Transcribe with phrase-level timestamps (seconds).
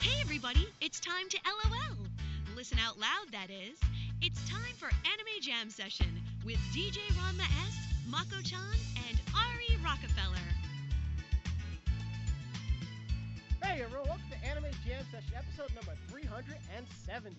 [0.00, 1.96] Hey, everybody, it's time to LOL.
[2.56, 3.78] Listen out loud, that is.
[4.20, 6.06] It's time for Anime Jam Session
[6.44, 7.76] with DJ Ranma S,
[8.08, 8.58] Mako chan,
[9.08, 10.36] and Ari Rockefeller.
[13.62, 17.36] Hey everyone, welcome to Anime Jam Session, episode number 370.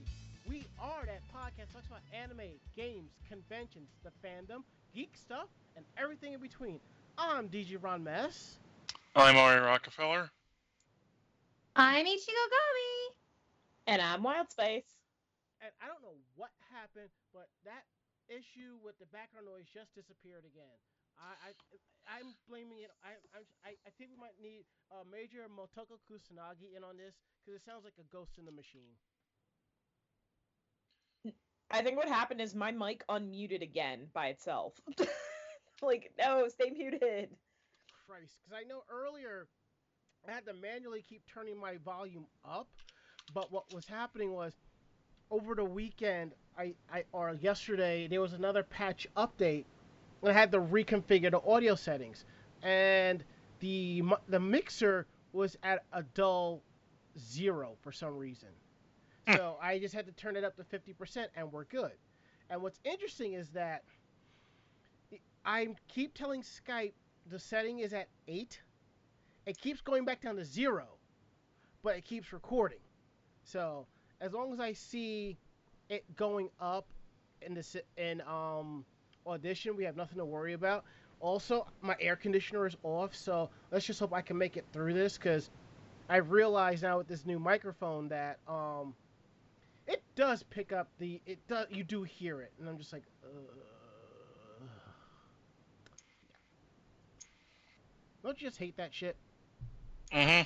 [0.50, 4.64] We are that podcast that talks about anime, games, conventions, the fandom,
[4.94, 6.80] geek stuff, and everything in between.
[7.18, 8.58] I'm DJ Ranma S.
[9.16, 10.30] I'm Ari Rockefeller.
[11.76, 13.18] I'm Ichigo Gami.
[13.88, 15.02] And I'm Wild Spice.
[15.57, 17.89] And I don't know what happened, but that
[18.30, 20.78] issue with the background noise just disappeared again.
[21.18, 21.50] I, I
[22.06, 22.94] I'm blaming it.
[23.02, 27.18] I, I'm, I, I think we might need a major Motoko Kusanagi in on this
[27.42, 28.94] because it sounds like a ghost in the machine.
[31.71, 34.78] I think what happened is my mic unmuted again by itself.
[35.81, 37.33] like, no, stay muted.
[38.05, 39.47] Christ, because I know earlier
[40.27, 42.67] I had to manually keep turning my volume up,
[43.33, 44.53] but what was happening was
[45.30, 49.65] over the weekend, I, I or yesterday there was another patch update,
[50.21, 52.25] and I had to reconfigure the audio settings,
[52.61, 53.23] and
[53.59, 56.61] the the mixer was at a dull
[57.19, 58.49] zero for some reason.
[59.27, 59.35] Hmm.
[59.35, 61.93] So I just had to turn it up to 50% and we're good.
[62.49, 63.83] And what's interesting is that
[65.45, 66.93] I keep telling Skype
[67.30, 68.59] the setting is at 8.
[69.45, 70.88] It keeps going back down to 0,
[71.83, 72.80] but it keeps recording.
[73.44, 73.86] So
[74.22, 75.38] as long as I see
[75.89, 76.86] it going up
[77.41, 78.86] in the in um
[79.27, 80.86] audition, we have nothing to worry about.
[81.19, 84.94] Also, my air conditioner is off, so let's just hope I can make it through
[84.94, 85.49] this because
[86.09, 88.94] I realize now with this new microphone that um
[89.88, 93.03] it does pick up the it does you do hear it and i'm just like
[93.23, 93.27] uh,
[98.23, 99.17] don't you just hate that shit
[100.14, 100.44] Mm-hmm.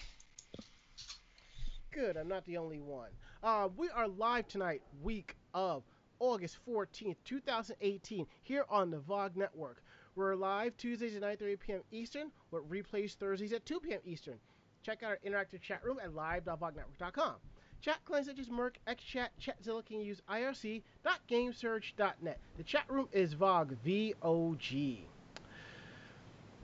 [1.91, 3.09] good i'm not the only one
[3.43, 5.83] uh, we are live tonight week of
[6.19, 9.83] august 14th 2018 here on the vog network
[10.15, 14.35] we're live tuesdays at 9.30 p.m eastern with replays thursdays at 2 p.m eastern
[14.83, 17.35] check out our interactive chat room at live.vognetwork.com
[17.79, 22.39] Chat clients such as mIRC, XChat, Chatzilla can use irc.gamesurge.net.
[22.57, 25.07] The chat room is VOG, V-O-G.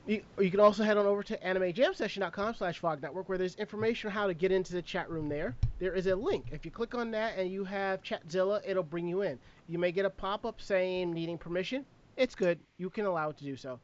[0.06, 4.10] You, you can also head on over to animejamsession.com slash VOG network where there's information
[4.10, 5.56] on how to get into the chat room there.
[5.80, 6.48] There is a link.
[6.52, 9.40] If you click on that and you have Chatzilla, it'll bring you in.
[9.70, 11.86] You may get a pop-up saying needing permission.
[12.18, 12.60] It's good.
[12.78, 13.80] You can allow it to do so.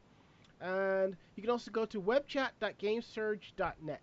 [0.60, 4.02] And you can also go to webchat.gamesurge.net.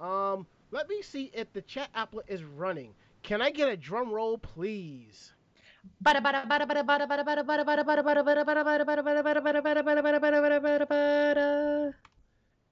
[0.00, 2.94] Um, let me see if the chat applet is running.
[3.22, 5.34] Can I get a drum roll, please?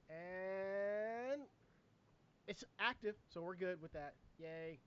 [0.08, 1.42] And
[2.46, 4.14] it's active, so we're good with that.
[4.38, 4.78] Yay.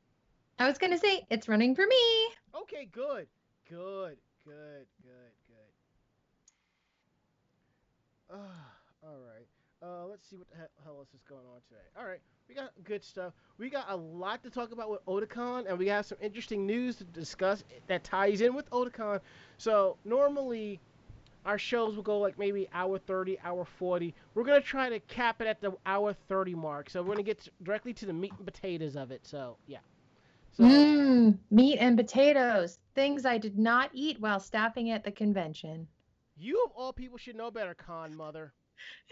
[0.59, 2.29] I was going to say, it's running for me.
[2.55, 3.27] Okay, good.
[3.69, 5.73] Good, good, good, good.
[8.35, 8.37] Uh,
[9.03, 9.47] all right.
[9.81, 11.81] Uh, let's see what the hell else is going on today.
[11.97, 12.19] All right,
[12.49, 13.33] we got good stuff.
[13.57, 16.97] We got a lot to talk about with Otakon, and we have some interesting news
[16.97, 19.21] to discuss that ties in with Otakon.
[19.57, 20.81] So normally,
[21.45, 24.13] our shows will go like maybe hour 30, hour 40.
[24.33, 26.89] We're gonna try to cap it at the hour 30 mark.
[26.89, 29.25] So we're gonna get directly to the meat and potatoes of it.
[29.25, 29.79] So yeah.
[30.51, 35.87] So, mm, meat and potatoes, things I did not eat while staffing at the convention.
[36.37, 38.53] You of all people should know better, con mother.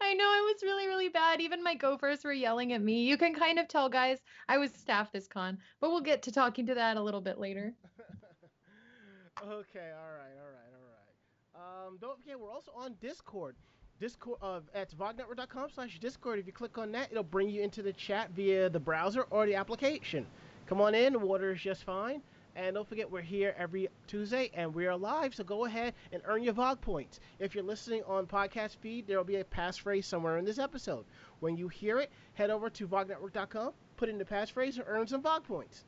[0.00, 1.40] I know it was really, really bad.
[1.40, 3.02] Even my gophers were yelling at me.
[3.04, 4.18] You can kind of tell, guys,
[4.48, 7.38] I was staff this con, but we'll get to talking to that a little bit
[7.38, 7.74] later.
[9.42, 11.86] okay, all right, all right, all right.
[11.86, 13.56] Um, don't forget, we're also on Discord.
[13.98, 16.38] Discord uh, at vognetwork.com slash Discord.
[16.38, 19.46] If you click on that, it'll bring you into the chat via the browser or
[19.46, 20.26] the application.
[20.66, 22.20] Come on in, water is just fine.
[22.56, 26.22] And don't forget, we're here every Tuesday and we are live, so go ahead and
[26.24, 27.20] earn your VOG points.
[27.38, 31.04] If you're listening on podcast feed, there will be a passphrase somewhere in this episode.
[31.40, 35.22] When you hear it, head over to VOGnetwork.com, put in the passphrase, and earn some
[35.22, 35.84] VOG points.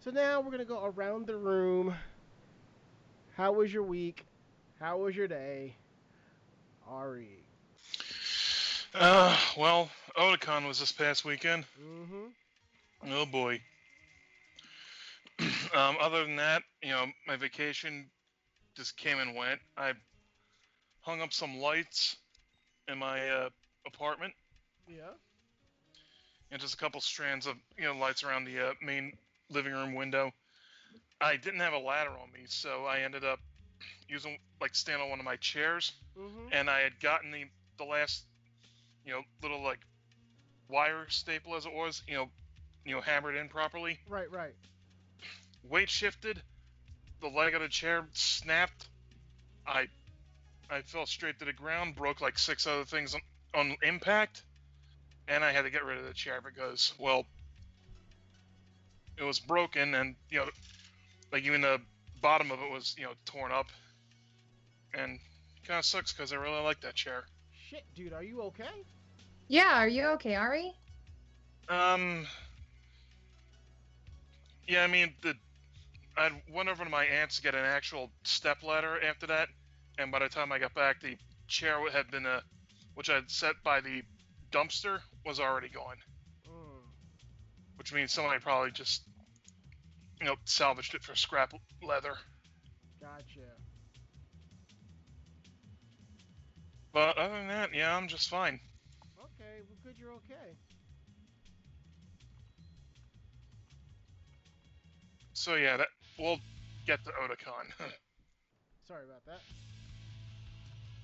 [0.00, 1.94] So now we're going to go around the room.
[3.36, 4.26] How was your week?
[4.80, 5.76] How was your day?
[6.88, 7.28] Ari.
[8.92, 9.88] Uh, well,
[10.18, 11.64] Otakon was this past weekend.
[11.80, 13.12] Mm-hmm.
[13.12, 13.60] Oh boy.
[15.74, 18.10] Um, other than that, you know, my vacation
[18.76, 19.60] just came and went.
[19.76, 19.92] I
[21.00, 22.16] hung up some lights
[22.88, 23.48] in my uh,
[23.86, 24.34] apartment.
[24.88, 25.10] Yeah.
[26.50, 29.12] And just a couple strands of you know lights around the uh, main
[29.50, 30.32] living room window.
[31.20, 33.40] I didn't have a ladder on me, so I ended up
[34.08, 36.48] using like stand on one of my chairs, mm-hmm.
[36.52, 37.44] and I had gotten the
[37.78, 38.24] the last
[39.04, 39.80] you know little like
[40.68, 42.28] wire staple as it was, you know,
[42.84, 43.98] you know hammered in properly.
[44.08, 44.54] Right, right.
[45.68, 46.40] Weight shifted,
[47.20, 48.88] the leg of the chair snapped.
[49.66, 49.88] I
[50.70, 53.20] I fell straight to the ground, broke like six other things on,
[53.54, 54.42] on impact,
[55.28, 57.26] and I had to get rid of the chair because well,
[59.16, 60.46] it was broken and you know,
[61.32, 61.80] like even the
[62.20, 63.66] bottom of it was you know torn up,
[64.94, 65.18] and
[65.66, 67.24] kind of sucks because I really like that chair.
[67.68, 68.64] Shit, dude, are you okay?
[69.48, 70.72] Yeah, are you okay, Ari?
[71.68, 72.26] Um.
[74.68, 75.34] Yeah, I mean the.
[76.16, 79.48] I went over to my aunt's to get an actual step ladder after that,
[79.98, 81.16] and by the time I got back, the
[81.48, 82.40] chair had been uh,
[82.94, 84.02] which I'd set by the
[84.52, 85.98] dumpster was already gone,
[86.46, 86.82] Mm.
[87.76, 89.02] which means somebody probably just,
[90.20, 91.52] you know, salvaged it for scrap
[91.82, 92.16] leather.
[93.00, 93.56] Gotcha.
[96.92, 98.60] But other than that, yeah, I'm just fine.
[99.18, 100.56] Okay, well, good, you're okay.
[105.34, 106.38] So yeah, that we'll
[106.86, 107.66] get to Otakon.
[108.88, 109.40] Sorry about that.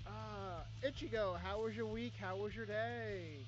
[0.07, 2.13] Uh, Ichigo, how was your week?
[2.21, 3.39] How was your day?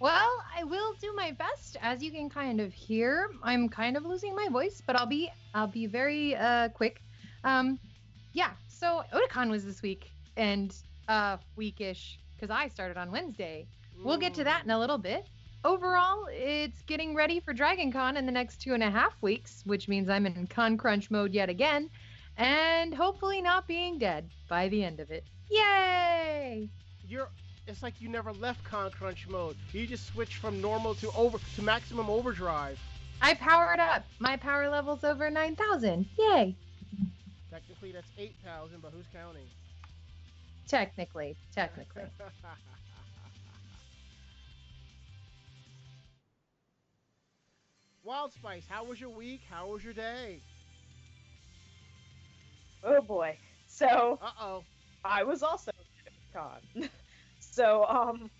[0.00, 1.76] Well, I will do my best.
[1.80, 5.30] As you can kind of hear, I'm kind of losing my voice, but I'll be
[5.54, 7.00] I'll be very uh quick.
[7.44, 7.78] Um
[8.32, 10.74] yeah, so Otakon was this week and
[11.08, 13.66] uh weekish because I started on Wednesday.
[14.02, 15.24] We'll get to that in a little bit.
[15.64, 19.62] Overall, it's getting ready for Dragon Con in the next two and a half weeks,
[19.64, 21.88] which means I'm in con crunch mode yet again,
[22.36, 25.24] and hopefully not being dead by the end of it.
[25.50, 26.68] Yay!
[27.08, 27.28] You're.
[27.66, 29.56] It's like you never left Con Crunch mode.
[29.72, 32.78] You just switched from normal to over to maximum overdrive.
[33.22, 34.04] I powered up.
[34.18, 36.04] My power level's over 9,000.
[36.18, 36.54] Yay!
[37.50, 39.46] Technically, that's eight thousand, but who's counting?
[40.68, 42.02] Technically, technically.
[48.04, 49.40] Wild Spice, how was your week?
[49.48, 50.40] How was your day?
[52.82, 53.38] Oh boy.
[53.66, 54.64] So Uh oh.
[55.02, 55.70] I was also
[56.36, 56.90] Otakon.
[57.40, 58.30] so um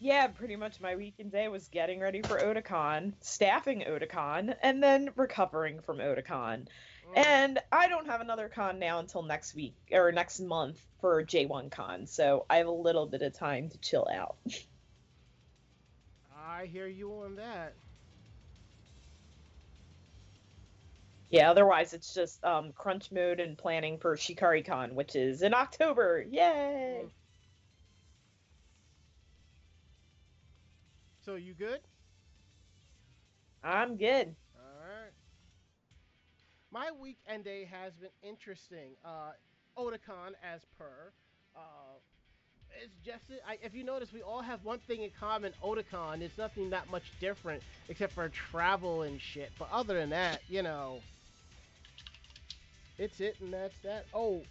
[0.00, 5.10] yeah, pretty much my weekend day was getting ready for Otakon, staffing Otakon, and then
[5.14, 6.66] recovering from Otakon.
[7.14, 11.70] And I don't have another con now until next week or next month for J1
[11.70, 14.36] Con, so I have a little bit of time to chill out.
[16.36, 17.74] I hear you on that.
[21.30, 25.52] Yeah, otherwise it's just um, crunch mode and planning for Shikari Con, which is in
[25.54, 26.24] October.
[26.30, 27.06] Yay!
[31.24, 31.80] So you good?
[33.62, 34.34] I'm good.
[34.54, 35.12] Alright.
[36.70, 38.92] My weekend day has been interesting.
[39.04, 39.32] Uh,
[39.78, 41.12] Otakon, as per.
[41.56, 41.60] Uh,
[42.82, 46.20] it's just, I, if you notice, we all have one thing in common Otakon.
[46.20, 49.50] It's nothing that much different except for travel and shit.
[49.58, 51.00] But other than that, you know,
[52.98, 54.06] it's it and that's that.
[54.14, 54.42] Oh,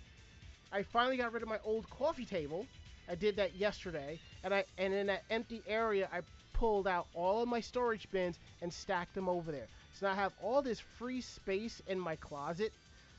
[0.72, 2.66] I finally got rid of my old coffee table.
[3.10, 6.22] I did that yesterday, and I and in that empty area, I
[6.54, 9.68] pulled out all of my storage bins and stacked them over there.
[10.00, 12.72] So now I have all this free space in my closet.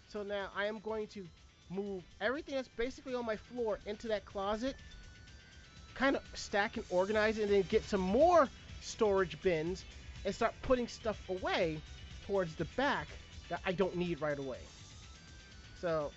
[0.09, 1.27] So now I am going to
[1.71, 4.77] move everything that's basically on my floor into that closet,
[5.95, 8.49] kind of stack and organize it, and then get some more
[8.81, 9.85] storage bins
[10.25, 11.79] and start putting stuff away
[12.27, 13.07] towards the back
[13.49, 14.59] that I don't need right away.
[15.85, 16.11] So,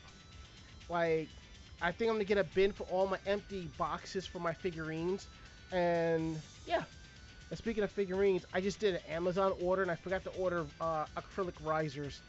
[0.87, 1.27] like,
[1.81, 5.27] I think I'm gonna get a bin for all my empty boxes for my figurines,
[5.73, 6.83] and yeah.
[7.49, 10.65] And speaking of figurines, I just did an Amazon order and I forgot to order
[10.79, 12.21] uh, acrylic risers.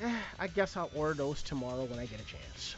[0.00, 2.76] Eh, I guess I'll order those tomorrow when I get a chance.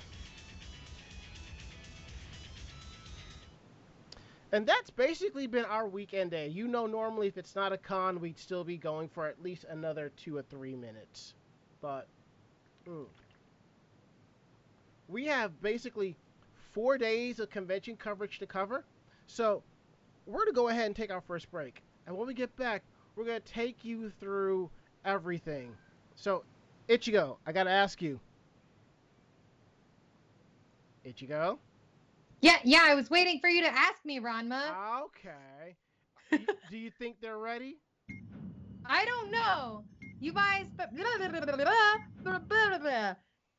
[4.50, 6.48] And that's basically been our weekend day.
[6.48, 9.64] You know, normally if it's not a con, we'd still be going for at least
[9.68, 11.34] another two or three minutes.
[11.80, 12.08] But,
[12.88, 13.06] mm.
[15.08, 16.16] We have basically
[16.72, 18.84] four days of convention coverage to cover.
[19.26, 19.62] So,
[20.26, 21.82] we're going to go ahead and take our first break.
[22.06, 22.82] And when we get back,
[23.14, 24.70] we're going to take you through
[25.04, 25.72] everything.
[26.16, 26.44] So,
[26.88, 28.20] Ichigo, I got to ask you.
[31.06, 31.58] Ichigo?
[32.40, 34.74] Yeah, yeah, I was waiting for you to ask me, Ranma.
[35.04, 35.76] Okay.
[36.70, 37.78] Do you- think they're ready?
[38.84, 39.84] I don't know.
[40.20, 43.14] You guys, but blah, blah, blah,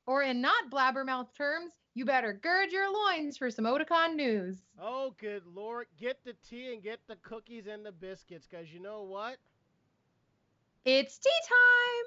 [0.08, 4.58] or in not blabbermouth terms, you better gird your loins for some Otakon news.
[4.82, 5.88] Oh, good lord.
[6.00, 9.38] Get the tea and get the cookies and the biscuits, because you know what?
[10.86, 12.06] It's tea time.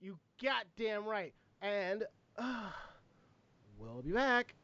[0.00, 1.32] You goddamn right.
[1.62, 2.04] And
[2.36, 2.70] uh,
[3.78, 4.54] we'll be back.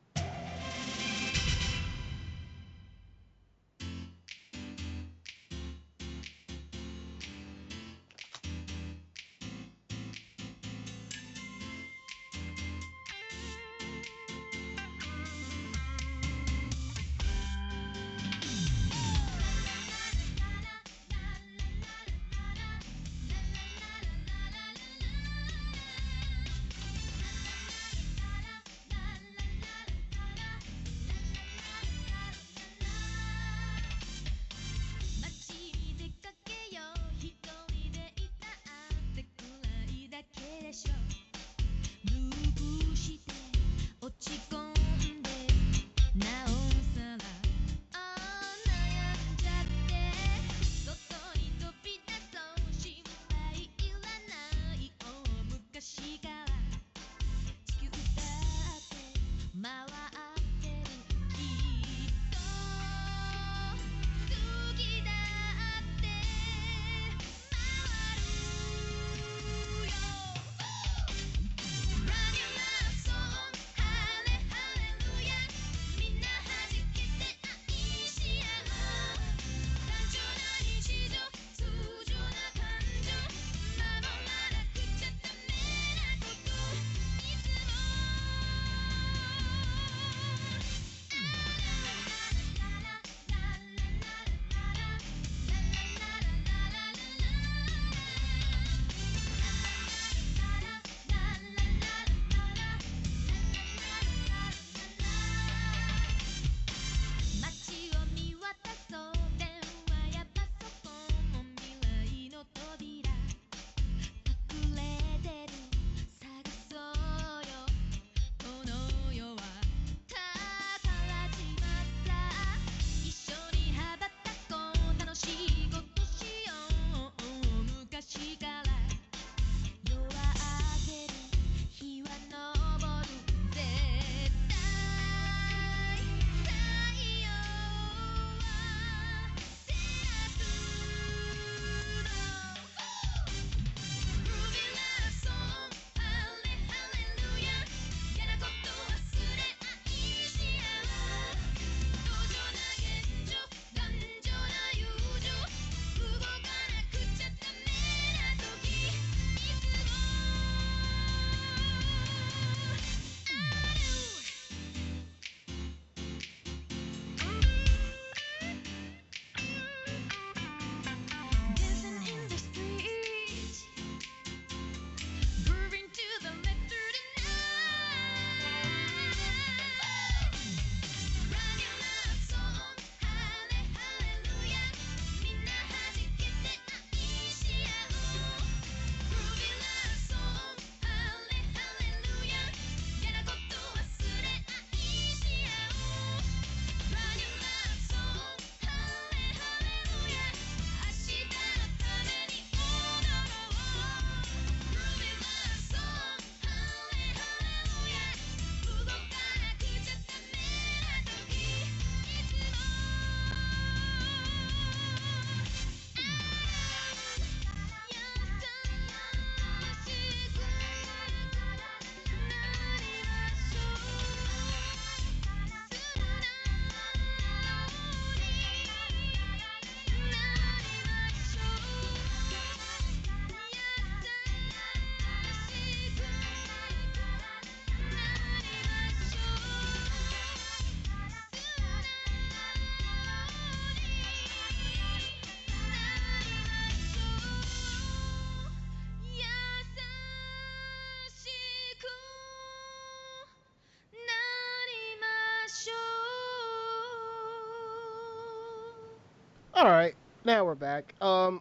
[259.65, 259.95] All right,
[260.27, 260.93] now we're back.
[261.01, 261.41] Um,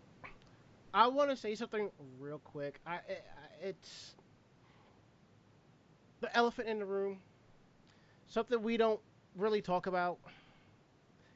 [0.93, 2.79] I want to say something real quick.
[2.87, 3.01] I, I
[3.61, 4.15] it's
[6.21, 7.19] the elephant in the room.
[8.29, 9.01] Something we don't
[9.35, 10.19] really talk about.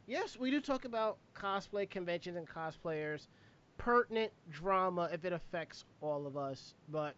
[0.06, 3.28] Yes, we do talk about cosplay conventions and cosplayers,
[3.78, 7.16] pertinent drama if it affects all of us, but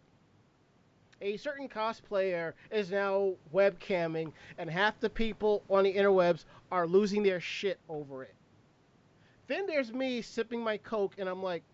[1.20, 7.22] a certain cosplayer is now webcamming, and half the people on the interwebs are losing
[7.22, 8.34] their shit over it.
[9.50, 11.64] Then there's me sipping my Coke, and I'm like,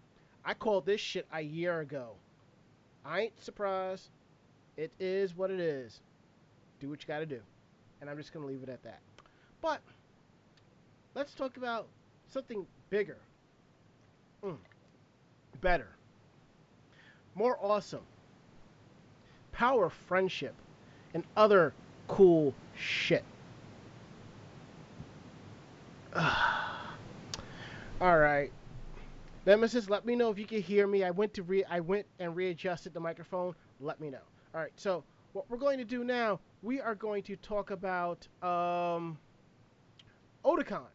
[0.47, 2.13] I called this shit a year ago.
[3.05, 4.09] I ain't surprised.
[4.79, 6.01] It is what it is.
[6.81, 7.41] Do what you gotta do.
[8.01, 9.01] And I'm just gonna leave it at that.
[9.61, 9.83] But
[11.15, 11.87] let's talk about
[12.29, 13.19] something bigger,
[14.43, 14.57] mm.
[15.61, 15.89] better,
[17.35, 18.07] more awesome,
[19.53, 20.55] power friendship,
[21.13, 21.75] and other
[22.09, 23.23] cool shit.
[27.99, 28.53] All right.
[29.47, 31.03] Nemesis, let me know if you can hear me.
[31.03, 33.55] I went to re I went and readjusted the microphone.
[33.81, 34.21] Let me know.
[34.55, 34.73] All right.
[34.77, 39.17] So what we're going to do now, we are going to talk about um,
[40.45, 40.89] Otakon.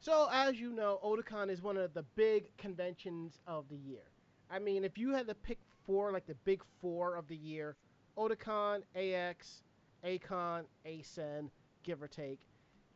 [0.00, 4.02] So as you know, Otakon is one of the big conventions of the year.
[4.50, 7.76] I mean, if you had to pick four, like the big four of the year,
[8.16, 9.62] Otakon, AX,
[10.02, 11.50] A-Kon, ACen,
[11.84, 12.40] give or take.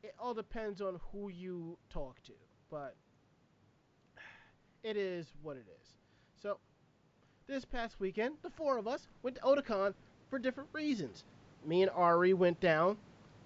[0.03, 2.33] It all depends on who you talk to,
[2.73, 2.97] but
[4.83, 5.93] it is what it is.
[6.43, 6.59] So,
[7.47, 9.93] this past weekend, the four of us went to Otakon
[10.31, 11.25] for different reasons.
[11.67, 12.97] Me and Ari went down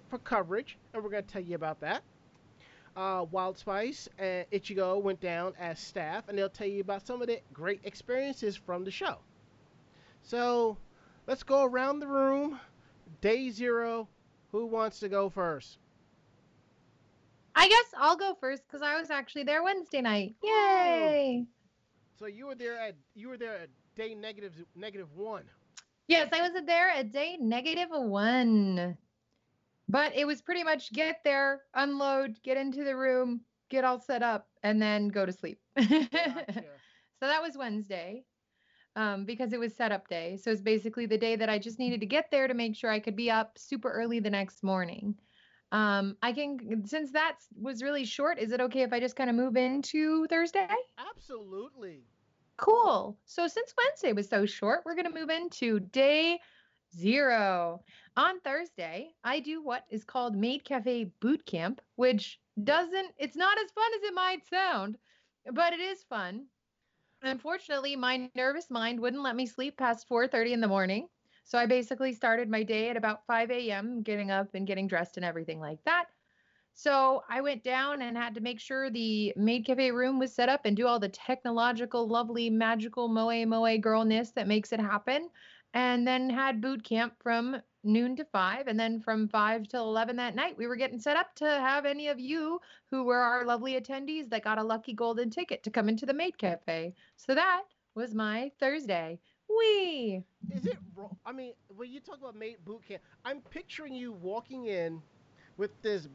[0.08, 2.02] for coverage, and we're going to tell you about that.
[2.96, 7.20] Uh, Wild Spice and Ichigo went down as staff, and they'll tell you about some
[7.20, 9.18] of the great experiences from the show.
[10.22, 10.78] So,
[11.26, 12.60] let's go around the room.
[13.20, 14.08] Day zero.
[14.52, 15.78] Who wants to go first?
[17.56, 20.34] I guess I'll go first because I was actually there Wednesday night.
[20.42, 21.46] Yay!
[22.18, 25.44] So you were there at you were there at day negative negative one.
[26.06, 28.96] Yes, I was there at day negative one.
[29.88, 34.22] But it was pretty much get there, unload, get into the room, get all set
[34.22, 35.58] up, and then go to sleep.
[35.76, 36.08] Gotcha.
[37.18, 38.24] So that was Wednesday
[38.94, 40.36] um, because it was setup day.
[40.36, 42.90] So it's basically the day that I just needed to get there to make sure
[42.90, 45.14] I could be up super early the next morning.
[45.72, 49.28] Um, I can, since that was really short, is it okay if I just kind
[49.28, 50.68] of move into Thursday?
[50.98, 52.04] Absolutely.
[52.56, 53.18] Cool.
[53.26, 56.38] So since Wednesday was so short, we're going to move into day
[56.96, 57.84] zero.
[58.16, 63.58] On Thursday, I do what is called Maid Cafe Boot Camp, which doesn't, it's not
[63.58, 64.96] as fun as it might sound,
[65.52, 66.46] but it is fun.
[67.22, 71.08] Unfortunately, my nervous mind wouldn't let me sleep past 4:30 in the morning.
[71.46, 75.16] So I basically started my day at about 5 a.m., getting up and getting dressed
[75.16, 76.06] and everything like that.
[76.74, 80.48] So I went down and had to make sure the maid cafe room was set
[80.48, 85.30] up and do all the technological, lovely, magical moe moe girlness that makes it happen.
[85.72, 88.66] And then had boot camp from noon to five.
[88.66, 91.86] And then from five till 11 that night, we were getting set up to have
[91.86, 95.70] any of you who were our lovely attendees that got a lucky golden ticket to
[95.70, 96.94] come into the maid cafe.
[97.16, 97.62] So that
[97.94, 99.20] was my Thursday.
[99.48, 100.24] Wee!
[100.52, 101.16] Is it wrong?
[101.24, 105.02] I mean, when you talk about mate boot camp, I'm picturing you walking in
[105.56, 106.08] with this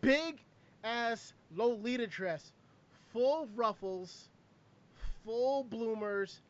[0.00, 0.40] big
[0.84, 2.52] ass Lolita dress,
[3.12, 4.28] full of ruffles,
[5.24, 6.40] full bloomers,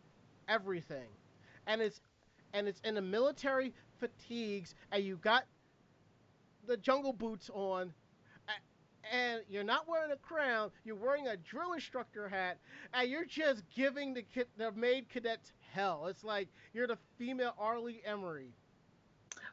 [0.49, 1.09] everything,
[1.67, 2.01] and it's
[2.53, 5.45] and it's in the military fatigues, and you got
[6.67, 7.93] the jungle boots on,
[9.11, 10.71] and you're not wearing a crown.
[10.85, 12.59] You're wearing a drill instructor hat,
[12.95, 16.07] and you're just giving the kid, the maid cadets hell.
[16.09, 17.79] It's like you're the female R.
[17.79, 18.49] Lee Ermey.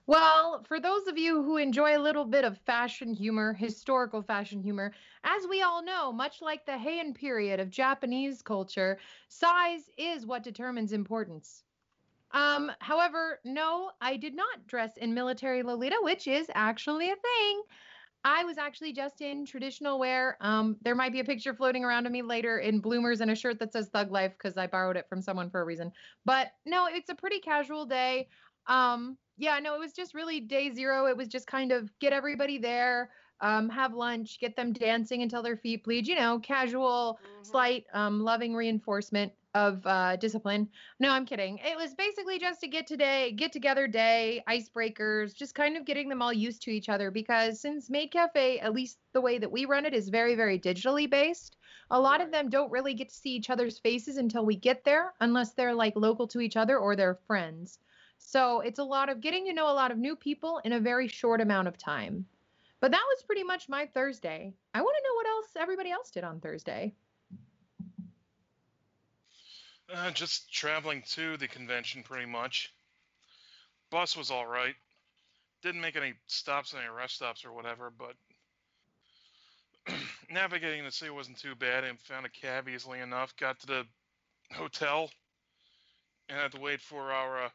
[0.06, 4.62] Well, for those of you who enjoy a little bit of fashion humor, historical fashion
[4.62, 10.25] humor, as we all know, much like the Heian period of Japanese culture, size is
[10.25, 11.63] what determines importance.
[12.32, 17.62] Um, however, no, I did not dress in military Lolita, which is actually a thing.
[18.23, 20.38] I was actually just in traditional wear.
[20.41, 23.36] Um, there might be a picture floating around of me later in bloomers and a
[23.36, 25.91] shirt that says Thug Life because I borrowed it from someone for a reason.
[26.25, 28.27] But no, it's a pretty casual day.
[28.67, 31.06] Um, yeah, no, it was just really day zero.
[31.06, 35.43] It was just kind of get everybody there, um, have lunch, get them dancing until
[35.43, 36.08] their feet bleed.
[36.08, 37.45] You know, casual, Mhm.
[37.45, 40.70] slight, um, loving reinforcement of uh, discipline.
[41.00, 41.58] No, I'm kidding.
[41.58, 46.10] It was basically just a get today, get together day, icebreakers, just kind of getting
[46.10, 47.10] them all used to each other.
[47.10, 50.60] Because since Maid Cafe, at least the way that we run it, is very, very
[50.60, 51.58] digitally based.
[51.89, 54.84] A lot of them don't really get to see each other's faces until we get
[54.84, 57.80] there, unless they're like local to each other or they're friends.
[58.20, 60.80] So it's a lot of getting to know a lot of new people in a
[60.80, 62.26] very short amount of time.
[62.80, 64.54] But that was pretty much my Thursday.
[64.74, 66.93] I want to know what else everybody else did on Thursday.
[69.93, 72.73] Uh, just traveling to the convention, pretty much.
[73.89, 74.76] Bus was all right.
[75.62, 78.15] Didn't make any stops, any rest stops or whatever, but
[80.30, 83.36] navigating the city wasn't too bad and found a cab easily enough.
[83.38, 83.86] Got to the
[84.52, 85.10] hotel
[86.30, 87.50] and had to wait for our uh,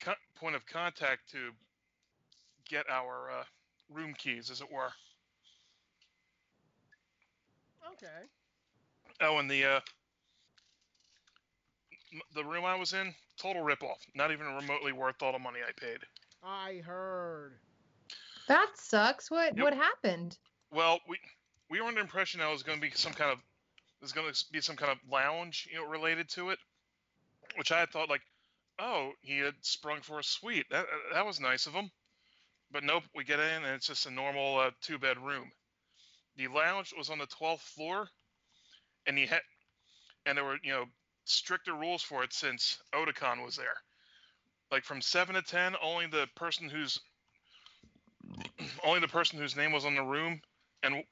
[0.00, 1.50] co- point of contact to
[2.68, 3.44] get our uh,
[3.90, 4.92] room keys, as it were.
[7.92, 8.26] Okay.
[9.20, 9.80] Oh, and the uh,
[12.34, 13.98] the room I was in, total ripoff.
[14.14, 15.98] Not even remotely worth all the money I paid.
[16.42, 17.58] I heard.
[18.48, 19.30] That sucks.
[19.30, 19.64] What Yep.
[19.64, 20.38] what happened?
[20.70, 21.18] Well, we
[21.70, 23.38] we were under the impression that it was going to be some kind of
[24.00, 26.58] there's going to be some kind of lounge, you know, related to it,
[27.56, 28.22] which I had thought like,
[28.78, 30.66] oh, he had sprung for a suite.
[30.70, 31.90] That that was nice of him.
[32.70, 35.52] But nope, we get in and it's just a normal uh, two bed room.
[36.36, 38.08] The lounge was on the twelfth floor,
[39.06, 39.42] and he had,
[40.26, 40.86] and there were you know
[41.24, 43.76] stricter rules for it since Otakon was there.
[44.70, 46.98] Like from seven to ten, only the person who's
[48.84, 50.40] only the person whose name was on the room
[50.82, 51.04] and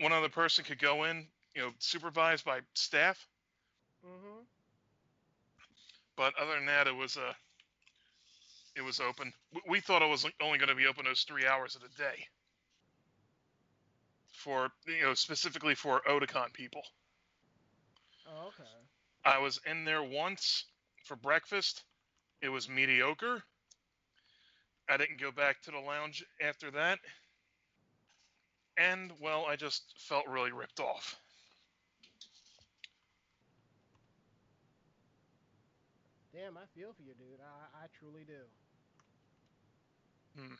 [0.00, 3.26] one other person could go in, you know, supervised by staff.
[4.04, 4.42] Mm-hmm.
[6.16, 7.32] But other than that, it was uh,
[8.76, 9.32] it was open.
[9.52, 11.88] We, we thought it was only going to be open those three hours of the
[11.96, 12.26] day.
[14.32, 16.82] For you know, specifically for Otakon people.
[18.28, 18.83] Oh, okay.
[19.24, 20.64] I was in there once
[21.04, 21.82] for breakfast.
[22.42, 23.42] It was mediocre.
[24.88, 26.98] I didn't go back to the lounge after that.
[28.76, 31.16] And, well, I just felt really ripped off.
[36.34, 37.40] Damn, I feel for you, dude.
[37.40, 38.42] I, I truly do.
[40.36, 40.54] Hmm.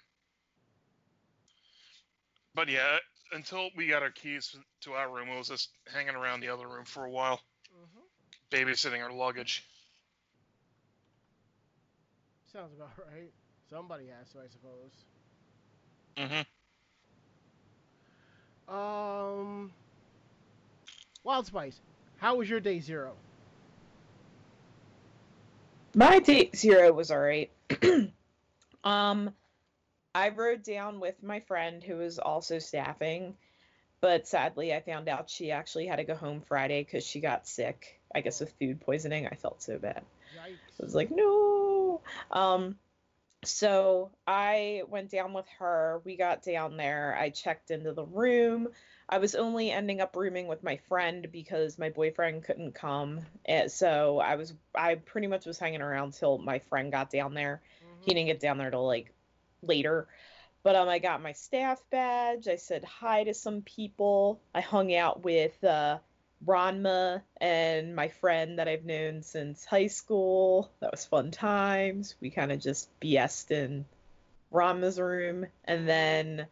[2.54, 2.98] But yeah,
[3.32, 6.68] until we got our keys to our room, it was just hanging around the other
[6.68, 7.40] room for a while.
[8.50, 9.64] Babysitting our luggage.
[12.52, 13.32] Sounds about right.
[13.70, 15.04] Somebody has to, I suppose.
[16.16, 16.42] Mm-hmm.
[18.74, 19.72] Um,
[21.24, 21.80] Wild Spice,
[22.18, 23.14] how was your day zero?
[25.94, 27.50] My day zero was alright.
[28.84, 29.34] um,
[30.14, 33.34] I rode down with my friend who was also staffing,
[34.00, 37.48] but sadly, I found out she actually had to go home Friday because she got
[37.48, 38.00] sick.
[38.14, 39.26] I guess with food poisoning.
[39.26, 40.02] I felt so bad.
[40.36, 40.80] Yikes.
[40.80, 42.00] I was like, no.
[42.30, 42.76] Um,
[43.44, 46.00] so I went down with her.
[46.04, 47.16] We got down there.
[47.18, 48.68] I checked into the room.
[49.08, 53.20] I was only ending up rooming with my friend because my boyfriend couldn't come.
[53.44, 57.34] And so I was I pretty much was hanging around till my friend got down
[57.34, 57.60] there.
[57.82, 58.04] Mhm.
[58.04, 59.12] He didn't get down there till like
[59.62, 60.08] later.
[60.62, 62.48] But um I got my staff badge.
[62.48, 64.40] I said hi to some people.
[64.54, 65.98] I hung out with uh
[66.46, 70.70] Ranma and my friend that I've known since high school.
[70.80, 72.14] That was fun times.
[72.20, 73.84] We kind of just BS'd in
[74.52, 75.46] Ranma's room.
[75.64, 76.46] And then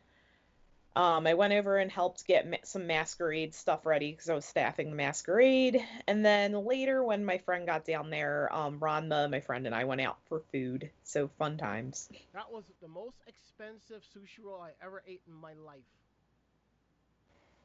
[0.94, 4.44] um, I went over and helped get ma- some masquerade stuff ready because I was
[4.44, 5.82] staffing the masquerade.
[6.06, 9.84] And then later, when my friend got down there, um, Ranma, my friend, and I
[9.84, 10.90] went out for food.
[11.04, 12.08] So fun times.
[12.34, 15.80] That was the most expensive sushi roll I ever ate in my life.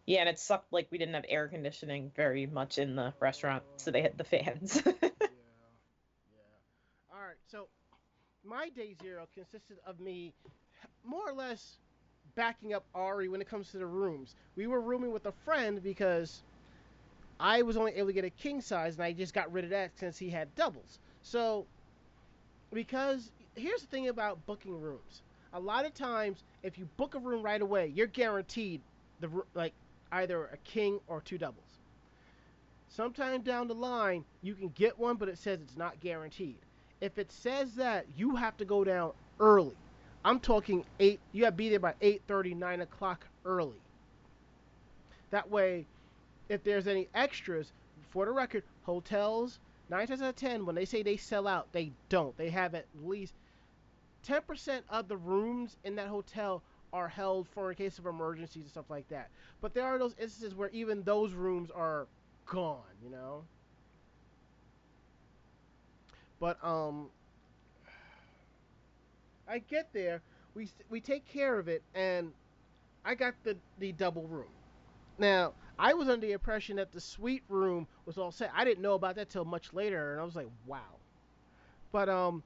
[0.08, 3.64] Yeah, and it sucked like we didn't have air conditioning very much in the restaurant,
[3.78, 4.82] so they had the fans.
[4.86, 4.92] yeah.
[6.32, 7.14] Yeah.
[7.14, 7.38] All right.
[7.48, 7.70] So
[8.44, 10.34] my day zero consisted of me
[11.04, 11.80] more or less
[12.36, 14.36] backing up Ari when it comes to the rooms.
[14.56, 16.44] We were rooming with a friend because
[17.40, 19.72] I was only able to get a king size and I just got rid of
[19.72, 21.00] that since he had doubles.
[21.22, 21.70] So
[22.74, 25.24] because here's the thing about booking rooms.
[25.54, 28.84] A lot of times if you book a room right away, you're guaranteed
[29.20, 29.76] the like
[30.12, 31.64] either a king or two doubles.
[32.90, 36.58] Sometime down the line, you can get one, but it says it's not guaranteed.
[37.02, 39.76] If it says that, you have to go down early.
[40.26, 41.20] I'm talking eight.
[41.32, 43.80] You have to be there by 8:30, 9 o'clock early.
[45.30, 45.86] That way,
[46.50, 47.72] if there's any extras,
[48.10, 51.72] for the record, hotels nine times out of ten, when they say they sell out,
[51.72, 52.36] they don't.
[52.38, 53.34] They have at least
[54.28, 56.62] 10% of the rooms in that hotel
[56.94, 59.30] are held for in case of emergencies and stuff like that.
[59.62, 62.08] But there are those instances where even those rooms are
[62.46, 63.44] gone, you know.
[66.40, 67.10] But um,
[69.48, 70.22] I get there,
[70.54, 72.32] we we take care of it, and
[73.06, 74.52] I got the the double room.
[75.18, 78.52] Now I was under the impression that the suite room was all set.
[78.56, 80.98] I didn't know about that till much later, and I was like, wow.
[81.92, 82.44] But um,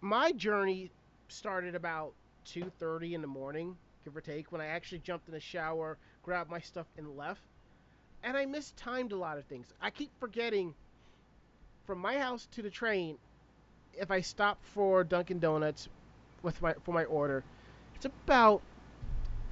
[0.00, 0.90] my journey
[1.28, 5.40] started about 2:30 in the morning, give or take, when I actually jumped in the
[5.40, 7.42] shower, grabbed my stuff, and left.
[8.22, 9.72] And I mistimed a lot of things.
[9.80, 10.74] I keep forgetting
[11.86, 13.18] from my house to the train,
[13.92, 15.88] if I stop for Dunkin' Donuts
[16.42, 17.44] with my for my order,
[17.94, 18.62] it's about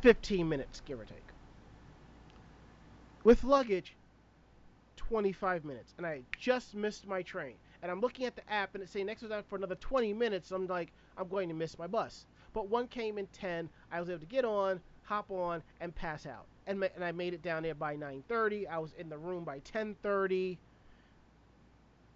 [0.00, 1.18] 15 minutes, give or take.
[3.24, 3.94] With luggage,
[4.96, 7.55] 25 minutes, and I just missed my train.
[7.83, 10.12] And I'm looking at the app, and it's saying next was out for another 20
[10.12, 10.50] minutes.
[10.50, 12.26] I'm like, I'm going to miss my bus.
[12.52, 13.68] But one came in 10.
[13.90, 16.46] I was able to get on, hop on, and pass out.
[16.66, 18.68] And, ma- and I made it down there by 9:30.
[18.68, 20.58] I was in the room by 10:30.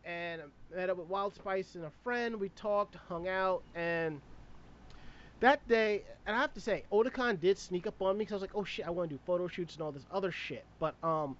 [0.05, 2.39] And I met up with Wild Spice and a friend.
[2.39, 4.21] We talked, hung out, and
[5.41, 8.37] that day, and I have to say, Otakon did sneak up on me because I
[8.37, 10.65] was like, oh shit, I want to do photo shoots and all this other shit.
[10.79, 11.37] But um,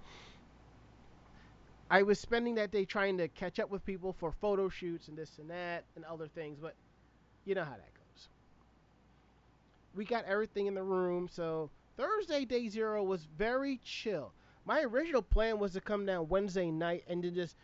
[1.91, 5.17] I was spending that day trying to catch up with people for photo shoots and
[5.17, 6.59] this and that and other things.
[6.61, 6.75] But
[7.45, 7.96] you know how that.
[9.97, 14.33] We got everything in the room, so Thursday, day zero, was very chill.
[14.67, 17.57] My original plan was to come down Wednesday night and then just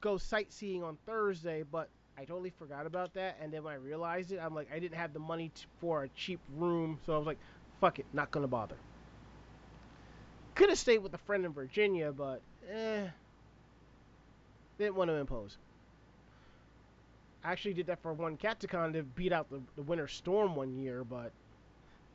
[0.00, 3.38] go sightseeing on Thursday, but I totally forgot about that.
[3.40, 6.02] And then when I realized it, I'm like, I didn't have the money to, for
[6.02, 7.38] a cheap room, so I was like,
[7.80, 8.76] fuck it, not gonna bother.
[10.56, 13.06] Could have stayed with a friend in Virginia, but eh,
[14.78, 15.56] didn't want to impose.
[17.44, 20.74] I actually did that for one Katsucon to beat out the, the winter storm one
[20.74, 21.30] year, but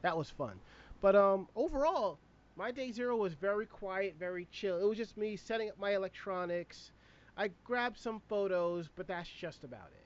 [0.01, 0.59] that was fun.
[1.01, 2.17] But um, overall,
[2.55, 4.79] my day zero was very quiet, very chill.
[4.79, 6.91] It was just me setting up my electronics.
[7.37, 10.05] I grabbed some photos, but that's just about it.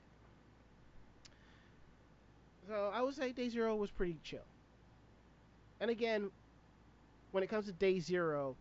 [2.68, 4.46] So I would say day zero was pretty chill.
[5.80, 6.30] And again,
[7.32, 8.56] when it comes to day zero,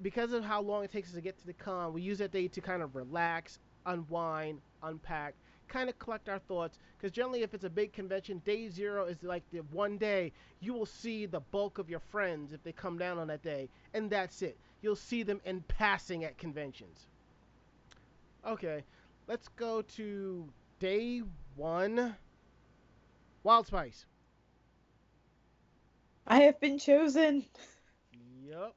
[0.00, 2.30] because of how long it takes us to get to the con, we use that
[2.30, 5.34] day to kind of relax, unwind, unpack,
[5.68, 6.78] kind of collect our thoughts.
[6.96, 10.74] Because generally, if it's a big convention, day zero is like the one day you
[10.74, 14.10] will see the bulk of your friends if they come down on that day, and
[14.10, 14.56] that's it.
[14.82, 17.06] You'll see them in passing at conventions.
[18.46, 18.84] Okay,
[19.26, 21.22] let's go to day
[21.56, 22.16] one.
[23.42, 24.06] Wild Spice.
[26.26, 27.44] I have been chosen.
[28.46, 28.74] Yep.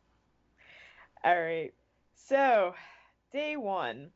[1.24, 1.74] All right.
[2.16, 2.74] So,
[3.34, 4.12] day one.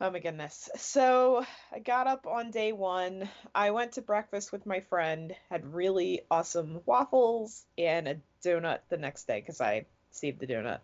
[0.00, 0.68] Oh my goodness.
[0.76, 3.28] So, I got up on day one.
[3.54, 8.98] I went to breakfast with my friend, had really awesome waffles and a donut the
[8.98, 10.80] next day because I saved the donut.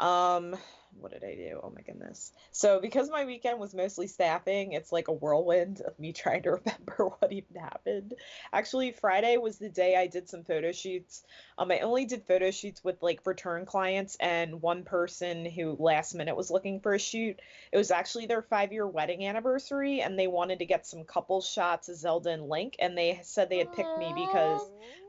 [0.00, 0.56] Um,
[0.98, 1.60] what did I do?
[1.62, 2.32] Oh my goodness.
[2.52, 6.50] So because my weekend was mostly staffing, it's like a whirlwind of me trying to
[6.50, 8.14] remember what even happened.
[8.52, 11.22] Actually, Friday was the day I did some photo shoots.
[11.58, 16.14] Um, I only did photo shoots with like return clients and one person who last
[16.14, 17.38] minute was looking for a shoot.
[17.70, 21.42] It was actually their five year wedding anniversary, and they wanted to get some couple
[21.42, 24.62] shots of Zelda and Link, and they said they had picked me because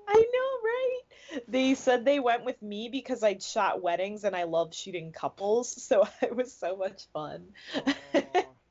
[0.08, 1.00] I know, right?
[1.48, 5.70] They said they went with me because I'd shot weddings and I love shooting couples,
[5.84, 7.48] so it was so much fun.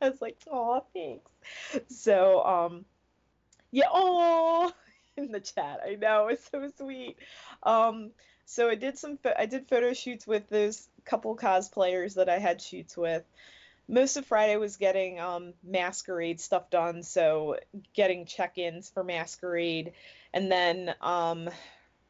[0.02, 1.30] I was like, "Oh, thanks."
[1.88, 2.84] So, um,
[3.70, 4.72] yeah, oh,
[5.16, 7.16] in the chat, I know it's so sweet.
[7.62, 8.10] Um,
[8.46, 12.60] so I did some, I did photo shoots with those couple cosplayers that I had
[12.60, 13.24] shoots with.
[13.88, 17.56] Most of Friday was getting um, masquerade stuff done, so
[17.92, 19.92] getting check-ins for masquerade,
[20.32, 21.50] and then um,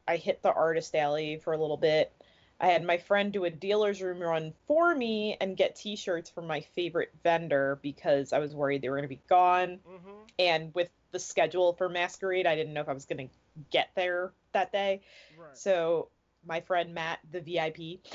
[0.07, 2.11] I hit the artist alley for a little bit.
[2.59, 6.45] I had my friend do a dealer's room run for me and get t-shirts from
[6.45, 9.79] my favorite vendor because I was worried they were going to be gone.
[9.89, 10.11] Mm-hmm.
[10.37, 13.33] And with the schedule for Masquerade, I didn't know if I was going to
[13.71, 15.01] get there that day.
[15.39, 15.57] Right.
[15.57, 16.09] So
[16.45, 18.05] my friend Matt, the VIP.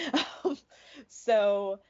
[1.09, 1.81] so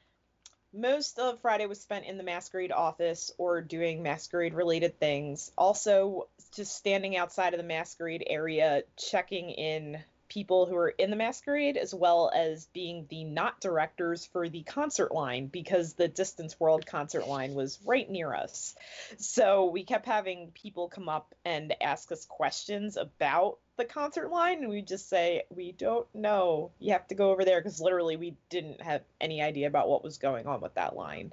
[0.77, 5.51] most of Friday was spent in the Masquerade office or doing Masquerade related things.
[5.57, 9.97] Also, just standing outside of the Masquerade area, checking in
[10.29, 14.63] people who are in the Masquerade, as well as being the not directors for the
[14.63, 18.75] concert line because the Distance World concert line was right near us.
[19.17, 24.59] So we kept having people come up and ask us questions about the concert line,
[24.59, 26.71] and we just say, We don't know.
[26.79, 30.03] You have to go over there because literally we didn't have any idea about what
[30.03, 31.31] was going on with that line.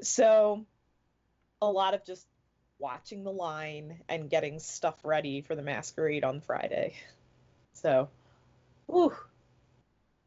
[0.00, 0.64] So
[1.60, 2.26] a lot of just
[2.78, 6.94] watching the line and getting stuff ready for the masquerade on Friday.
[7.72, 8.08] So,
[8.86, 9.14] whew,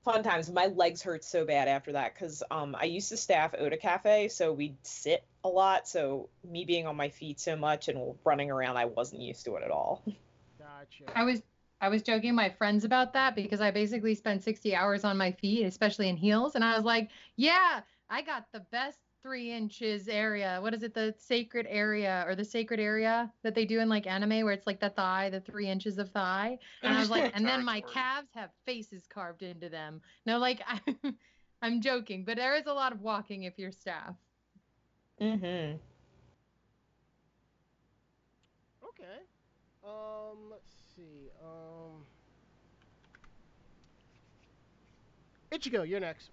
[0.03, 0.49] fun times.
[0.49, 4.29] My legs hurt so bad after that because um, I used to staff Oda Cafe,
[4.29, 5.87] so we'd sit a lot.
[5.87, 9.55] So me being on my feet so much and running around, I wasn't used to
[9.55, 10.03] it at all.
[10.77, 11.17] Gotcha.
[11.17, 11.41] I was
[11.79, 15.31] I was joking my friends about that because I basically spent 60 hours on my
[15.31, 20.07] feet, especially in heels, and I was like, yeah, I got the best three inches
[20.07, 20.57] area.
[20.61, 20.93] What is it?
[20.93, 24.65] The sacred area or the sacred area that they do in like anime where it's
[24.65, 26.57] like the thigh, the three inches of thigh.
[26.81, 30.01] And I was like, and then my calves have faces carved into them.
[30.25, 30.61] No, like
[31.03, 31.15] I'm,
[31.61, 34.15] I'm joking, but there is a lot of walking if you're staff.
[35.21, 35.77] Mm-hmm.
[38.83, 39.19] Okay.
[39.87, 41.29] Um, let's see.
[41.41, 42.03] Um,
[45.51, 46.29] Ichigo, you're next.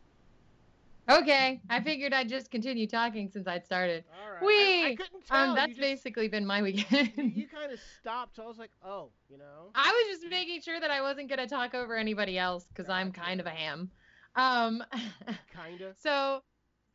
[1.09, 4.05] Okay, I figured I'd just continue talking since I'd started.
[4.11, 4.85] All right.
[4.85, 5.51] I, I couldn't tell.
[5.51, 7.12] Um, that's just, basically been my weekend.
[7.37, 9.71] you kind of stopped, so I was like, oh, you know.
[9.75, 13.12] I was just making sure that I wasn't gonna talk over anybody else because I'm
[13.12, 13.90] kind of a ham.
[14.35, 14.83] Um,
[15.53, 15.95] Kinda.
[15.99, 16.43] so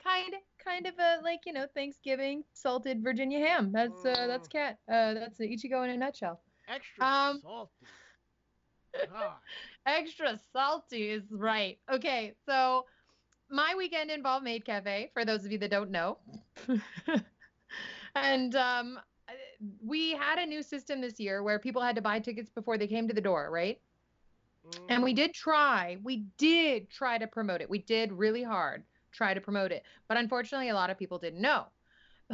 [0.03, 3.71] kind kind of a like you know Thanksgiving salted Virginia ham.
[3.71, 4.51] That's uh, that's Mm.
[4.51, 4.77] cat.
[4.91, 6.41] Uh, that's the Ichigo in a nutshell.
[6.69, 7.85] Extra Um, salty.
[9.05, 9.37] God.
[9.85, 11.79] Extra salty is right.
[11.91, 12.85] Okay, so
[13.49, 15.11] my weekend involved Maid Cafe.
[15.13, 16.19] For those of you that don't know,
[18.15, 18.99] and um,
[19.85, 22.87] we had a new system this year where people had to buy tickets before they
[22.87, 23.81] came to the door, right?
[24.89, 27.69] And we Mm, did try, we did try to promote it.
[27.69, 29.83] We did really hard try to promote it.
[30.07, 31.65] But unfortunately, a lot of people didn't know.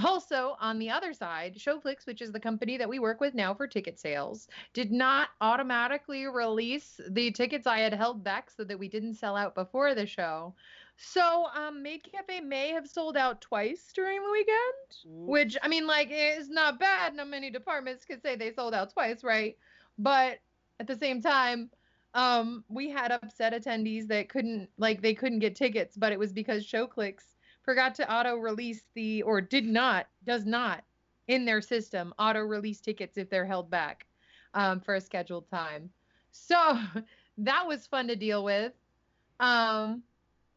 [0.04, 3.54] Also, on the other side, ShowClix, which is the company that we work with now
[3.54, 8.78] for ticket sales, did not automatically release the tickets I had held back so that
[8.78, 10.54] we didn't sell out before the show.
[10.98, 15.88] So, um, Maid Cafe may have sold out twice during the weekend, which I mean,
[15.88, 17.16] like, is not bad.
[17.16, 19.58] Not many departments could say they sold out twice, right?
[19.98, 20.40] But
[20.80, 21.70] at the same time,
[22.14, 26.32] um, we had upset attendees that couldn't, like, they couldn't get tickets, but it was
[26.34, 27.35] because ShowClix
[27.66, 30.84] forgot to auto release the, or did not, does not
[31.28, 34.06] in their system auto release tickets if they're held back
[34.54, 35.90] um, for a scheduled time.
[36.32, 36.80] So
[37.40, 38.74] that was fun to deal with.
[39.40, 40.04] Um,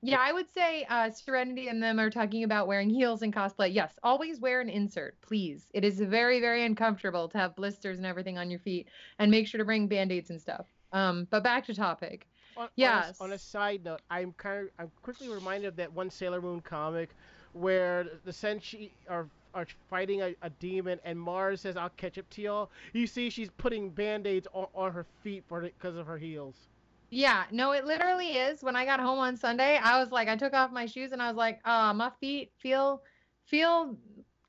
[0.00, 3.74] yeah, I would say uh, Serenity and them are talking about wearing heels in cosplay.
[3.74, 5.66] Yes, always wear an insert, please.
[5.74, 9.48] It is very, very uncomfortable to have blisters and everything on your feet, and make
[9.48, 10.66] sure to bring band-aids and stuff.
[10.92, 12.28] Um, but back to topic.
[12.58, 13.20] On, on a s- Yes.
[13.20, 16.60] On a, side note, I'm kind of I'm quickly reminded of that one Sailor Moon
[16.60, 17.10] comic
[17.52, 22.28] where the Senshi are are fighting a, a demon and Mars says I'll catch up
[22.30, 22.70] to y'all.
[22.92, 26.68] You see, she's putting band-aids on, on her feet for because of her heels.
[27.10, 28.62] Yeah, no, it literally is.
[28.62, 31.22] When I got home on Sunday, I was like, I took off my shoes and
[31.22, 33.02] I was like, uh, my feet feel
[33.46, 33.96] feel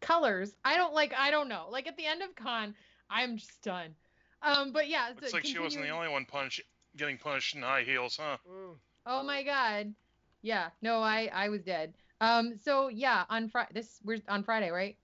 [0.01, 0.55] colors.
[0.65, 1.67] I don't like I don't know.
[1.69, 2.75] Like at the end of con,
[3.09, 3.95] I'm just done.
[4.41, 6.61] Um, but yeah, Looks so like she wasn't the only one punch
[6.97, 8.37] getting punished in high heels, huh?
[8.49, 8.75] Mm.
[9.05, 9.93] Oh my god.
[10.41, 11.93] Yeah, no, I I was dead.
[12.21, 14.97] Um, so yeah, on Friday, this we're on Friday, right?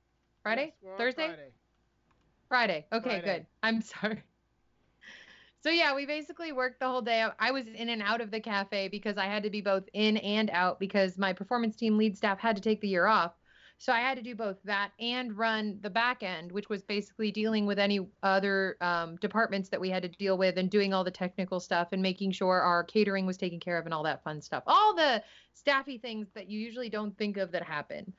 [0.44, 1.52] Friday, Yes, Thursday, Friday.
[2.50, 2.86] Friday.
[2.92, 3.38] Okay, Friday.
[3.38, 3.46] good.
[3.64, 4.22] I'm sorry.
[5.64, 7.26] So yeah, we basically worked the whole day.
[7.40, 10.18] I was in and out of the cafe because I had to be both in
[10.18, 13.34] and out because my performance team lead staff had to take the year off.
[13.78, 17.32] So I had to do both that and run the back end, which was basically
[17.32, 21.04] dealing with any other um, departments that we had to deal with and doing all
[21.04, 24.24] the technical stuff and making sure our catering was taken care of and all that
[24.24, 24.64] fun stuff.
[24.66, 25.22] All the
[25.54, 28.14] staffy things that you usually don't think of that happen.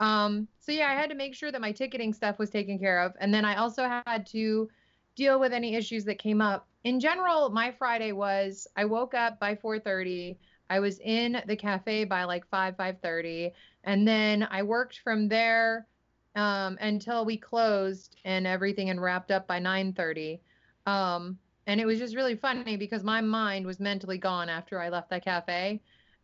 [0.00, 3.00] Um, so yeah, I had to make sure that my ticketing stuff was taken care
[3.00, 4.68] of, and then I also had to
[5.14, 6.66] deal with any issues that came up.
[6.84, 10.38] In general, my Friday was I woke up by 4:30.
[10.70, 13.52] I was in the cafe by like 5 5:30,
[13.84, 15.86] and then I worked from there
[16.34, 20.40] um, until we closed and everything and wrapped up by 9:30.
[20.86, 24.88] Um, and it was just really funny because my mind was mentally gone after I
[24.88, 25.80] left that cafe.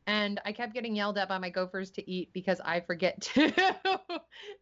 [0.06, 3.52] And I kept getting yelled at by my gophers to eat because I forget to.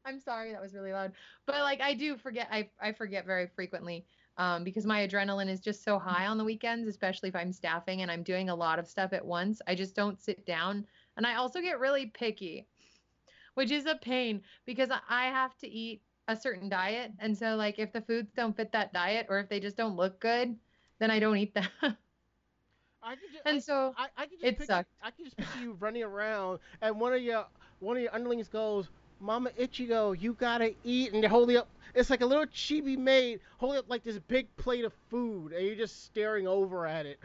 [0.05, 1.13] I'm sorry, that was really loud.
[1.47, 4.05] But like I do forget I, I forget very frequently
[4.39, 8.03] um, because my adrenaline is just so high on the weekends, especially if I'm staffing
[8.03, 9.63] and I'm doing a lot of stuff at once.
[9.67, 10.85] I just don't sit down.
[11.17, 12.67] And I also get really picky,
[13.57, 17.13] which is a pain because I- I have to eat a certain diet.
[17.21, 19.97] And so, like, if the foods don't fit that diet or if they just don't
[19.97, 20.57] look good,
[21.01, 21.69] then I don't eat them.
[23.03, 24.91] I could just, and so, I, I could just it picture, sucked.
[25.03, 27.47] I could just picture you running around, and one of your
[27.81, 28.89] one of your underlings goes,
[29.21, 31.69] "Mama Ichigo, you gotta eat," and they're holding up.
[31.95, 35.65] It's like a little chibi maid holding up like this big plate of food, and
[35.67, 37.21] you're just staring over at it.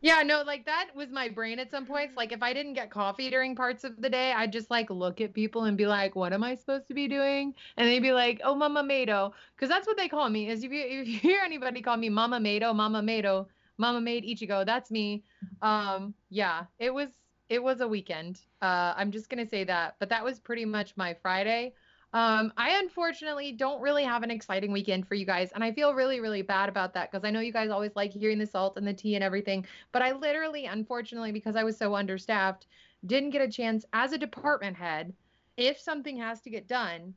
[0.00, 2.16] Yeah, no, like that was my brain at some points.
[2.16, 5.20] Like, if I didn't get coffee during parts of the day, I'd just like look
[5.20, 7.54] at people and be like, what am I supposed to be doing?
[7.76, 9.32] And they'd be like, oh, Mama Mado.
[9.54, 10.48] Because that's what they call me.
[10.50, 14.24] Is if you, if you hear anybody call me Mama Mado, Mama Mado, Mama Maid
[14.24, 15.24] Ichigo, that's me.
[15.62, 17.08] Um, yeah, it was
[17.48, 18.40] it was a weekend.
[18.60, 19.96] Uh, I'm just gonna say that.
[19.98, 21.72] But that was pretty much my Friday.
[22.16, 25.92] Um, I unfortunately don't really have an exciting weekend for you guys, and I feel
[25.92, 28.78] really, really bad about that because I know you guys always like hearing the salt
[28.78, 29.66] and the tea and everything.
[29.92, 32.68] But I literally, unfortunately, because I was so understaffed,
[33.04, 35.12] didn't get a chance as a department head
[35.58, 37.12] if something has to get done,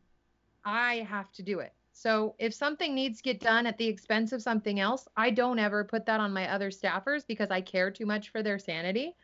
[0.65, 1.71] I have to do it.
[1.93, 5.59] So if something needs to get done at the expense of something else, I don't
[5.59, 9.15] ever put that on my other staffers because I care too much for their sanity.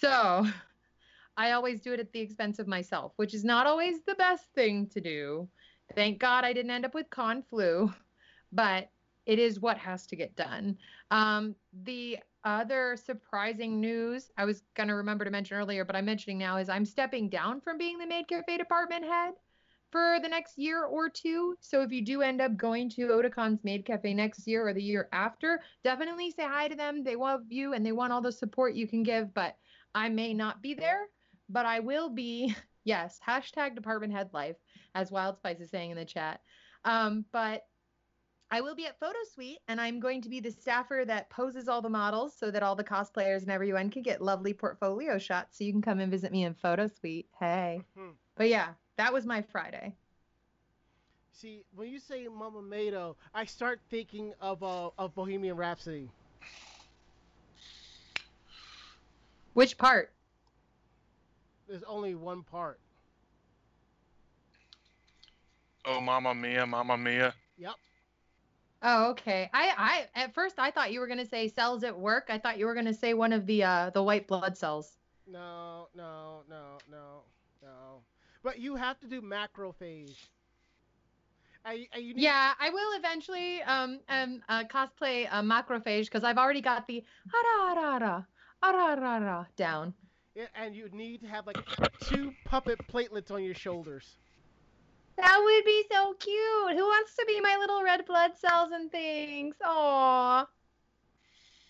[0.00, 0.46] So
[1.36, 4.52] I always do it at the expense of myself, which is not always the best
[4.54, 5.48] thing to do.
[5.94, 7.92] Thank God I didn't end up with con flu,
[8.52, 8.88] but
[9.26, 10.76] it is what has to get done.
[11.10, 11.54] Um,
[11.84, 16.38] the other surprising news I was going to remember to mention earlier, but I'm mentioning
[16.38, 19.34] now is I'm stepping down from being the maid cafe department head
[19.94, 21.56] for the next year or two.
[21.60, 24.82] So if you do end up going to Otakon's Maid Cafe next year or the
[24.82, 27.04] year after, definitely say hi to them.
[27.04, 29.56] They love you and they want all the support you can give, but
[29.94, 31.06] I may not be there,
[31.48, 34.56] but I will be, yes, hashtag department head life,
[34.94, 36.40] as Wild Spice is saying in the chat.
[36.84, 37.62] Um, but
[38.50, 41.66] I will be at Photo Suite and I'm going to be the staffer that poses
[41.66, 45.58] all the models so that all the cosplayers and everyone can get lovely portfolio shots.
[45.58, 47.26] So you can come and visit me in Photo Suite.
[47.40, 47.82] Hey.
[47.98, 48.12] Mhm.
[48.36, 49.96] But yeah, that was my Friday.
[51.32, 56.08] See, when you say Mama Mado, I start thinking of uh, of Bohemian Rhapsody.
[59.54, 60.13] Which part?
[61.68, 62.78] There's only one part.
[65.86, 67.34] Oh, Mama Mia, Mama Mia.
[67.58, 67.74] Yep.
[68.82, 69.48] Oh, okay.
[69.52, 72.26] I, I at first I thought you were gonna say cells at work.
[72.28, 74.96] I thought you were gonna say one of the uh the white blood cells.
[75.26, 77.22] No, no, no, no,
[77.62, 78.02] no.
[78.42, 80.16] But you have to do macrophage.
[81.64, 86.24] I, I, you need, Yeah, I will eventually um um uh, cosplay a macrophage because
[86.24, 87.02] I've already got the
[87.32, 88.26] ara ara
[88.62, 89.94] ara ara ara down.
[90.34, 91.58] Yeah, and you'd need to have like
[92.00, 94.16] two puppet platelets on your shoulders.
[95.16, 96.76] That would be so cute.
[96.76, 99.54] Who wants to be my little red blood cells and things?
[99.64, 100.46] Aw.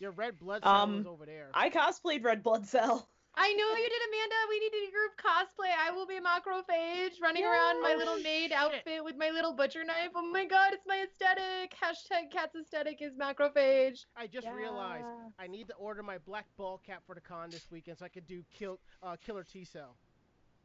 [0.01, 1.51] Your red blood cell Um, is over there.
[1.55, 3.09] I cosplayed Red Blood Cell.
[3.37, 4.35] I know you did, Amanda.
[4.49, 5.71] We need to do group cosplay.
[5.77, 8.53] I will be macrophage running around my Oh, little maid shit.
[8.53, 10.11] outfit with my little butcher knife.
[10.15, 11.75] Oh my god, it's my aesthetic.
[11.83, 14.05] Hashtag cat's aesthetic is macrophage.
[14.17, 15.05] I just realized
[15.39, 18.09] I need to order my black ball cap for the con this weekend so I
[18.09, 19.97] could do kill uh, killer T cell.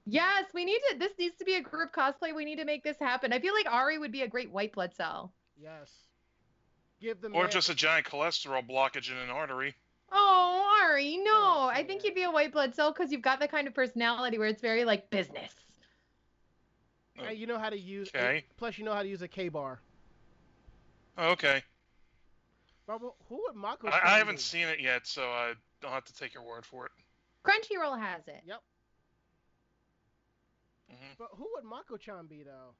[0.06, 0.98] Yes, we need to.
[1.00, 2.36] This needs to be a group cosplay.
[2.36, 3.34] We need to make this happen.
[3.34, 5.32] I feel like Ari would be a great white blood cell.
[5.62, 5.92] Yes.
[7.02, 9.76] Give them Or just a giant cholesterol blockage in an artery.
[10.12, 11.32] Oh, Ari, no.
[11.32, 13.74] Oh, I think you'd be a white blood cell because you've got the kind of
[13.74, 15.54] personality where it's very like business.
[17.22, 18.10] Uh, you know how to use.
[18.16, 18.46] Okay.
[18.58, 19.80] Plus, you know how to use a K bar.
[21.18, 21.62] Oh, okay.
[22.88, 23.90] But who would Mako?
[23.90, 24.42] I, I haven't be?
[24.42, 26.92] seen it yet, so I don't have to take your word for it.
[27.46, 28.42] Crunchyroll has it.
[28.46, 28.62] Yep.
[30.90, 32.74] hmm But who would Mako-chan be though?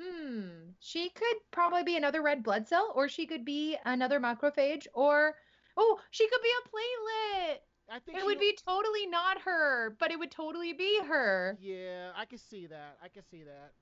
[0.00, 0.70] Hmm.
[0.80, 5.34] She could probably be another red blood cell, or she could be another macrophage, or
[5.76, 7.58] oh, she could be a platelet.
[7.90, 11.58] I think It would be totally not her, but it would totally be her.
[11.60, 12.98] Yeah, I can see that.
[13.02, 13.72] I can see that.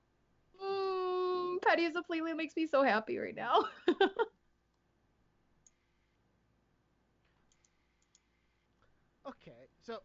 [0.63, 3.65] Mm, Patty as a platelet makes me so happy right now.
[9.25, 9.99] Okay, so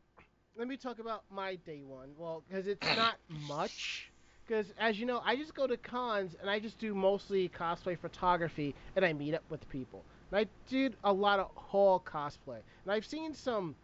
[0.56, 2.10] let me talk about my day one.
[2.16, 4.10] Well, because it's not much.
[4.48, 7.98] Because as you know, I just go to cons and I just do mostly cosplay
[7.98, 10.02] photography, and I meet up with people.
[10.30, 13.74] And I did a lot of hall cosplay, and I've seen some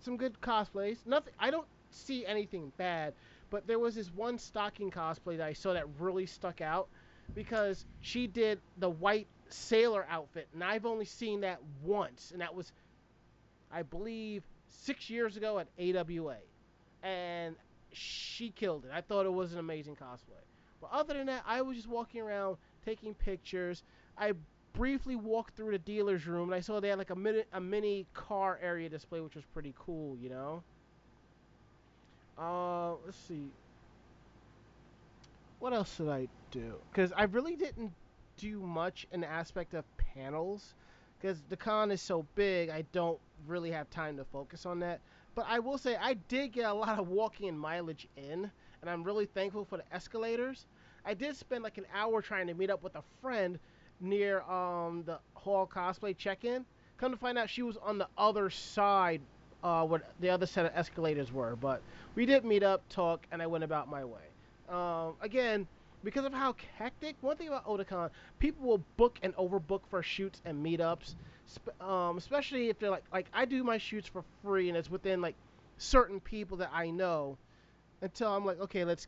[0.00, 0.96] some good cosplays.
[1.06, 1.32] Nothing.
[1.38, 3.14] I don't see anything bad,
[3.50, 6.88] but there was this one stocking cosplay that I saw that really stuck out
[7.34, 12.54] because she did the white sailor outfit, and I've only seen that once, and that
[12.54, 12.72] was
[13.72, 16.38] I believe, six years ago at AWA.
[17.02, 17.54] And
[17.92, 18.90] she killed it.
[18.92, 20.42] I thought it was an amazing cosplay.
[20.80, 23.82] But other than that, I was just walking around taking pictures.
[24.16, 24.32] I
[24.72, 27.60] briefly walked through the dealer's room and I saw they had like a mini, a
[27.60, 30.62] mini car area display, which was pretty cool, you know?
[32.38, 33.50] Uh, let's see.
[35.58, 36.74] What else did I do?
[36.90, 37.92] Because I really didn't
[38.38, 40.74] do much in the aspect of panels
[41.20, 45.00] because the con is so big, I don't really have time to focus on that.
[45.40, 48.50] But I will say I did get a lot of walking and mileage in,
[48.82, 50.66] and I'm really thankful for the escalators.
[51.02, 53.58] I did spend like an hour trying to meet up with a friend
[54.02, 56.66] near um, the hall cosplay check-in.
[56.98, 59.22] Come to find out, she was on the other side,
[59.64, 61.56] uh, where the other set of escalators were.
[61.56, 61.80] But
[62.16, 64.20] we did meet up, talk, and I went about my way.
[64.68, 65.66] Um, again,
[66.04, 68.10] because of how hectic, one thing about Otakon,
[68.40, 71.14] people will book and overbook for shoots and meetups,
[71.80, 75.20] um, especially if they're like, like I do my shoots for free and it's within
[75.20, 75.36] like
[75.78, 77.38] certain people that I know.
[78.02, 79.06] Until I'm like, okay, let's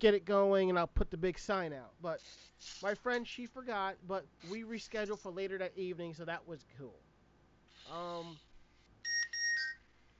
[0.00, 1.92] get it going and I'll put the big sign out.
[2.02, 2.20] But
[2.82, 6.94] my friend, she forgot, but we rescheduled for later that evening, so that was cool.
[7.92, 8.38] Um,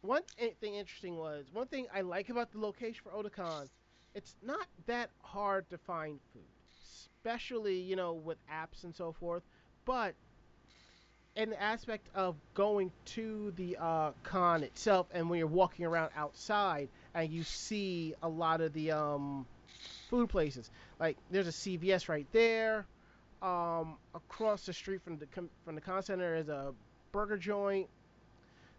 [0.03, 0.23] one
[0.61, 3.69] thing interesting was one thing I like about the location for Otakon,
[4.15, 6.43] it's not that hard to find food,
[6.83, 9.43] especially you know with apps and so forth.
[9.85, 10.15] But
[11.37, 16.11] in the aspect of going to the uh, con itself, and when you're walking around
[16.17, 19.47] outside and you see a lot of the um,
[20.09, 22.87] food places, like there's a CVS right there.
[23.43, 25.27] Um, across the street from the
[25.65, 26.73] from the con center is a
[27.13, 27.87] burger joint.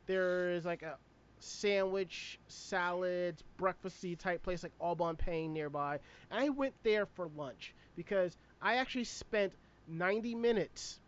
[0.07, 0.97] There is like a
[1.39, 5.99] sandwich, salads, breakfasty type place like Au Bon Pain nearby.
[6.31, 9.53] And I went there for lunch because I actually spent
[9.87, 10.99] 90 minutes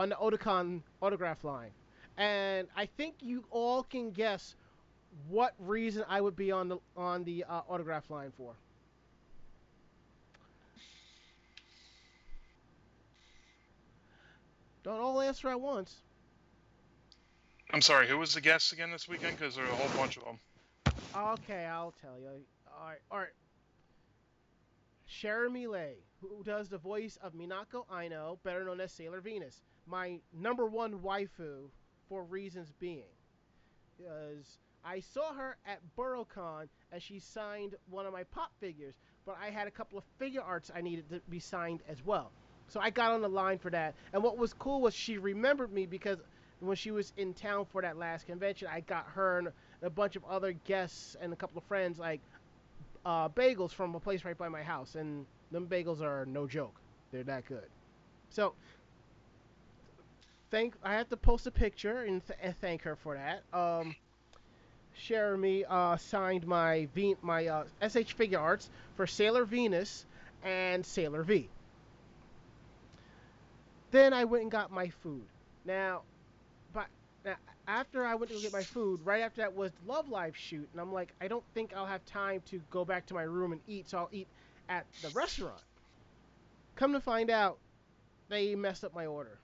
[0.00, 1.70] on the Otakon autograph line.
[2.16, 4.54] And I think you all can guess
[5.28, 8.54] what reason I would be on the on the uh, autograph line for.
[14.82, 15.96] Don't all answer at once.
[17.72, 19.38] I'm sorry, who was the guest again this weekend?
[19.38, 20.38] Because there are a whole bunch of them.
[21.14, 22.28] Okay, I'll tell you.
[22.66, 23.28] All right, all right.
[25.08, 29.60] Cherami Leigh, who does the voice of Minako Aino, better known as Sailor Venus,
[29.90, 31.68] my number one waifu
[32.08, 33.10] for reasons being,
[33.96, 38.94] because I saw her at BurrowCon and she signed one of my pop figures,
[39.26, 42.30] but I had a couple of Figuarts I needed to be signed as well.
[42.68, 43.94] So I got on the line for that.
[44.12, 46.18] And what was cool was she remembered me because
[46.60, 49.48] when she was in town for that last convention, I got her and
[49.82, 52.20] a bunch of other guests and a couple of friends like
[53.04, 56.80] uh, bagels from a place right by my house, and them bagels are no joke.
[57.12, 57.66] They're that good.
[58.28, 58.54] So
[60.50, 63.42] thank I have to post a picture and, th- and thank her for that.
[63.56, 63.94] Um,
[64.98, 70.04] Cherami uh, signed my v- my uh, SH Figuarts for Sailor Venus
[70.42, 71.48] and Sailor V.
[73.90, 75.24] Then I went and got my food.
[75.64, 76.02] Now,
[76.72, 76.86] but
[77.24, 77.36] now,
[77.66, 80.80] after I went to get my food, right after that was Love Live shoot, and
[80.80, 83.60] I'm like, I don't think I'll have time to go back to my room and
[83.66, 84.28] eat, so I'll eat
[84.68, 85.60] at the restaurant.
[86.76, 87.58] Come to find out,
[88.28, 89.38] they messed up my order.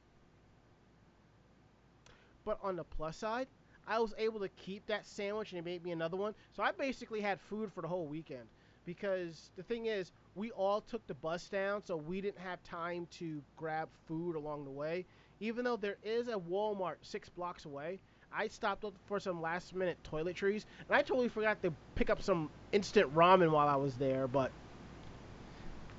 [2.47, 3.49] But on the plus side,
[3.89, 6.35] I was able to keep that sandwich and they made me another one.
[6.55, 8.47] So I basically had food for the whole weekend.
[8.87, 13.09] Because the thing is, we all took the bus down, so we didn't have time
[13.19, 15.05] to grab food along the way.
[15.41, 17.99] Even though there is a Walmart six blocks away,
[18.33, 22.23] I stopped up for some last minute toiletries, and I totally forgot to pick up
[22.23, 24.29] some instant ramen while I was there.
[24.29, 24.53] But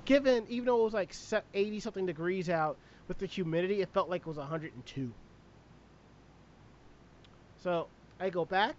[0.06, 1.14] given, even though it was like
[1.52, 5.12] 80 something degrees out with the humidity, it felt like it was 102.
[7.62, 7.88] So
[8.20, 8.76] I go back,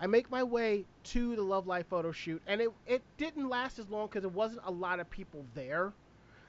[0.00, 3.78] I make my way to the Love Live photo shoot, and it it didn't last
[3.78, 5.92] as long because there wasn't a lot of people there.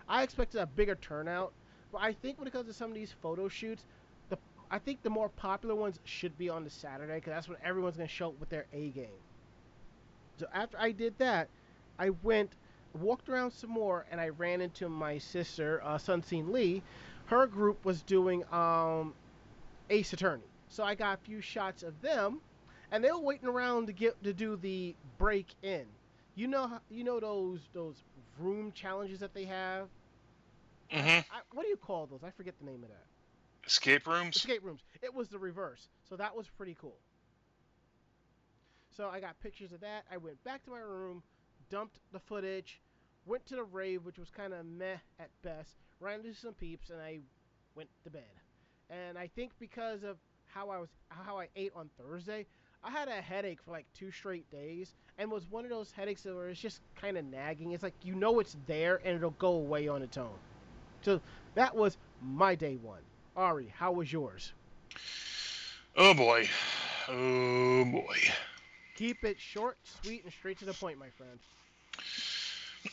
[0.08, 1.54] I expected a bigger turnout,
[1.92, 3.86] but I think when it comes to some of these photo shoots,
[4.30, 4.38] the
[4.72, 7.98] I think the more popular ones should be on the Saturday because that's when everyone's
[7.98, 9.22] gonna show up with their A game.
[10.38, 11.50] So after I did that,
[12.00, 12.52] I went,
[12.94, 16.84] walked around some more, and I ran into my sister, uh, Sunseen Lee.
[17.26, 19.14] Her group was doing um,
[19.90, 22.42] Ace Attorney, so I got a few shots of them
[22.92, 25.86] and they were waiting around to get to do the break in.
[26.36, 27.96] You know, you know those those
[28.40, 29.88] room challenges that they have.
[30.92, 31.08] Mm-hmm.
[31.08, 32.24] I, what do you call those?
[32.24, 33.06] I forget the name of that.
[33.66, 34.38] Escape rooms.
[34.38, 34.82] Escape rooms.
[35.02, 36.98] It was the reverse, so that was pretty cool.
[38.96, 40.06] So I got pictures of that.
[40.12, 41.22] I went back to my room,
[41.70, 42.80] dumped the footage,
[43.26, 45.76] went to the rave, which was kind of meh at best.
[46.00, 47.20] Ran into some peeps, and I
[47.76, 48.24] went to bed.
[48.90, 50.18] And I think because of
[50.48, 52.46] how I was how I ate on Thursday,
[52.84, 56.26] I had a headache for like two straight days, and was one of those headaches
[56.26, 57.72] where it's just kind of nagging.
[57.72, 60.38] It's like you know it's there, and it'll go away on its own.
[61.02, 61.22] So
[61.56, 63.02] that was my day one.
[63.36, 64.54] Ari, how was yours?
[65.96, 66.48] Oh boy.
[67.08, 68.18] Oh boy.
[68.96, 71.40] Keep it short, sweet, and straight to the point, my friend.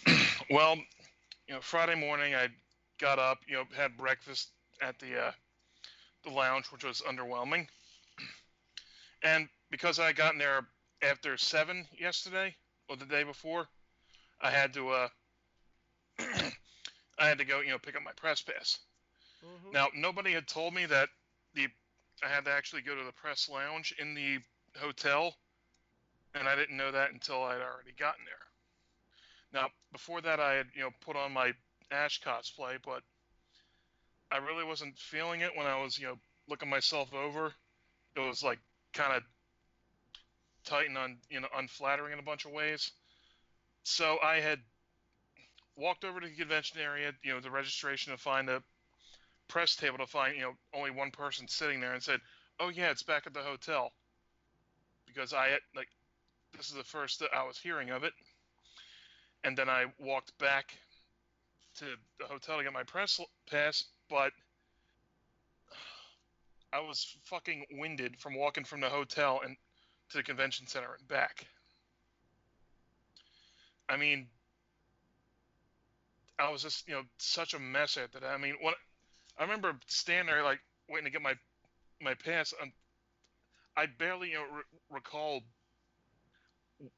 [0.50, 0.76] Well,
[1.48, 2.48] you know, Friday morning I
[2.98, 4.50] got up, you know, had breakfast
[4.82, 5.32] at the uh,
[6.24, 7.68] the lounge, which was underwhelming.
[9.22, 10.66] And because I got in there
[11.00, 12.54] after seven yesterday
[12.90, 13.66] or the day before,
[14.40, 15.08] I had to uh,
[17.18, 18.78] I had to go, you know, pick up my press pass.
[19.42, 19.72] Mhm.
[19.72, 21.08] Now, nobody had told me that
[21.54, 21.68] the
[22.22, 24.38] I had to actually go to the press lounge in the
[24.78, 25.34] hotel,
[26.34, 28.46] and I didn't know that until I'd already gotten there.
[29.52, 31.52] Now, before that, I had you know put on my
[31.90, 33.02] Ash cosplay, but
[34.30, 36.18] I really wasn't feeling it when I was you know
[36.48, 37.54] looking myself over.
[38.16, 38.58] It was like
[38.92, 39.22] kind of
[40.64, 42.90] tight and un, you know unflattering in a bunch of ways.
[43.84, 44.60] So I had
[45.76, 48.62] walked over to the convention area, you know, the registration to find a
[49.48, 52.20] press table to find, you know, only one person sitting there and said,
[52.60, 53.92] "Oh yeah, it's back at the hotel."
[55.06, 55.88] because I had like
[56.56, 58.12] this is the first that I was hearing of it,
[59.44, 60.76] and then I walked back
[61.76, 61.84] to
[62.18, 63.20] the hotel to get my press
[63.50, 64.32] pass, but
[66.72, 69.56] I was fucking winded from walking from the hotel and
[70.10, 71.46] to the convention center and back.
[73.88, 74.28] I mean,
[76.38, 78.24] I was just you know such a mess at that.
[78.24, 78.74] I mean, when
[79.38, 81.34] I remember standing there like waiting to get my
[82.00, 82.72] my pass, and
[83.76, 85.42] I barely you know re- recall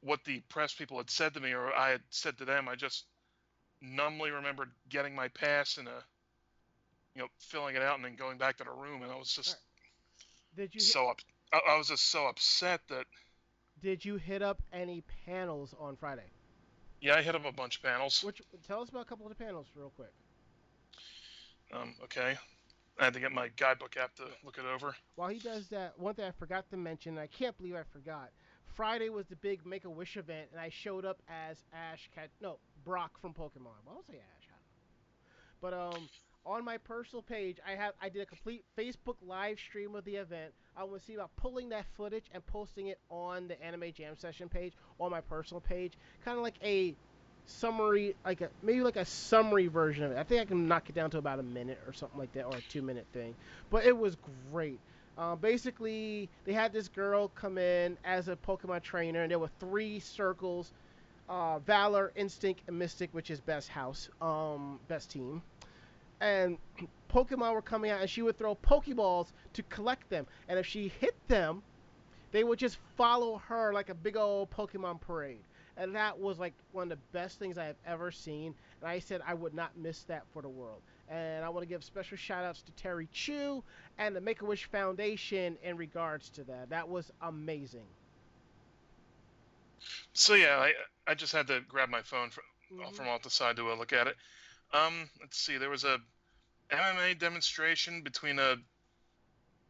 [0.01, 2.67] what the press people had said to me or I had said to them.
[2.67, 3.05] I just
[3.81, 6.01] numbly remembered getting my pass and uh,
[7.17, 9.33] you know filling it out and then going back to the room, and I was
[9.33, 9.57] just
[10.55, 11.19] Did you so up.
[11.51, 13.05] I, I was just so upset that
[13.81, 16.29] did you hit up any panels on Friday?
[17.01, 18.23] yeah, I hit up a bunch of panels.
[18.23, 20.13] Which tell us about a couple of the panels real quick.
[21.73, 22.35] Um, okay,
[22.99, 24.95] I had to get my guidebook app to look it over.
[25.15, 27.83] While he does that, one thing I forgot to mention, and I can't believe I
[27.91, 28.29] forgot.
[28.75, 32.29] Friday was the big Make a Wish event, and I showed up as Ash Cat.
[32.41, 33.77] No, Brock from Pokemon.
[33.85, 34.47] Why was I Ash?
[34.49, 35.95] I don't know.
[35.95, 36.09] But um,
[36.47, 40.15] on my personal page, I have I did a complete Facebook live stream of the
[40.15, 40.53] event.
[40.75, 44.47] I will see about pulling that footage and posting it on the Anime Jam Session
[44.47, 45.93] page on my personal page,
[46.23, 46.95] kind of like a
[47.45, 50.17] summary, like a maybe like a summary version of it.
[50.17, 52.45] I think I can knock it down to about a minute or something like that,
[52.45, 53.35] or a two minute thing.
[53.69, 54.15] But it was
[54.51, 54.79] great.
[55.17, 59.49] Uh, basically, they had this girl come in as a Pokemon trainer, and there were
[59.59, 60.71] three circles:
[61.27, 65.41] uh, Valor, Instinct, and Mystic, which is best house, um, best team.
[66.21, 66.57] And
[67.09, 70.27] Pokemon were coming out, and she would throw Pokeballs to collect them.
[70.47, 71.63] And if she hit them,
[72.31, 75.43] they would just follow her like a big old Pokemon parade.
[75.77, 78.55] And that was like one of the best things I have ever seen.
[78.81, 80.81] And I said I would not miss that for the world.
[81.09, 83.63] And I want to give special shout outs to Terry Chu
[83.97, 86.69] and the Make a Wish Foundation in regards to that.
[86.69, 87.87] That was amazing.
[90.13, 90.73] So yeah, I
[91.11, 92.93] I just had to grab my phone from Mhm.
[92.95, 94.17] from off the side to look at it.
[94.73, 95.57] Um, let's see.
[95.57, 95.97] There was a
[96.71, 98.55] MMA demonstration between uh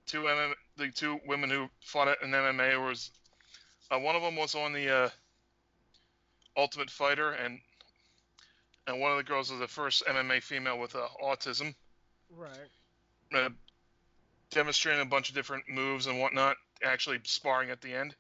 [0.08, 2.84] two MMA the two women who fought in MMA.
[2.84, 3.12] Was
[3.92, 5.10] uh, one of them was on the uh,
[6.56, 7.60] Ultimate Fighter, and
[8.88, 11.76] and one of the girls was the first MMA female with uh, autism,
[12.36, 12.70] Right.
[13.34, 13.50] uh,
[14.50, 16.56] demonstrating a bunch of different moves and whatnot.
[16.84, 18.16] Actually sparring at the end.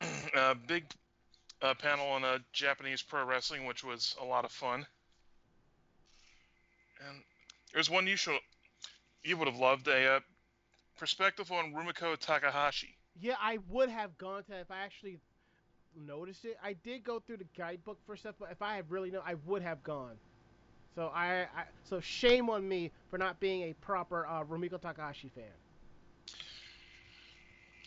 [0.34, 0.84] uh, big
[1.62, 4.86] uh, panel on uh, Japanese pro wrestling, which was a lot of fun.
[7.08, 7.18] And
[7.72, 8.38] there's one you should
[9.22, 10.20] you would have loved a uh,
[10.98, 12.96] perspective on Rumiko Takahashi.
[13.20, 15.18] Yeah, I would have gone to that if I actually
[16.06, 16.56] noticed it.
[16.62, 19.34] I did go through the guidebook for stuff, but if I had really known, I
[19.46, 20.16] would have gone.
[20.94, 25.30] So I, I so shame on me for not being a proper uh, Rumiko Takahashi
[25.34, 25.44] fan.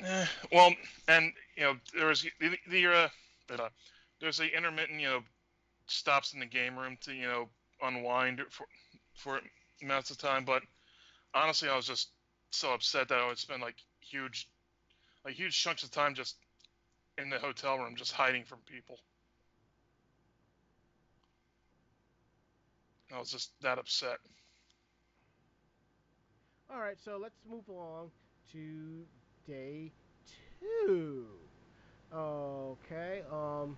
[0.02, 0.74] Eh, well,
[1.08, 3.08] and you know there was the, the uh,
[3.52, 3.70] uh,
[4.20, 5.24] there's the intermittent you know
[5.88, 7.50] stops in the game room to you know
[7.82, 8.66] unwind for
[9.14, 9.40] for
[9.82, 10.64] amounts of time, but
[11.34, 12.10] honestly, I was just
[12.52, 14.48] so upset that I would spend like huge
[15.26, 16.38] like huge chunks of time just
[17.18, 19.00] in the hotel room just hiding from people.
[23.14, 24.18] I was just that upset.
[26.74, 28.10] All right, so let's move along
[28.52, 29.06] to
[29.48, 29.92] day
[30.60, 31.28] two.
[32.16, 33.22] Okay.
[33.32, 33.78] Um.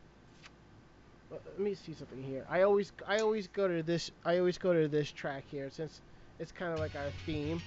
[1.32, 2.46] Let me see something here.
[2.50, 6.02] I always I always go to this I always go to this track here since
[6.40, 7.62] it's kind of like our theme.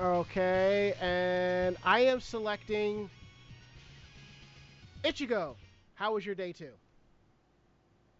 [0.00, 3.08] Okay, and I am selecting
[5.04, 5.54] Ichigo.
[5.94, 6.72] How was your day two?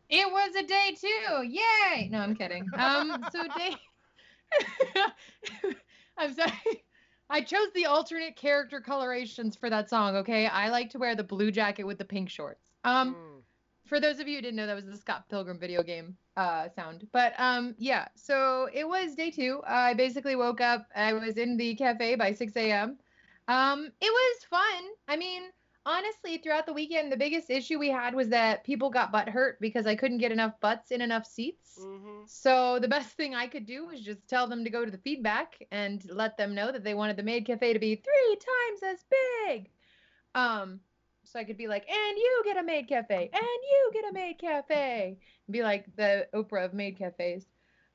[0.08, 1.48] It was a day too.
[1.48, 2.08] Yay!
[2.08, 2.68] No, I'm kidding.
[2.78, 3.74] Um, so day.
[6.18, 6.83] I'm sorry.
[7.30, 10.16] I chose the alternate character colorations for that song.
[10.16, 12.70] Okay, I like to wear the blue jacket with the pink shorts.
[12.84, 13.42] Um, Mm.
[13.86, 16.68] for those of you who didn't know, that was the Scott Pilgrim video game uh,
[16.68, 17.08] sound.
[17.12, 19.62] But um, yeah, so it was day two.
[19.66, 20.86] I basically woke up.
[20.94, 22.98] I was in the cafe by 6 a.m.
[23.48, 24.84] Um, it was fun.
[25.08, 25.42] I mean,
[25.86, 29.60] honestly, throughout the weekend, the biggest issue we had was that people got butt hurt
[29.60, 31.78] because I couldn't get enough butts in enough seats.
[31.78, 32.28] Mhm.
[32.28, 34.98] So the best thing I could do was just tell them to go to the
[34.98, 38.82] feedback and let them know that they wanted the maid cafe to be three times
[38.82, 39.04] as
[39.46, 39.70] big.
[40.34, 40.80] Um,
[41.24, 44.12] so I could be like, and you get a maid cafe, and you get a
[44.12, 47.46] maid cafe, and be like the Oprah of maid cafes.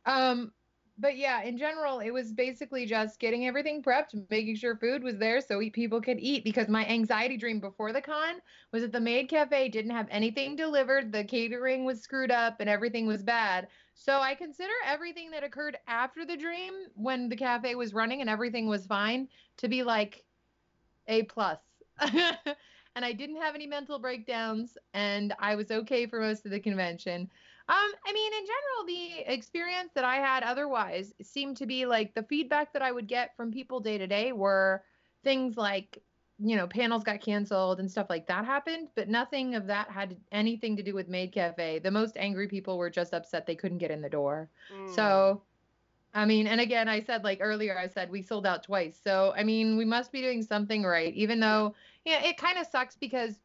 [0.05, 0.51] Um,
[0.99, 5.17] but yeah, in general, it was basically just getting everything prepped, making sure food was
[5.17, 6.43] there so people could eat.
[6.43, 8.35] Because my anxiety dream before the con
[8.73, 12.69] was that the maid cafe didn't have anything delivered, the catering was screwed up, and
[12.69, 13.67] everything was bad.
[13.93, 18.29] So I consider everything that occurred after the dream, when the cafe was running and
[18.29, 20.25] everything was fine, to be like
[21.07, 21.59] a plus.
[22.01, 26.59] and I didn't have any mental breakdowns, and I was okay for most of the
[26.59, 27.29] convention.
[27.69, 32.15] Um, I mean, in general, the experience that I had otherwise seemed to be like
[32.15, 34.83] the feedback that I would get from people day to day were
[35.23, 36.01] things like,
[36.39, 40.17] you know, panels got canceled and stuff like that happened, but nothing of that had
[40.31, 41.77] anything to do with Maid Cafe.
[41.77, 44.49] The most angry people were just upset they couldn't get in the door.
[44.73, 44.95] Mm.
[44.95, 45.43] So,
[46.15, 48.99] I mean, and again, I said like earlier, I said we sold out twice.
[49.03, 52.65] So, I mean, we must be doing something right, even though, yeah, it kind of
[52.65, 53.35] sucks because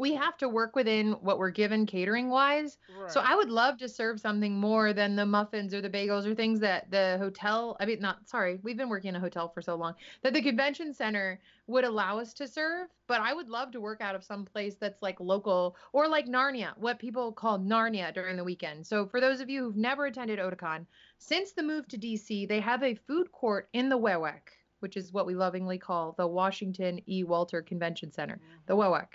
[0.00, 2.78] we have to work within what we're given catering wise.
[3.08, 6.34] So I would love to serve something more than the muffins or the bagels or
[6.34, 9.60] things that the hotel, I mean, not sorry, we've been working in a hotel for
[9.60, 12.88] so long that the convention center would allow us to serve.
[13.08, 16.26] But I would love to work out of some place that's like local or like
[16.26, 18.86] Narnia, what people call Narnia during the weekend.
[18.86, 20.86] So for those of you who've never attended Otakon,
[21.18, 24.40] since the move to DC, they have a food court in the WEWEC,
[24.78, 27.22] which is what we lovingly call the Washington E.
[27.22, 28.94] Walter Convention Center, the mm-hmm.
[28.94, 29.06] WEWEC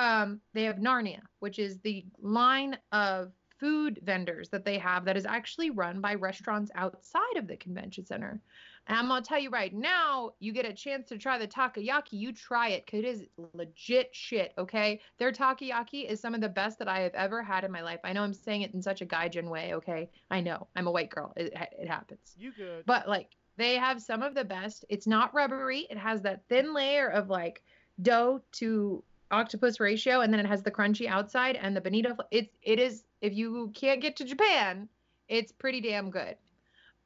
[0.00, 5.18] um, they have Narnia, which is the line of food vendors that they have that
[5.18, 8.40] is actually run by restaurants outside of the convention center.
[8.86, 12.12] And I'm gonna tell you right now, you get a chance to try the takoyaki,
[12.12, 13.22] you try it because it is
[13.52, 14.54] legit shit.
[14.56, 17.82] Okay, their takoyaki is some of the best that I have ever had in my
[17.82, 18.00] life.
[18.02, 19.74] I know I'm saying it in such a gaijin way.
[19.74, 21.34] Okay, I know I'm a white girl.
[21.36, 22.34] It, it happens.
[22.38, 22.86] You good?
[22.86, 24.86] But like they have some of the best.
[24.88, 25.86] It's not rubbery.
[25.90, 27.62] It has that thin layer of like
[28.00, 32.16] dough to octopus ratio, and then it has the crunchy outside and the bonito.
[32.30, 34.88] It's it is if you can't get to Japan,
[35.28, 36.36] it's pretty damn good.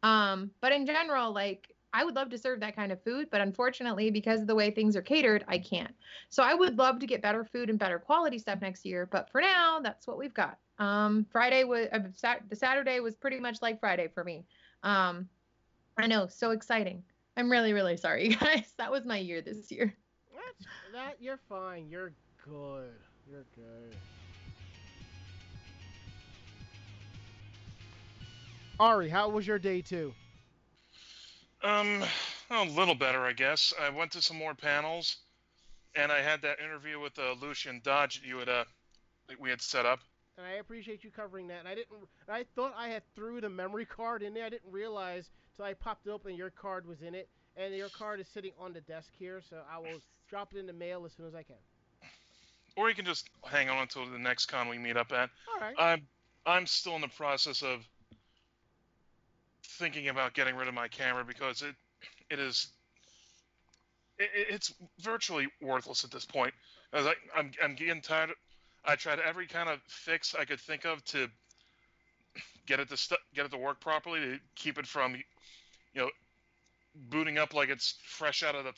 [0.02, 3.40] Um, but in general, like I would love to serve that kind of food, but
[3.40, 5.94] unfortunately, because of the way things are catered, I can't.
[6.28, 9.30] So I would love to get better food and better quality stuff next year, but
[9.30, 10.58] for now, that's what we've got.
[10.78, 14.44] Um, Friday was uh, Sat- the Saturday was pretty much like Friday for me.
[14.82, 15.28] Um,
[15.96, 17.04] I know, so exciting.
[17.36, 18.74] I'm really, really sorry, guys.
[18.76, 19.94] That was my year this year.
[20.60, 21.16] That's that.
[21.20, 21.88] You're fine.
[21.88, 22.12] You're
[22.44, 22.94] good.
[23.30, 23.96] You're good.
[28.80, 30.12] Ari, how was your day two?
[31.62, 32.02] Um,
[32.50, 33.72] a little better, I guess.
[33.80, 35.16] I went to some more panels,
[35.94, 38.64] and I had that interview with uh, Lucien Dodge that you had uh,
[39.28, 40.00] that we had set up.
[40.36, 41.60] And I appreciate you covering that.
[41.60, 41.98] And I didn't.
[42.28, 44.44] I thought I had threw the memory card in there.
[44.44, 47.88] I didn't realize till I popped it open your card was in it, and your
[47.88, 49.40] card is sitting on the desk here.
[49.48, 51.56] So I will drop it in the mail as soon as I can.
[52.76, 55.30] Or you can just hang on until the next con we meet up at.
[55.52, 55.74] All right.
[55.78, 56.02] I'm
[56.46, 57.80] I'm still in the process of
[59.78, 61.74] thinking about getting rid of my camera because it
[62.30, 62.68] it is
[64.18, 66.52] it, it- it's virtually worthless at this point.
[66.92, 68.30] As I, I'm I'm getting tired.
[68.84, 71.28] I tried every kind of fix I could think of to
[72.66, 75.22] get it to stu- get it to work properly to keep it from you
[75.94, 76.10] know
[77.08, 78.72] booting up like it's fresh out of the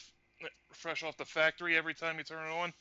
[0.72, 2.72] fresh off the factory every time you turn it on.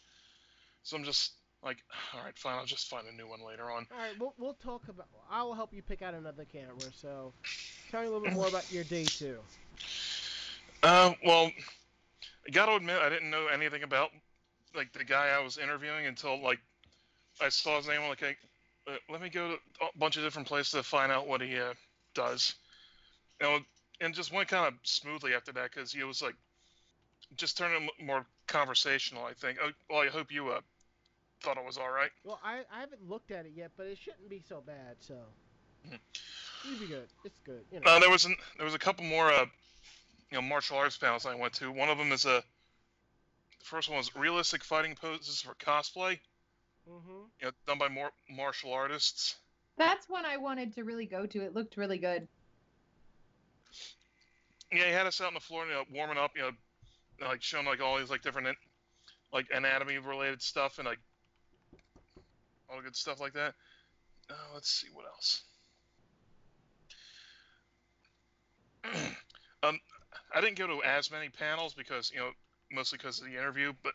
[0.83, 1.33] So I'm just
[1.63, 1.77] like,
[2.13, 2.55] all right, fine.
[2.57, 3.87] I'll just find a new one later on.
[3.91, 5.07] All right, we'll, we'll talk about.
[5.29, 6.75] I will help you pick out another camera.
[6.95, 7.33] So,
[7.91, 9.39] tell me a little bit more about your day two.
[10.83, 11.51] Uh, well,
[12.47, 14.11] I got to admit, I didn't know anything about
[14.75, 16.59] like the guy I was interviewing until like
[17.41, 18.01] I saw his name.
[18.01, 18.35] I'm like, hey,
[18.87, 21.57] uh, let me go to a bunch of different places to find out what he
[21.57, 21.73] uh,
[22.13, 22.55] does.
[23.41, 23.59] You know,
[24.01, 26.35] and just went kind of smoothly after that because he was like
[27.37, 29.23] just turning m- more conversational.
[29.25, 29.57] I think.
[29.61, 30.61] Oh, well, I hope you uh,
[31.41, 32.11] thought it was all right.
[32.23, 34.95] Well, I, I haven't looked at it yet, but it shouldn't be so bad.
[34.99, 35.15] So,
[35.87, 35.99] Mhm.
[36.69, 37.07] you'll be good.
[37.23, 37.63] It's good.
[37.71, 37.91] You know.
[37.91, 39.45] Uh, there was an, there was a couple more uh,
[40.31, 41.71] you know martial arts panels I went to.
[41.71, 42.43] One of them is a
[43.59, 46.19] the first one was realistic fighting poses for cosplay.
[46.89, 47.09] mm-hmm.
[47.39, 49.35] you know, done by more martial artists.
[49.77, 51.39] That's one I wanted to really go to.
[51.43, 52.27] It looked really good.
[54.71, 56.51] Yeah, he had us out on the floor, you know, warming up, you know,
[57.21, 58.57] like showing like all these like different
[59.33, 60.99] like anatomy related stuff and like
[62.69, 63.53] all good stuff like that.
[64.29, 65.43] Uh, let's see what else.
[69.63, 69.79] um,
[70.33, 72.31] I didn't go to as many panels because you know
[72.71, 73.93] mostly because of the interview, but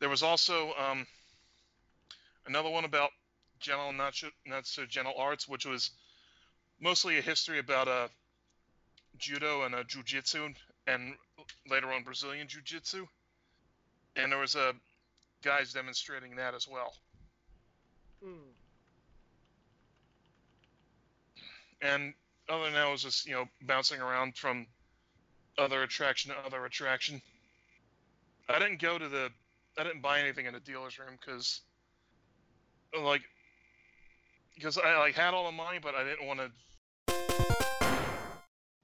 [0.00, 1.06] there was also um,
[2.46, 3.10] another one about
[3.58, 5.90] gentle not so, not so gentle arts, which was
[6.80, 8.08] mostly a history about uh,
[9.18, 10.48] judo and uh, jiu-jitsu
[10.86, 11.14] and
[11.68, 13.06] later on Brazilian jiu-jitsu.
[14.16, 14.72] And there was uh,
[15.42, 16.94] guys demonstrating that as well.
[18.24, 18.52] Mm.
[21.82, 22.14] And
[22.48, 24.66] other than that, I was just you know bouncing around from
[25.58, 27.20] other attraction to other attraction.
[28.48, 29.30] I didn't go to the,
[29.78, 31.60] I didn't buy anything in the dealer's room because,
[33.02, 33.22] like,
[34.54, 37.75] because I like had all the money, but I didn't want to.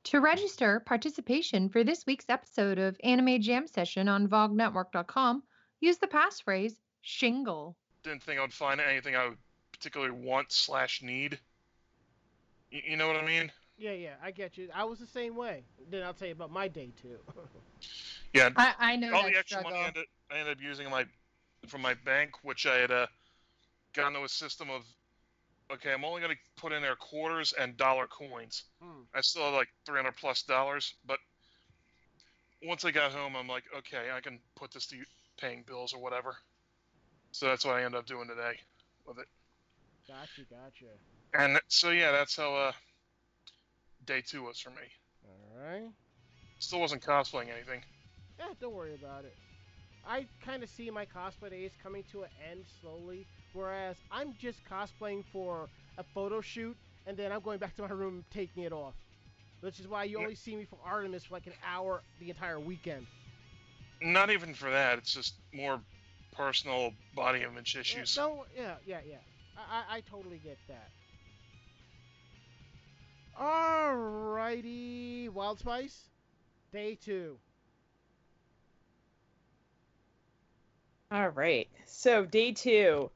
[0.04, 5.44] To register participation for this week's episode of Anime Jam Session on VogNetwork.com,
[5.80, 7.76] use the passphrase shingle.
[8.02, 9.38] Didn't think I would find anything I would
[9.72, 11.38] particularly want slash need.
[12.70, 13.52] You, you know what I mean?
[13.78, 14.68] Yeah, yeah, I get you.
[14.74, 15.64] I was the same way.
[15.90, 17.18] Then I'll tell you about my day too.
[18.34, 19.72] Yeah, I, I know all that the extra struggle.
[19.72, 21.04] money I ended, I ended up using my
[21.66, 23.06] from my bank, which I had uh,
[23.92, 24.86] gotten to a system of.
[25.72, 28.64] Okay, I'm only gonna put in there quarters and dollar coins.
[28.82, 29.02] Hmm.
[29.14, 31.18] I still have like 300 plus dollars, but
[32.62, 34.96] once I got home, I'm like, okay, I can put this to
[35.40, 36.36] paying bills or whatever.
[37.32, 38.58] So that's what I end up doing today
[39.06, 39.26] with it.
[40.06, 40.92] Gotcha, gotcha.
[41.34, 42.72] And so yeah, that's how uh,
[44.04, 44.82] day two was for me.
[45.24, 45.88] All right.
[46.58, 47.82] Still wasn't cosplaying anything.
[48.38, 49.36] Yeah, don't worry about it.
[50.06, 54.60] I kind of see my cosplay days coming to an end slowly, whereas I'm just
[54.64, 56.76] cosplaying for a photo shoot,
[57.06, 58.94] and then I'm going back to my room taking it off.
[59.60, 62.58] Which is why you only see me for Artemis for like an hour the entire
[62.58, 63.06] weekend.
[64.02, 64.98] Not even for that.
[64.98, 65.80] It's just more
[66.32, 68.16] personal body image Yeah, issues.
[68.16, 69.18] no, yeah, yeah, yeah.
[69.56, 69.60] I,
[69.94, 70.90] I, I totally get that.
[73.40, 76.08] Alrighty, Wild Spice,
[76.72, 77.38] day two.
[81.12, 81.68] All right.
[81.84, 83.10] So day two.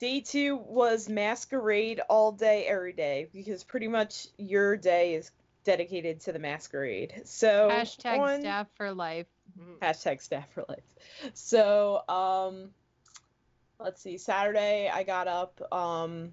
[0.00, 5.30] Day two was masquerade all day, every day, because pretty much your day is
[5.64, 7.22] dedicated to the masquerade.
[7.24, 9.26] So Hashtag on- staff for life.
[9.58, 9.78] Mhm.
[9.78, 10.84] hashtag staff for life.
[11.32, 12.70] So um,
[13.80, 14.18] let's see.
[14.18, 15.72] Saturday I got up.
[15.72, 16.32] Um,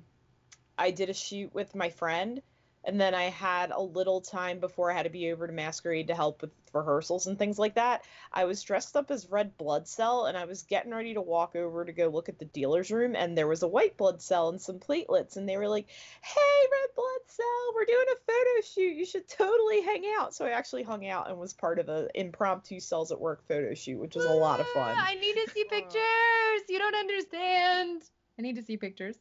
[0.78, 2.42] I did a shoot with my friend,
[2.86, 6.08] and then I had a little time before I had to be over to masquerade
[6.08, 8.04] to help with rehearsals and things like that.
[8.32, 11.56] I was dressed up as Red Blood Cell, and I was getting ready to walk
[11.56, 14.50] over to go look at the dealer's room, and there was a White Blood Cell
[14.50, 15.88] and some platelets, and they were like,
[16.22, 18.96] "Hey, Red Blood Cell, we're doing a photo shoot.
[18.96, 22.10] You should totally hang out." So I actually hung out and was part of an
[22.14, 24.96] impromptu Cells at Work photo shoot, which was a lot of fun.
[24.98, 26.70] Ah, I need to see pictures.
[26.70, 28.04] You don't understand.
[28.38, 29.18] I need to see pictures.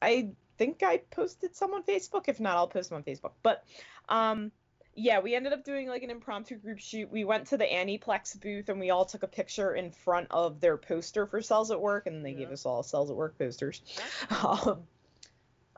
[0.00, 2.28] I think I posted some on Facebook.
[2.28, 3.32] If not, I'll post them on Facebook.
[3.42, 3.64] But
[4.08, 4.52] um
[4.96, 7.10] yeah, we ended up doing like an impromptu group shoot.
[7.10, 10.60] We went to the Aniplex booth and we all took a picture in front of
[10.60, 13.82] their poster for Cells at Work, and they gave us all Cells at Work posters.
[14.30, 14.84] Um,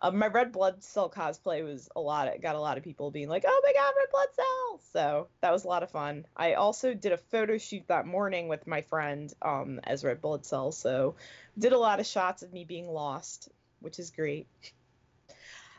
[0.03, 2.29] uh, my Red Blood Cell cosplay was a lot.
[2.29, 5.29] It got a lot of people being like, "Oh my God, Red Blood Cell!" So
[5.41, 6.27] that was a lot of fun.
[6.37, 10.45] I also did a photo shoot that morning with my friend um, as Red Blood
[10.45, 10.73] Cell.
[10.73, 11.15] So
[11.59, 13.49] did a lot of shots of me being lost,
[13.81, 14.47] which is great.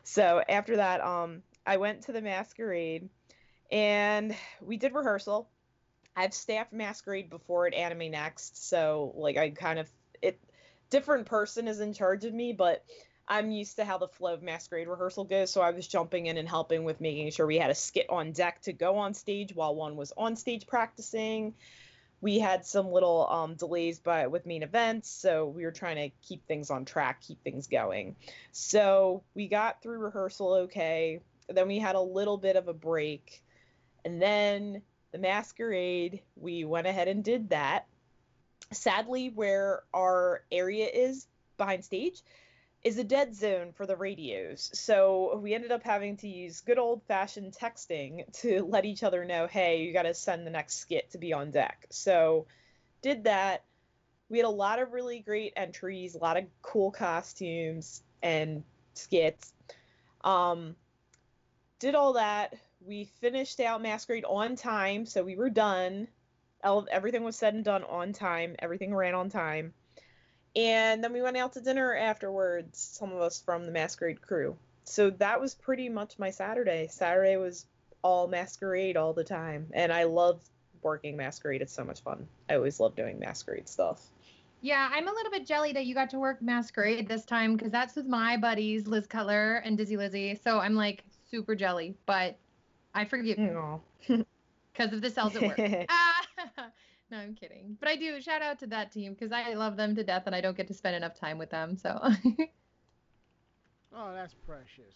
[0.04, 3.10] So after that, um, I went to the masquerade,
[3.72, 5.50] and we did rehearsal.
[6.16, 9.89] I've staffed masquerade before at Anime Next, so like I kind of
[10.22, 10.39] it
[10.89, 12.84] different person is in charge of me, but
[13.28, 16.38] I'm used to how the flow of masquerade rehearsal goes, so I was jumping in
[16.38, 19.54] and helping with making sure we had a skit on deck to go on stage
[19.54, 21.54] while one was on stage practicing.
[22.20, 26.15] We had some little um, delays by with main events, so we were trying to
[26.28, 28.15] keep things on track, keep things going.
[28.51, 31.22] So we got through rehearsal okay.
[31.47, 33.43] Then we had a little bit of a break,
[34.03, 36.22] and then the masquerade.
[36.36, 37.86] We went ahead and did that.
[38.72, 42.22] Sadly, where our area is behind stage
[42.88, 44.69] is a dead zone for the radios.
[44.73, 49.25] So we ended up having to use good old fashioned texting to let each other
[49.25, 51.85] know, hey, you got to send the next skit to be on deck.
[51.89, 52.47] So
[53.01, 53.65] did that.
[54.29, 58.63] We had a lot of really great entries, a lot of cool costumes and
[58.93, 59.53] skits.
[60.23, 60.77] Um,
[61.79, 62.55] did all that.
[62.79, 66.07] We finished out Masquerade on time, so we were done.
[66.63, 68.55] Everything was said and done on time.
[68.59, 69.73] Everything ran on time.
[70.58, 74.58] And then we went out to dinner afterwards, some of us from the Masquerade crew.
[74.86, 76.88] So that was pretty much my Saturday.
[76.89, 77.68] Saturday was
[78.01, 79.68] all Masquerade all the time.
[79.74, 80.41] And I love
[80.82, 81.62] working Masquerade.
[81.62, 82.28] It's so much fun.
[82.49, 84.01] I always love doing Masquerade stuff.
[84.62, 87.72] Yeah, I'm a little bit jelly that you got to work Masquerade this time because
[87.72, 90.39] that's with my buddies Liz Cutler and Dizzy Lizzy.
[90.43, 92.38] So I'm like super jelly, but
[92.95, 93.80] I forgive you
[94.74, 95.60] because of the cells at work.
[95.89, 96.26] ah,
[97.12, 97.78] no, I'm kidding.
[97.80, 100.36] But I do shout out to that team because I love them to death and
[100.36, 101.78] I don't get to spend enough time with them.
[101.78, 101.99] So
[103.93, 104.95] Oh, that's precious.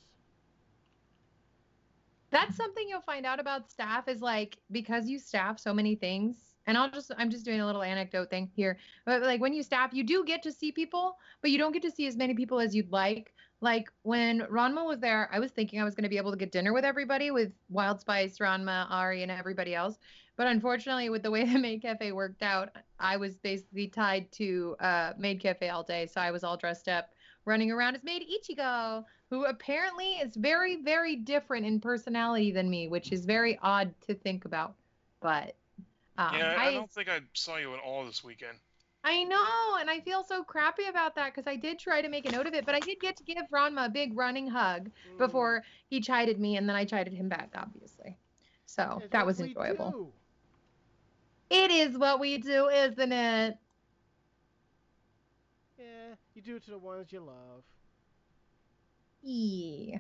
[2.30, 6.56] that's something you'll find out about staff is like because you staff so many things
[6.68, 8.78] and I'll just I'm just doing a little anecdote thing here.
[9.06, 11.82] But like when you staff, you do get to see people, but you don't get
[11.84, 13.34] to see as many people as you'd like.
[13.62, 16.38] Like when Ranma was there, I was thinking I was going to be able to
[16.38, 19.98] get dinner with everybody, with Wild Spice, Ranma, Ari, and everybody else.
[20.42, 22.70] But unfortunately, with the way the Maid Cafe worked out,
[23.00, 26.08] I was basically tied to uh, Maid Cafe all day.
[26.08, 27.12] So I was all dressed up,
[27.46, 32.88] running around as Maid Ichigo, who apparently is very, very different in personality than me,
[32.88, 34.74] which is very odd to think about.
[35.20, 35.54] But
[36.18, 38.58] um, yeah, I, I don't think I saw you at all this weekend.
[39.04, 42.26] I know, and I feel so crappy about that because I did try to make
[42.26, 44.90] a note of it, but I did get to give Ranma a big running hug
[44.90, 45.18] mm.
[45.20, 48.18] before he chided me, and then I chided him back, obviously.
[48.66, 50.12] So it's that was enjoyable.
[51.52, 51.58] Do.
[51.58, 53.58] It is what we do, isn't it?
[55.78, 57.64] Yeah, you do it to the ones you love.
[59.22, 60.00] Yeah.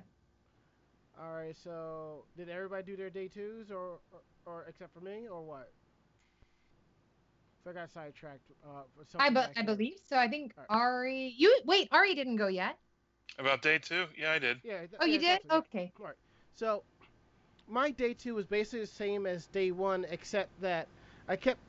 [1.21, 5.27] All right, so did everybody do their day twos, or, or, or except for me,
[5.31, 5.71] or what?
[7.63, 8.49] So I got sidetracked.
[8.65, 8.81] Uh,
[9.19, 10.17] I, be- I believe so.
[10.17, 10.65] I think right.
[10.69, 11.35] Ari.
[11.37, 11.89] You wait.
[11.91, 12.77] Ari didn't go yet.
[13.37, 14.05] About day two?
[14.17, 14.59] Yeah, I did.
[14.63, 14.79] Yeah.
[14.79, 15.39] Th- oh, yeah, you did?
[15.51, 15.91] Okay.
[15.99, 16.15] All right.
[16.55, 16.83] So
[17.67, 20.87] my day two was basically the same as day one, except that
[21.31, 21.61] I kept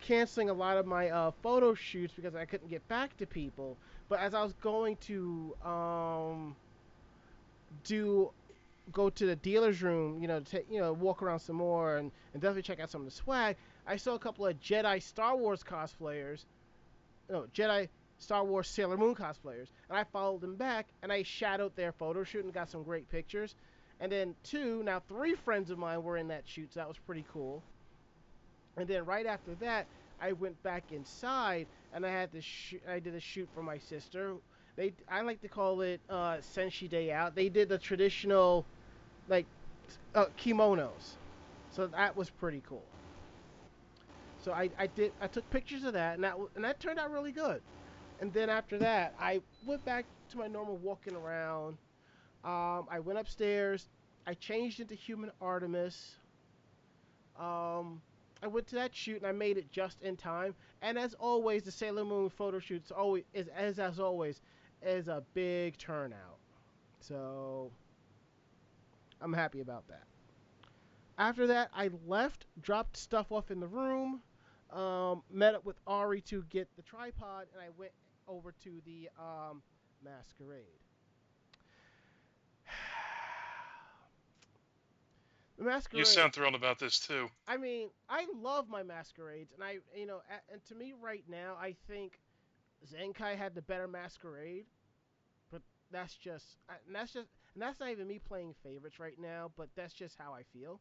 [0.00, 3.76] canceling a lot of my uh, photo shoots because I couldn't get back to people.
[4.08, 6.56] But as I was going to um,
[7.84, 8.32] do
[8.90, 12.10] go to the dealer's room, you know, to you know, walk around some more and,
[12.32, 13.54] and definitely check out some of the swag.
[13.86, 16.44] I saw a couple of Jedi Star Wars cosplayers,
[17.30, 21.76] no, Jedi Star Wars Sailor Moon cosplayers, and I followed them back and I shadowed
[21.76, 23.54] their photo shoot and got some great pictures.
[24.00, 26.98] And then two, now three friends of mine were in that shoot, so that was
[26.98, 27.62] pretty cool.
[28.76, 29.86] And then right after that,
[30.20, 32.82] I went back inside and I had to shoot.
[32.88, 34.34] I did a shoot for my sister.
[34.76, 37.34] They I like to call it uh, Senshi Day Out.
[37.34, 38.64] They did the traditional
[39.28, 39.46] like
[40.14, 41.16] uh, kimonos,
[41.70, 42.82] so that was pretty cool.
[44.44, 47.10] So I, I did I took pictures of that and that and that turned out
[47.10, 47.62] really good.
[48.20, 51.76] And then after that, I went back to my normal walking around.
[52.44, 53.88] Um, I went upstairs.
[54.26, 56.16] I changed into Human Artemis.
[57.38, 58.00] Um,
[58.44, 60.54] I went to that shoot and I made it just in time.
[60.82, 64.42] And as always, the Sailor Moon photo shoots always is as as always
[64.82, 66.38] is a big turnout.
[67.00, 67.70] So
[69.22, 70.02] I'm happy about that.
[71.16, 74.20] After that, I left, dropped stuff off in the room,
[74.70, 77.92] um, met up with Ari to get the tripod, and I went
[78.28, 79.62] over to the um,
[80.04, 80.83] masquerade.
[85.58, 86.00] The masquerade.
[86.00, 87.28] You sound thrilled about this too.
[87.46, 91.56] I mean, I love my masquerades, and I, you know, and to me right now,
[91.60, 92.20] I think
[92.92, 94.66] Zenkai had the better masquerade,
[95.50, 96.44] but that's just,
[96.86, 100.16] and that's just, and that's not even me playing favorites right now, but that's just
[100.18, 100.80] how I feel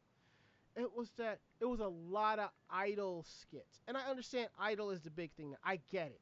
[0.75, 3.81] it was that it was a lot of idol skits.
[3.87, 5.55] And I understand idol is the big thing.
[5.63, 6.21] I get it.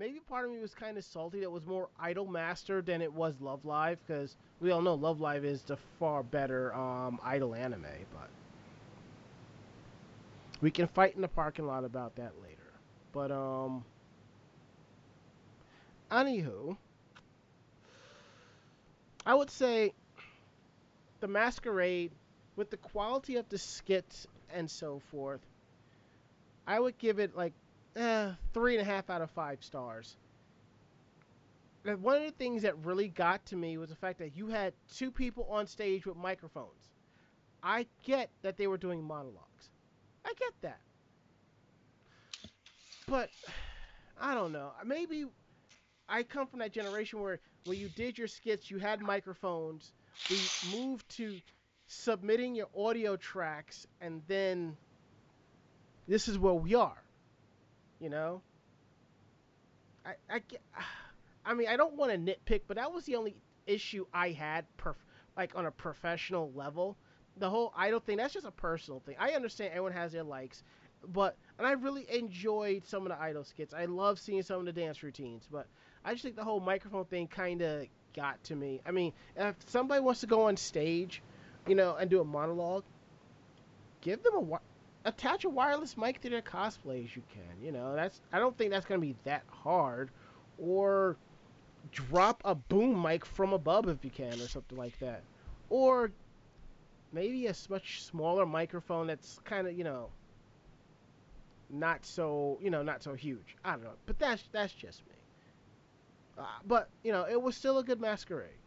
[0.00, 3.12] Maybe part of me was kind of salty that was more Idol Master than it
[3.12, 7.54] was Love Live because we all know Love Live is the far better um, idol
[7.54, 8.30] anime, but
[10.62, 12.72] we can fight in the parking lot about that later.
[13.12, 13.84] But um,
[16.10, 16.78] anywho,
[19.26, 19.92] I would say
[21.20, 22.12] the Masquerade
[22.56, 25.42] with the quality of the skits and so forth,
[26.66, 27.52] I would give it like
[27.96, 30.16] eh, three and a half out of five stars.
[31.84, 34.48] And one of the things that really got to me was the fact that you
[34.48, 36.90] had two people on stage with microphones.
[37.62, 39.70] I get that they were doing monologues.
[40.24, 40.80] I get that.
[43.06, 43.30] But
[44.20, 44.72] I don't know.
[44.84, 45.24] Maybe
[46.08, 49.92] I come from that generation where when you did your skits, you had microphones.
[50.28, 50.38] We
[50.78, 51.40] moved to
[51.86, 54.76] submitting your audio tracks and then
[56.06, 57.02] this is where we are
[58.00, 58.42] you know?
[60.04, 60.40] I i
[61.44, 63.34] i mean i don't want to nitpick but that was the only
[63.66, 64.94] issue i had per
[65.36, 66.96] like on a professional level.
[67.36, 69.16] The whole idol thing that's just a personal thing.
[69.18, 70.62] I understand everyone has their likes
[71.14, 73.72] but and i really enjoyed some of the idol skits.
[73.72, 75.66] I love seeing some of the dance routines but
[76.04, 78.80] i just think the whole microphone thing kind of got to me.
[78.84, 81.22] I mean if somebody wants to go on stage
[81.66, 82.84] you know, and do a monologue,
[84.00, 84.60] give them a
[85.04, 87.62] attach a wireless mic to their cosplay as you can.
[87.64, 90.10] You know, that's I don't think that's gonna be that hard,
[90.58, 91.16] or
[91.90, 95.22] drop a boom mic from above if you can, or something like that,
[95.68, 96.10] or
[97.12, 100.08] maybe a much smaller microphone that's kind of you know
[101.68, 103.56] not so you know not so huge.
[103.64, 105.14] I don't know, but that's that's just me.
[106.38, 108.59] Uh, but you know, it was still a good masquerade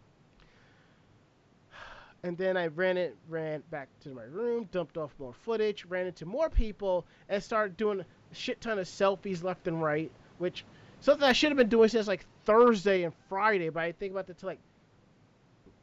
[2.23, 6.07] And then I ran it, ran back to my room, dumped off more footage, ran
[6.07, 10.63] into more people, and started doing a shit ton of selfies left and right, which
[11.01, 14.27] something I should have been doing since like Thursday and Friday, but I think about
[14.27, 14.59] that till like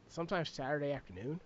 [0.07, 1.39] sometimes Saturday afternoon.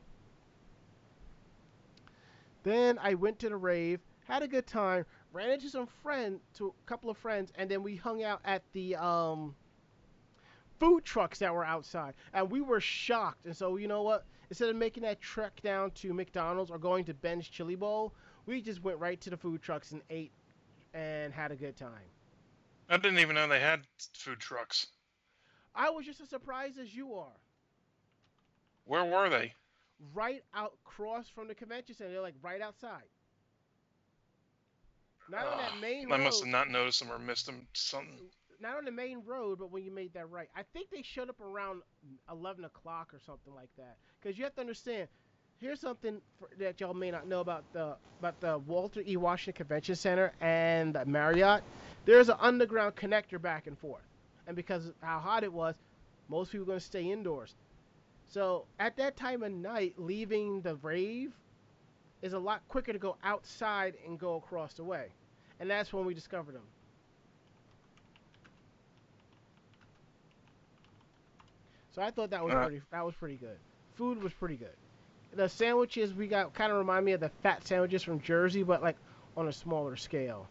[2.63, 6.67] Then I went to the rave, had a good time, ran into some friend, to
[6.67, 9.55] a couple of friends, and then we hung out at the um,
[10.79, 13.45] food trucks that were outside, and we were shocked.
[13.45, 14.25] And so you know what?
[14.49, 18.13] Instead of making that trek down to McDonald's or going to Ben's Chili Bowl,
[18.45, 20.31] we just went right to the food trucks and ate
[20.93, 22.09] and had a good time.
[22.89, 23.81] I didn't even know they had
[24.13, 24.87] food trucks.
[25.73, 27.35] I was just as surprised as you are.
[28.85, 29.53] Where were they?
[30.13, 33.03] Right out across from the convention center, they're like right outside.
[35.29, 36.23] Not on that main I road.
[36.23, 37.67] must have not noticed them or missed them.
[37.73, 38.29] Something.
[38.61, 40.49] Not on the main road, but when you made that right.
[40.55, 41.81] I think they showed up around
[42.31, 43.97] 11 o'clock or something like that.
[44.19, 45.07] Because you have to understand,
[45.59, 49.17] here's something for, that y'all may not know about the about the Walter E.
[49.17, 51.63] Washington Convention Center and the Marriott.
[52.05, 54.03] There's an underground connector back and forth,
[54.47, 55.75] and because how hot it was,
[56.29, 57.55] most people are going to stay indoors.
[58.27, 61.31] So at that time of night, leaving the rave
[62.21, 65.07] is a lot quicker to go outside and go across the way,
[65.59, 66.63] and that's when we discovered them.
[71.95, 73.57] So I thought that was pretty that was pretty good.
[73.95, 74.75] Food was pretty good.
[75.33, 78.83] The sandwiches we got kind of remind me of the fat sandwiches from Jersey, but
[78.83, 78.97] like
[79.37, 80.49] on a smaller scale.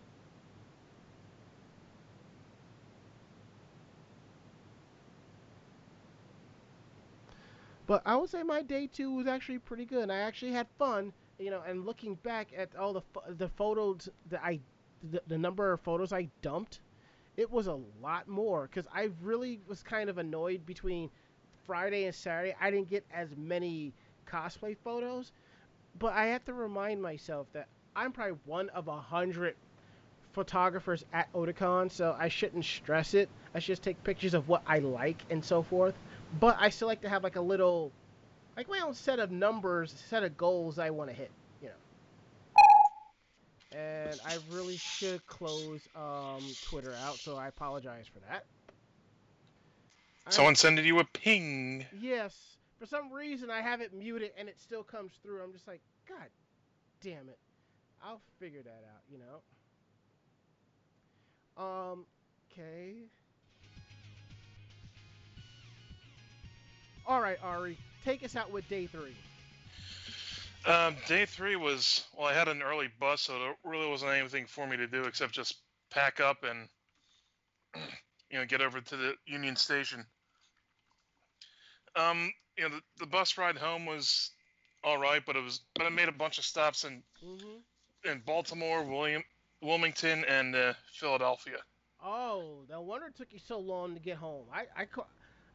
[7.86, 10.10] But I would say my day two was actually pretty good.
[10.10, 11.62] I actually had fun, you know.
[11.68, 13.02] And looking back at all the
[13.34, 14.60] the photos that I,
[15.10, 16.80] the, the number of photos I dumped,
[17.36, 21.10] it was a lot more because I really was kind of annoyed between
[21.66, 22.54] Friday and Saturday.
[22.60, 23.92] I didn't get as many
[24.26, 25.32] cosplay photos,
[25.98, 29.56] but I have to remind myself that I'm probably one of a hundred
[30.32, 33.28] photographers at Otakon, so I shouldn't stress it.
[33.54, 35.94] I should just take pictures of what I like and so forth.
[36.40, 37.92] But I still like to have like a little,
[38.56, 41.30] like my own set of numbers, set of goals I want to hit,
[41.62, 41.74] you know.
[43.78, 48.44] And I really should close um, Twitter out, so I apologize for that.
[50.26, 51.86] I- Someone sending you a ping.
[52.00, 52.56] Yes.
[52.78, 55.42] For some reason, I have it muted and it still comes through.
[55.42, 56.28] I'm just like, God
[57.02, 57.38] damn it.
[58.02, 59.42] I'll figure that out, you know?
[61.62, 62.06] Um,
[62.52, 62.94] okay.
[67.06, 67.78] Alright, Ari.
[68.04, 69.16] Take us out with day three.
[70.66, 74.46] Um, day three was well, I had an early bus, so there really wasn't anything
[74.46, 75.56] for me to do except just
[75.90, 76.68] pack up and
[78.30, 80.06] you know get over to the Union Station.
[81.96, 84.30] Um, you know, the, the bus ride home was
[84.82, 88.10] all right, but it was but I made a bunch of stops in Mm-hmm.
[88.10, 89.22] in Baltimore, William,
[89.62, 91.56] Wilmington, and uh, Philadelphia.
[92.04, 94.44] Oh, no wonder it took you so long to get home.
[94.52, 95.06] I, I, ca-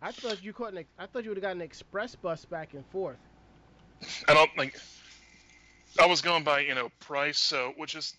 [0.02, 0.88] I thought you couldn't.
[0.98, 3.20] I thought you would have gotten an express bus back and forth.
[4.28, 4.80] I don't like.
[6.00, 8.16] I was going by you know price, so which is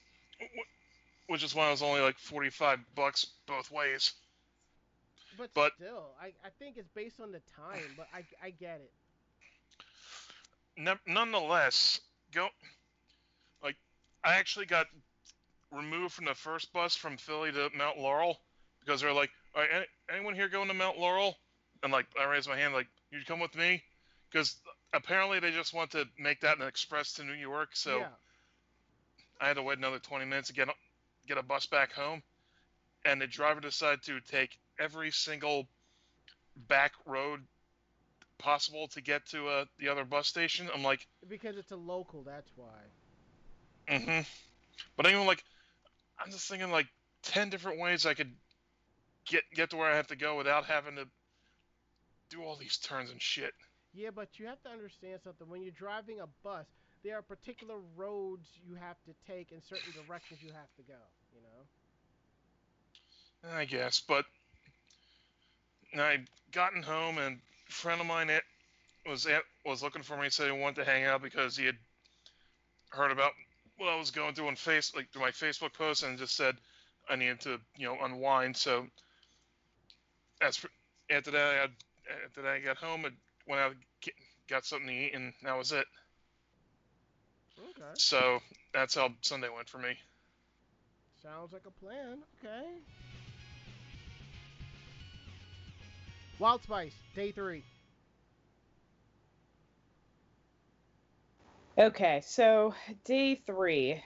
[1.27, 4.12] which is why it was only like forty five bucks both ways.
[5.39, 7.95] But, But- still, I, I think it's based on the time.
[7.97, 8.93] But I, I get it.
[11.07, 12.01] Nonetheless,
[12.33, 12.49] go
[13.62, 13.76] like
[14.24, 14.87] I actually got
[15.70, 18.41] removed from the first bus from Philly to Mount Laurel
[18.81, 21.37] because they're like, "All right, any, anyone here going to Mount Laurel?"
[21.83, 23.83] And like I raised my hand, like, "You come with me,"
[24.31, 24.57] because
[24.93, 27.70] apparently they just want to make that an express to New York.
[27.74, 28.09] So yeah.
[29.41, 30.68] I had to wait another 20 minutes to get
[31.26, 32.22] get a bus back home,
[33.05, 35.68] and the driver decided to take every single
[36.68, 37.41] back road
[38.39, 40.68] possible to get to uh, the other bus station.
[40.74, 42.66] I'm like, Because it's a local, that's why.
[43.89, 44.22] mm-hmm.
[44.97, 45.45] But even like,
[46.18, 46.87] I'm just thinking like
[47.22, 48.33] 10 different ways I could
[49.26, 51.07] get get to where I have to go without having to
[52.31, 53.53] do all these turns and shit.
[53.93, 55.49] Yeah, but you have to understand something.
[55.49, 56.66] When you're driving a bus,
[57.05, 60.99] there are particular roads you have to take and certain directions you have to go.
[61.35, 61.66] You know.
[63.59, 64.24] I guess, but
[65.99, 66.18] I
[66.53, 68.43] gotten home and a friend of mine it
[69.07, 70.30] was at, was looking for me.
[70.30, 71.76] Said he wanted to hang out because he had
[72.91, 73.32] heard about
[73.78, 76.57] what I was going through on face like through my Facebook post and just said
[77.09, 78.57] I needed to you know unwind.
[78.57, 78.86] So
[80.41, 80.68] as for,
[81.11, 81.70] after that, I had,
[82.26, 83.16] after that I got home and
[83.47, 83.74] went out
[84.49, 85.86] got something to eat and that was it.
[87.59, 87.91] Okay.
[87.95, 88.41] So
[88.72, 89.97] that's how Sunday went for me.
[91.22, 92.18] Sounds like a plan.
[92.43, 92.64] Okay.
[96.41, 97.62] Wild Spice, day three.
[101.76, 104.03] Okay, so day three.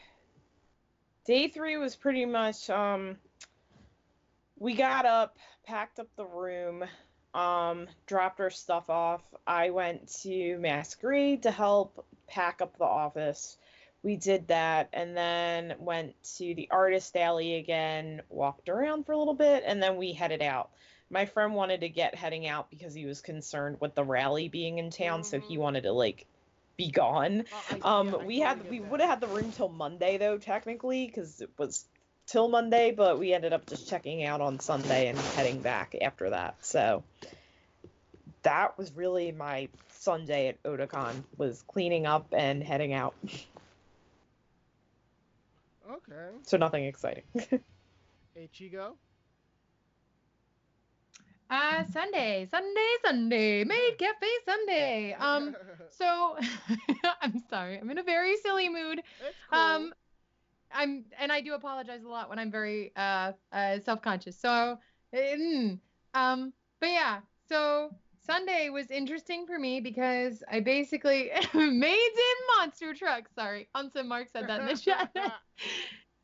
[1.25, 3.19] Day three was pretty much um
[4.59, 6.83] we got up, packed up the room,
[7.35, 9.23] um, dropped our stuff off.
[9.47, 13.59] I went to Masquerade to help pack up the office.
[14.03, 19.19] We did that and then went to the artist alley again, walked around for a
[19.19, 20.71] little bit, and then we headed out.
[21.15, 24.79] My friend wanted to get heading out because he was concerned with the rally being
[24.79, 25.61] in town, so he Mhm.
[25.61, 26.27] wanted to like
[26.77, 27.45] be gone.
[27.53, 31.07] I- Um, yeah, we had we would have had the room till Monday though, technically,
[31.07, 31.87] because it was
[32.27, 36.31] till Monday, but we ended up just checking out on Sunday and heading back after
[36.31, 36.57] that.
[36.65, 37.05] So
[38.43, 43.15] that was really my Sunday at Otakon was cleaning up and heading out.
[45.89, 46.31] Okay.
[46.43, 47.23] So nothing exciting.
[48.35, 48.99] Hey, Chigo.
[51.55, 55.17] Uh, Sunday, Sunday, Sunday, Maid Cafe Sunday.
[55.17, 55.55] Um,
[55.89, 56.37] so
[57.23, 58.99] I'm sorry, I'm in a very silly mood.
[58.99, 59.61] it's cool.
[59.61, 59.93] Um,
[60.73, 64.37] I'm, and I do apologize a lot when I'm very uh, uh self-conscious.
[64.37, 64.79] So,
[65.15, 65.79] mm,
[66.15, 67.91] um, but yeah, so
[68.27, 73.31] Sunday was interesting for me because I basically maids in monster trucks.
[73.33, 75.17] Sorry, Unsa Mark said that in the chat.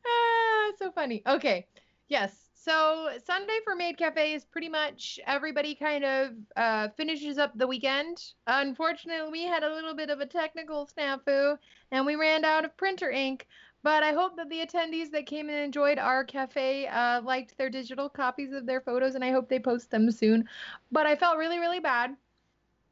[0.05, 1.23] ah, so funny.
[1.25, 1.67] Okay,
[2.09, 2.50] yes.
[2.63, 7.65] So Sunday for Maid Cafe is pretty much everybody kind of uh, finishes up the
[7.65, 8.23] weekend.
[8.45, 11.57] Unfortunately, we had a little bit of a technical snafu,
[11.89, 13.47] and we ran out of printer ink.
[13.81, 17.71] But I hope that the attendees that came and enjoyed our cafe uh, liked their
[17.71, 20.47] digital copies of their photos, and I hope they post them soon.
[20.91, 22.15] But I felt really, really bad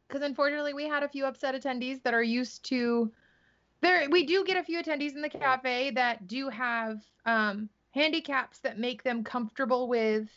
[0.07, 3.11] because unfortunately we had a few upset attendees that are used to.
[3.81, 8.59] There, we do get a few attendees in the cafe that do have um, handicaps
[8.59, 10.29] that make them comfortable with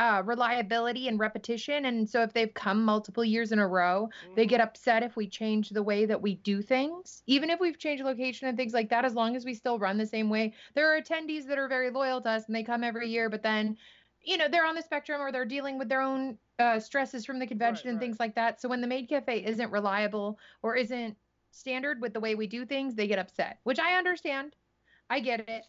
[0.00, 4.44] uh, reliability and repetition, and so if they've come multiple years in a row, they
[4.44, 4.48] Mhm.
[4.48, 7.22] get upset if we change the way that we do things.
[7.26, 9.96] Even if we've changed location and things like that, as long as we still run
[9.96, 10.52] the same way.
[10.74, 13.42] There are attendees that are very loyal to us and they come every year, but
[13.42, 13.78] then,
[14.20, 17.38] you know, they're on the spectrum or they're dealing with their own uh, stresses from
[17.38, 18.04] the convention and right.
[18.04, 18.60] things like that.
[18.60, 21.16] So when the Maid Cafe isn't reliable or isn't
[21.52, 24.56] standard with the way we do things, they get upset, which I understand.
[25.08, 25.64] I get it.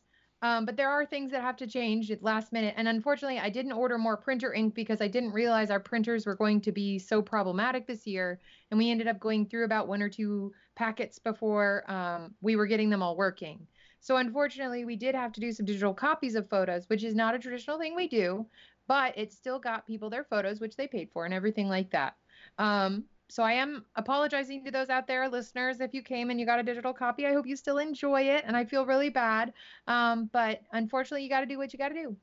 [0.46, 2.76] Um, but there are things that have to change at last minute.
[2.78, 6.36] And unfortunately, I didn't order more printer ink because I didn't realize our printers were
[6.36, 8.40] going to be so problematic this year.
[8.70, 12.68] And we ended up going through about one or two packets before um, we were
[12.68, 13.66] getting them all working.
[14.02, 17.34] So unfortunately, we did have to do some digital copies of photos, which is not
[17.34, 18.46] a traditional thing we do,
[18.88, 22.18] but it still got people their photos, which they paid for, and everything like that.
[22.60, 25.80] Um, so I am apologizing to those out there, listeners.
[25.80, 28.44] If you came and you got a digital copy, I hope you still enjoy it,
[28.46, 29.54] and I feel really bad.
[29.88, 32.16] Um, but unfortunately, you got to do what you got to do.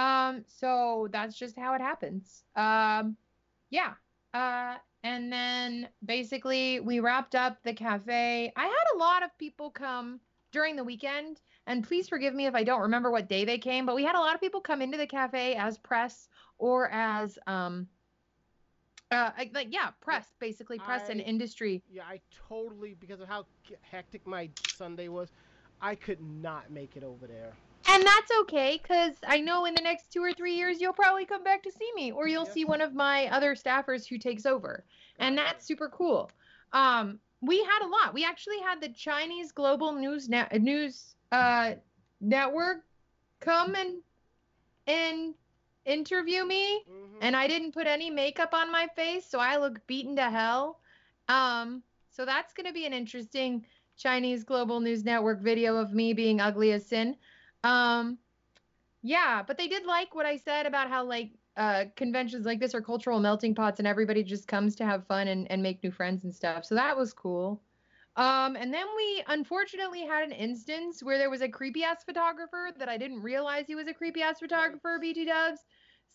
[0.00, 2.44] Um, so that's just how it happens.
[2.56, 3.16] Um,
[3.70, 3.94] yeah.
[4.34, 8.52] Uh, and then basically we wrapped up the cafe.
[8.56, 10.20] I had a lot of people come
[10.52, 13.86] during the weekend, and please forgive me if I don't remember what day they came,
[13.86, 16.28] but we had a lot of people come into the cafe as press
[16.58, 17.86] or as um
[19.10, 21.82] uh like- like yeah, press basically press and industry.
[21.90, 23.46] Yeah, I totally because of how
[23.82, 25.30] hectic my Sunday was,
[25.80, 27.52] I could not make it over there.
[27.90, 31.24] And that's okay, because I know in the next two or three years you'll probably
[31.24, 32.52] come back to see me, or you'll Yeah.
[32.52, 34.84] see one of my other staffers who takes over.
[35.18, 36.30] And that's super cool.
[36.72, 38.12] Um, we had a lot.
[38.12, 41.74] We actually had the Chinese Global News Net News uh,
[42.20, 42.84] Network
[43.40, 44.02] come and
[44.86, 45.34] and
[45.88, 47.16] interview me, Mhm.
[47.22, 50.80] and I didn't put any makeup on my face, so I look beaten to hell.
[51.28, 53.66] Um, so that's gonna be an interesting
[53.96, 57.16] Chinese Global News Network video of me being ugly as sin.
[57.64, 58.18] Um,
[59.02, 62.74] yeah, but they did like what I said about how like uh, conventions like this
[62.74, 65.90] are cultural melting pots and everybody just comes to have fun and, and make new
[65.90, 66.64] friends and stuff.
[66.64, 67.60] So that was cool.
[68.18, 72.70] Um, and then we unfortunately had an instance where there was a creepy ass photographer
[72.76, 75.60] that I didn't realize he was a creepy ass photographer, BT Dubs.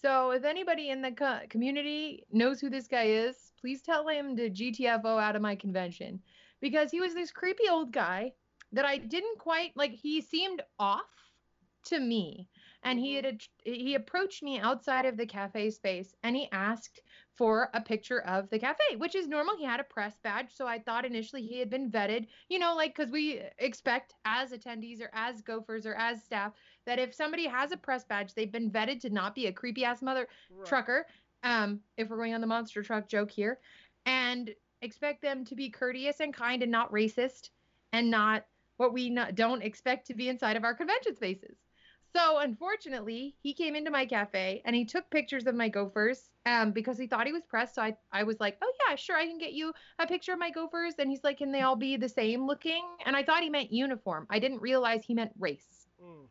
[0.01, 4.35] So if anybody in the co- community knows who this guy is, please tell him
[4.35, 6.19] to GTFO out of my convention
[6.59, 8.33] because he was this creepy old guy
[8.73, 9.91] that I didn't quite like.
[9.91, 11.05] He seemed off
[11.85, 12.49] to me,
[12.83, 17.01] and he had he approached me outside of the cafe space, and he asked
[17.35, 19.57] for a picture of the cafe, which is normal.
[19.57, 22.75] He had a press badge, so I thought initially he had been vetted, you know,
[22.75, 26.53] like because we expect as attendees or as gophers or as staff
[26.85, 29.83] that if somebody has a press badge, they've been vetted to not be a creepy
[29.83, 30.67] ass mother Right.
[30.67, 31.07] trucker.
[31.43, 33.59] Um, if we're going on the monster truck joke here,
[34.05, 37.49] and expect them to be courteous and kind and not racist
[37.91, 38.45] and not
[38.77, 41.62] what we not, don't expect to be inside of our convention spaces.
[42.15, 46.71] So unfortunately, he came into my cafe and he took pictures of my gophers um,
[46.71, 47.75] because he thought he was pressed.
[47.75, 50.39] So I, I was like, oh yeah, sure, I can get you a picture of
[50.39, 50.93] my gophers.
[50.99, 52.83] And he's like, can they all be the same looking?
[53.05, 54.27] And I thought he meant uniform.
[54.29, 55.87] I didn't realize he meant race.
[56.03, 56.27] Mm.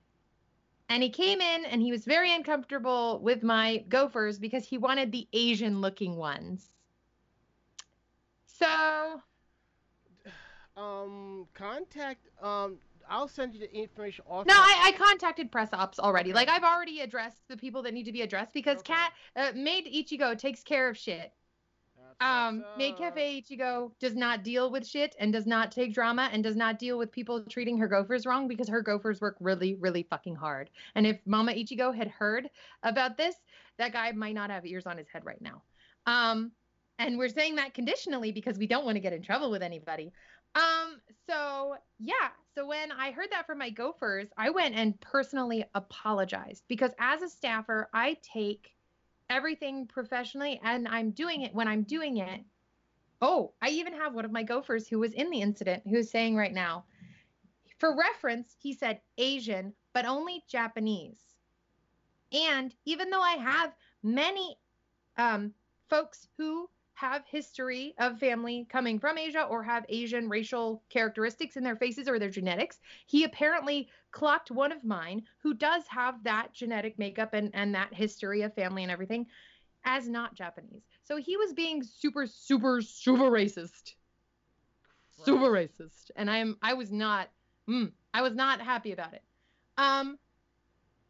[0.89, 5.11] And he came in and he was very uncomfortable with my gophers because he wanted
[5.11, 6.69] the Asian looking ones.
[8.47, 8.67] So
[10.77, 12.29] Um, contact.
[12.41, 14.47] Um, I'll send you the information off.
[14.47, 16.33] No, I, I contacted press ops already.
[16.33, 18.95] Like I've already addressed the people that need to be addressed because Okay.
[18.95, 21.33] Cat uh, Maid Ichigo takes care of shit.
[22.21, 22.97] Um, Maid.
[22.99, 26.79] Cafe Ichigo does not deal with shit and does not take drama and does not
[26.79, 30.71] deal with people treating her gophers wrong because her gophers work really, really fucking hard.
[30.95, 32.49] And if Mama Ichigo had heard
[32.85, 33.35] about this,
[33.79, 35.63] that guy might not have ears on his head right now.
[36.07, 36.53] Um,
[37.01, 40.13] and we're saying that conditionally because we don't want to get in trouble with anybody.
[40.55, 45.65] Um, so yeah, so when I heard that from my gophers, I went and personally
[45.75, 48.75] apologized because as a staffer, I take
[49.31, 52.41] everything professionally and I'm doing it when I'm doing it.
[53.23, 56.37] Oh, I even have one of my gophers who was in the incident who's saying
[56.37, 56.85] right now,
[57.79, 61.21] for reference, he said Asian, but only Japanese.
[62.33, 64.59] And even though I have many
[65.17, 65.53] um,
[65.89, 71.65] folks who have history of family coming from Asia or have Asian racial characteristics in
[71.65, 72.81] their faces or their genetics.
[73.07, 77.95] He apparently clocked one of mine who does have that genetic makeup and, and that
[77.95, 79.27] history of family and everything
[79.85, 80.83] as not Japanese.
[81.03, 83.95] So he was being super, super, super racist.
[85.25, 86.11] Super racist.
[86.17, 87.29] And I am I was not
[87.69, 89.23] mm, I was not happy about it.
[89.77, 90.19] Um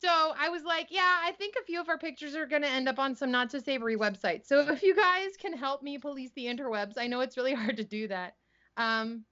[0.02, 2.68] so I was like, yeah, I think a few of our pictures are going to
[2.68, 4.46] end up on some not so savory websites.
[4.46, 7.76] So if you guys can help me police the interwebs, I know it's really hard
[7.76, 8.34] to do that.
[8.76, 9.24] Um,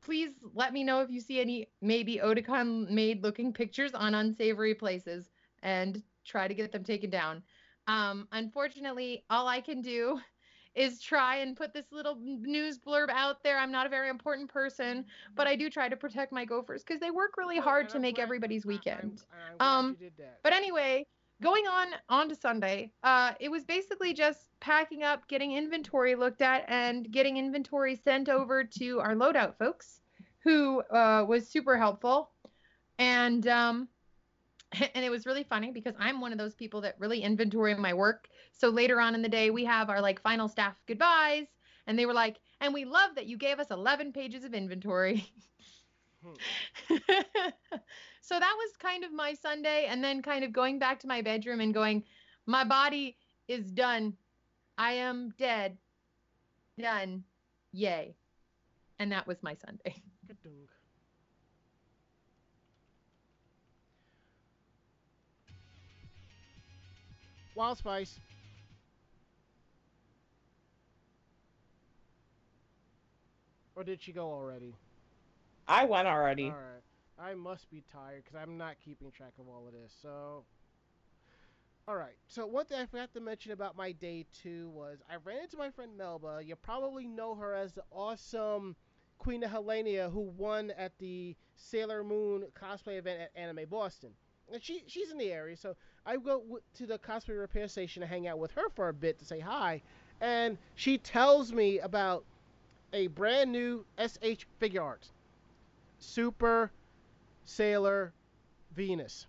[0.00, 4.76] please let me know if you see any maybe Otakon maid looking pictures on unsavory
[4.76, 5.28] places
[5.64, 7.42] and try to get them taken down.
[7.88, 10.20] Um, unfortunately, all I can do
[10.74, 13.58] is try and put this little news blurb out there.
[13.58, 15.04] I'm not a very important person,
[15.34, 18.16] but I do try to protect my gophers because they work really hard to make
[18.16, 19.22] glad- everybody's I- weekend.
[19.60, 20.40] Um, you did that.
[20.42, 21.06] But anyway,
[21.40, 26.42] going on on to Sunday, uh, it was basically just packing up, getting inventory looked
[26.42, 30.00] at, and getting inventory sent over to our loadout folks,
[30.40, 32.30] who uh, was super helpful.
[32.98, 33.88] And um,
[34.94, 37.94] and it was really funny because I'm one of those people that really inventory my
[37.94, 38.28] work.
[38.52, 41.46] So later on in the day, we have our like final staff goodbyes,
[41.86, 45.24] and they were like, "And we love that you gave us 11 pages of inventory."
[46.90, 51.22] so that was kind of my Sunday, and then kind of going back to my
[51.22, 52.04] bedroom and going,
[52.46, 53.16] "My body
[53.46, 54.14] is done.
[54.76, 55.78] I am dead.
[56.78, 57.24] Done.
[57.72, 58.16] Yay!"
[58.98, 60.02] And that was my Sunday.
[67.58, 68.20] Wild Spice.
[73.74, 74.76] Or did she go already?
[75.66, 76.50] I went already.
[76.50, 77.30] All right.
[77.30, 79.92] I must be tired because I'm not keeping track of all of this.
[80.00, 80.44] So,
[81.88, 82.14] all right.
[82.28, 85.56] So one thing I forgot to mention about my day two was I ran into
[85.56, 86.40] my friend Melba.
[86.44, 88.76] You probably know her as the awesome
[89.18, 94.10] Queen of Helenia who won at the Sailor Moon cosplay event at Anime Boston.
[94.52, 95.74] And she she's in the area, so
[96.08, 96.42] I go
[96.78, 99.40] to the cosplay repair station to hang out with her for a bit to say
[99.40, 99.82] hi.
[100.22, 102.24] And she tells me about
[102.94, 105.10] a brand new SH Figuarts.
[105.98, 106.70] Super
[107.44, 108.14] Sailor
[108.74, 109.26] Venus.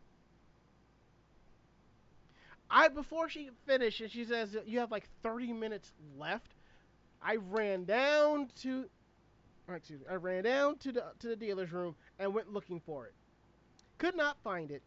[2.71, 6.53] I before she finished and she says you have like 30 minutes left.
[7.21, 8.85] I ran down to
[9.75, 13.05] excuse me, I ran down to the to the dealer's room and went looking for
[13.05, 13.13] it.
[13.97, 14.81] Could not find it,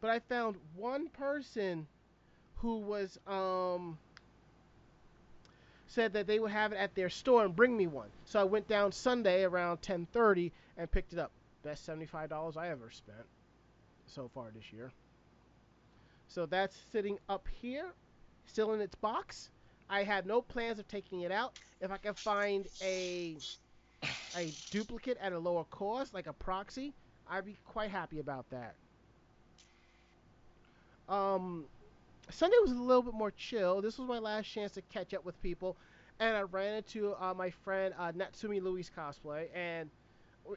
[0.00, 1.86] but I found one person
[2.56, 3.98] who was um
[5.86, 8.10] said that they would have it at their store and bring me one.
[8.24, 11.32] So I went down Sunday around 10:30 and picked it up.
[11.62, 13.26] Best $75 I ever spent
[14.06, 14.92] so far this year.
[16.28, 17.86] So that's sitting up here,
[18.46, 19.50] still in its box.
[19.88, 21.54] I have no plans of taking it out.
[21.80, 23.36] If I can find a
[24.36, 26.92] a duplicate at a lower cost, like a proxy,
[27.28, 28.74] I'd be quite happy about that.
[31.08, 31.64] Um,
[32.30, 33.80] Sunday was a little bit more chill.
[33.80, 35.76] This was my last chance to catch up with people,
[36.20, 39.88] and I ran into uh, my friend uh, Natsumi Louis cosplay, and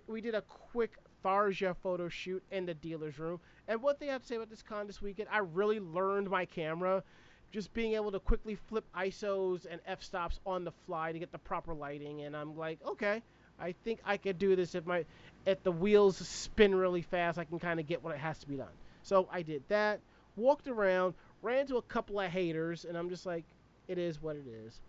[0.08, 0.92] we did a quick
[1.24, 3.40] Tharja photo shoot in the dealer's room.
[3.68, 6.46] And what they have to say about this con this weekend, I really learned my
[6.46, 7.04] camera.
[7.52, 11.32] Just being able to quickly flip ISOs and f stops on the fly to get
[11.34, 13.22] the proper lighting, and I'm like, okay,
[13.60, 15.06] I think I could do this if my
[15.46, 17.38] if the wheels spin really fast.
[17.38, 18.72] I can kind of get what it has to be done.
[19.04, 20.00] So I did that,
[20.36, 23.44] walked around, ran into a couple of haters, and I'm just like,
[23.88, 24.80] it is what it is.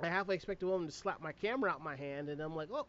[0.00, 2.68] I halfway expect a woman to slap my camera out my hand, and I'm like,
[2.72, 2.86] oh,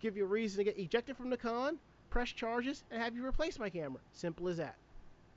[0.00, 1.78] give you a reason to get ejected from the con,
[2.10, 4.00] press charges, and have you replace my camera.
[4.12, 4.76] Simple as that.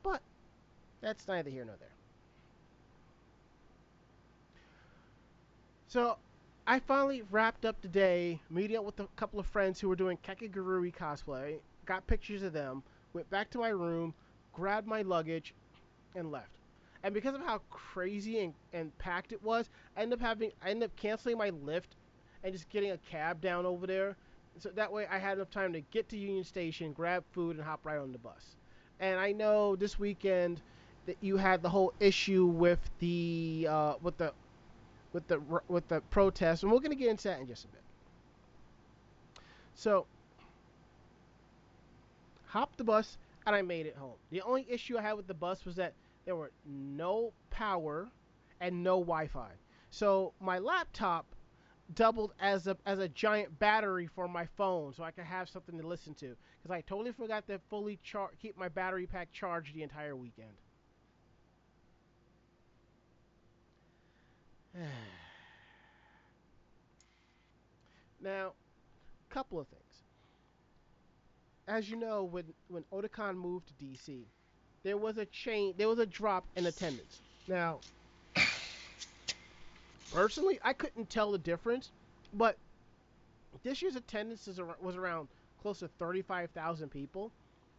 [0.03, 0.21] But
[1.01, 1.87] that's neither here nor there.
[5.87, 6.17] So
[6.65, 9.95] I finally wrapped up the day meeting up with a couple of friends who were
[9.95, 11.55] doing Kakegurui cosplay,
[11.85, 14.13] got pictures of them, went back to my room,
[14.53, 15.53] grabbed my luggage,
[16.15, 16.49] and left.
[17.03, 20.69] And because of how crazy and, and packed it was, I ended up having I
[20.69, 21.95] ended up canceling my lift
[22.43, 24.15] and just getting a cab down over there.
[24.59, 27.65] So that way I had enough time to get to Union Station, grab food, and
[27.65, 28.55] hop right on the bus.
[28.99, 30.61] And I know this weekend
[31.05, 34.33] that you had the whole issue with the uh, with the
[35.13, 37.67] with the with the protest, and we're going to get into that in just a
[37.69, 37.81] bit.
[39.73, 40.05] So,
[42.47, 44.17] hop the bus, and I made it home.
[44.29, 45.93] The only issue I had with the bus was that
[46.25, 48.09] there were no power
[48.59, 49.51] and no Wi-Fi.
[49.89, 51.35] So my laptop
[51.93, 55.79] doubled as a as a giant battery for my phone, so I could have something
[55.79, 56.35] to listen to.
[56.61, 60.55] Because I totally forgot to fully char- keep my battery pack charged the entire weekend.
[68.21, 68.53] now,
[69.29, 69.80] a couple of things.
[71.67, 74.23] As you know, when when Otakon moved to DC,
[74.83, 75.77] there was a change.
[75.77, 77.21] There was a drop in attendance.
[77.47, 77.79] Now,
[80.11, 81.91] personally, I couldn't tell the difference,
[82.33, 82.57] but
[83.63, 85.27] this year's attendance is, was around
[85.61, 87.31] close to 35,000 people,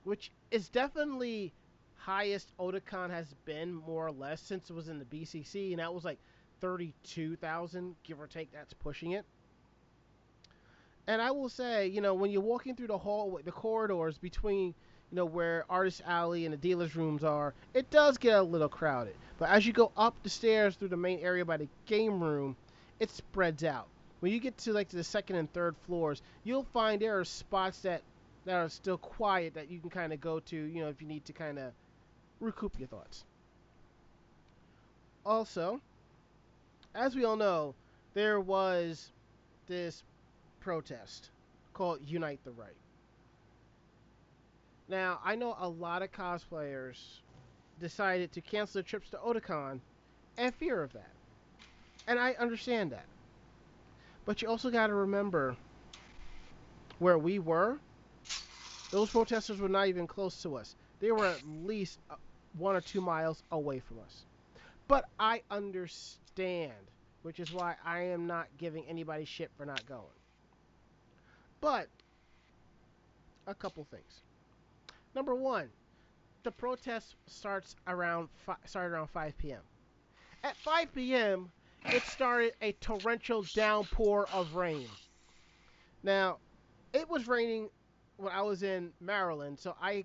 [0.05, 1.53] which is definitely
[1.97, 5.93] highest Otakon has been more or less since it was in the BCC, and that
[5.93, 6.19] was like
[6.61, 8.53] 32,000, give or take.
[8.53, 9.25] That's pushing it.
[11.07, 14.69] And I will say, you know, when you're walking through the hallway, the corridors between,
[15.11, 18.69] you know, where Artist Alley and the dealer's rooms are, it does get a little
[18.69, 19.15] crowded.
[19.39, 22.57] But as you go up the stairs through the main area by the game room,
[23.01, 23.89] it spreads out.
[24.21, 27.81] When you get to like the second and third floors, you'll find there are spots
[27.81, 28.03] that
[28.45, 31.09] that are still quiet that you can kind of go to, you know, if you
[31.09, 31.73] need to kind of
[32.41, 33.25] recoup your thoughts.
[35.25, 35.81] Also,
[36.95, 37.75] as we all know,
[38.15, 39.11] there was
[39.69, 40.03] this
[40.63, 41.31] protest
[41.75, 42.77] called Unite the Right.
[44.89, 46.97] Now, I know a lot of cosplayers
[47.81, 49.81] decided to cancel their trips to Otakon
[50.37, 51.11] and fear of that.
[52.07, 53.07] And I understand that.
[54.25, 55.57] But you also got to remember
[56.99, 57.79] where we were,
[58.91, 60.77] those protesters were not even close to us.
[61.01, 62.15] They were at least uh,
[62.57, 64.27] one or two miles away from us.
[64.87, 66.73] But I understand
[67.23, 70.22] which is why I am not giving anybody shit for not going.
[71.63, 71.89] But
[73.47, 74.23] a couple things.
[75.15, 75.71] Number one,
[76.43, 79.61] the protest starts around fi- started around 5 p.m.
[80.43, 81.53] At 5 p.m.,
[81.85, 84.89] it started a torrential downpour of rain.
[86.03, 86.39] Now,
[86.93, 87.71] it was raining
[88.17, 90.05] when I was in Maryland, so I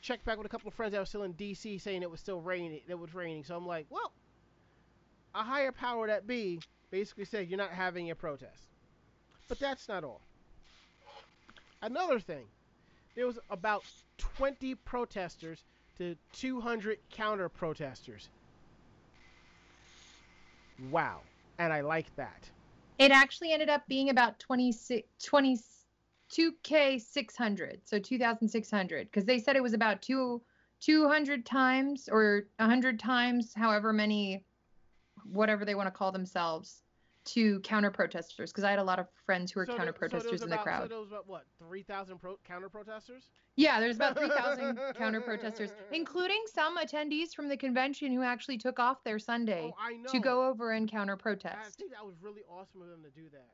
[0.00, 1.76] checked back with a couple of friends that were still in D.C.
[1.76, 2.80] saying it was still raining.
[2.88, 4.14] It was raining, so I'm like, well,
[5.34, 6.58] a higher power that be
[6.90, 8.68] basically said you're not having a protest.
[9.46, 10.22] But that's not all.
[11.82, 12.44] Another thing,
[13.14, 13.84] there was about
[14.18, 15.64] 20 protesters
[15.96, 18.28] to 200 counter protesters.
[20.90, 21.20] Wow.
[21.58, 22.50] And I like that.
[22.98, 29.62] It actually ended up being about 26, 22K 600, so 2,600, because they said it
[29.62, 30.42] was about two,
[30.80, 34.44] 200 times or 100 times, however many
[35.24, 36.82] whatever they want to call themselves
[37.26, 39.94] to counter protesters because I had a lot of friends who were So counter there-
[39.94, 40.82] so protesters in the crowd.
[40.82, 43.30] So there was about what, 3,000 pro- counter protesters?
[43.56, 48.78] yeah, there's about 3,000 counter protesters, including some attendees from the convention who actually took
[48.78, 51.56] off their Sunday Oh, to go over and counter protest.
[51.58, 53.50] I think that was really awesome of them to do that.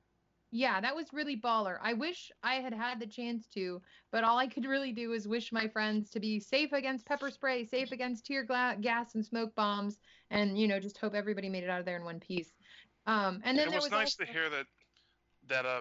[0.52, 1.76] Yeah, that was really baller.
[1.82, 3.82] I wish I had had the chance to,
[4.12, 7.30] but all I could really do is wish my friends to be safe against pepper
[7.32, 9.98] spray, safe against tear gla- gas and smoke bombs,
[10.30, 12.52] and you know, just hope everybody made it out of there in one piece.
[13.06, 14.66] Um, and then it was, was nice also- to hear that
[15.48, 15.80] that uh,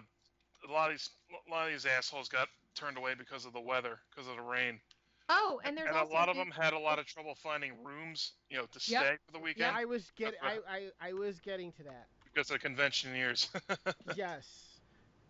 [0.67, 1.09] a lot of these
[1.47, 4.41] a lot of these assholes got turned away because of the weather, because of the
[4.41, 4.79] rain,
[5.27, 7.71] Oh, and there's and also a lot of them had a lot of trouble finding
[7.83, 9.01] rooms, you know, to Yep.
[9.01, 12.05] stay for the weekend Yeah, I was getting, I, I, I was getting to that.
[12.31, 13.49] because of conventioneers.
[14.15, 14.45] yes,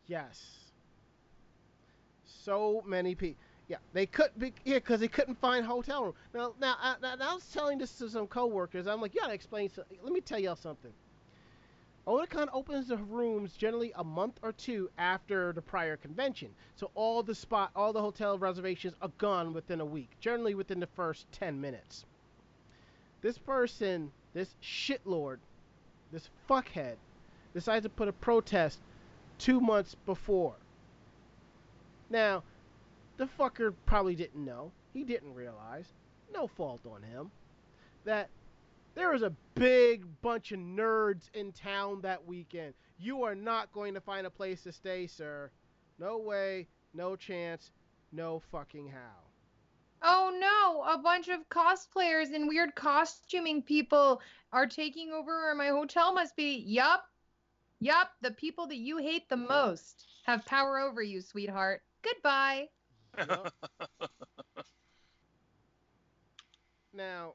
[0.07, 0.41] yes.
[2.25, 3.41] So many people.
[3.67, 6.13] Yeah, they couldn't be yeah because they couldn't find hotel room.
[6.33, 8.85] Now, now, I, now, I was telling this to some coworkers.
[8.85, 9.69] I'm like, you gotta explain.
[9.69, 10.91] So, let me tell y'all something.
[12.07, 16.49] Otakon opens the rooms generally a month or two after the prior convention.
[16.75, 20.79] So all the spot, all the hotel reservations are gone within a week, generally within
[20.79, 22.05] the first 10 minutes.
[23.21, 25.37] This person, this shitlord,
[26.11, 26.95] this fuckhead,
[27.55, 28.79] decides to put a protest
[29.39, 30.55] two months before.
[32.11, 32.43] Now,
[33.17, 34.71] the fucker probably didn't know.
[34.93, 35.85] He didn't realize.
[36.31, 37.31] No fault on him.
[38.03, 38.29] That
[38.95, 42.73] there was a big bunch of nerds in town that weekend.
[42.97, 45.51] You are not going to find a place to stay, sir.
[45.99, 47.71] No way, no chance,
[48.11, 49.25] no fucking how.
[50.01, 55.67] Oh no, a bunch of cosplayers and weird costuming people are taking over where my
[55.67, 56.63] hotel must be.
[56.65, 57.05] Yup.
[57.79, 61.81] Yup, the people that you hate the most have power over you, sweetheart.
[62.01, 62.67] Goodbye.
[63.17, 63.53] Yup.
[66.93, 67.33] now,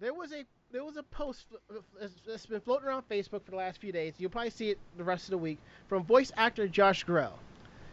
[0.00, 3.56] there was a there was a post uh, that's been floating around Facebook for the
[3.56, 4.14] last few days.
[4.18, 5.58] You'll probably see it the rest of the week
[5.88, 7.38] from voice actor Josh Grelle.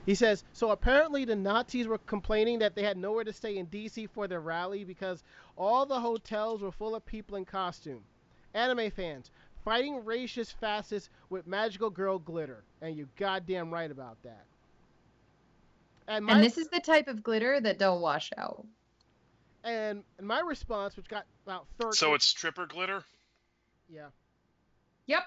[0.05, 3.65] He says, so apparently the Nazis were complaining that they had nowhere to stay in
[3.67, 5.23] DC for their rally because
[5.57, 8.01] all the hotels were full of people in costume.
[8.53, 9.31] Anime fans,
[9.63, 12.63] fighting racist fascists with magical girl glitter.
[12.81, 14.45] And you're goddamn right about that.
[16.07, 18.63] And, my, And this is the type of glitter that don't wash out.
[19.63, 21.95] and my response, which got about 30...
[21.95, 23.03] so it's stripper glitter.
[23.89, 24.07] Yeah.
[25.05, 25.23] Yep.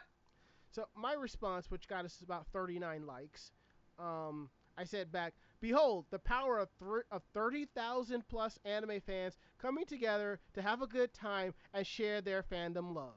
[0.73, 3.53] So my response, which got us about 39 likes,
[3.99, 9.87] um, I said back, "Behold, the power of, thr of 30,000 plus anime fans coming
[9.87, 13.15] together to have a good time and share their fandom love."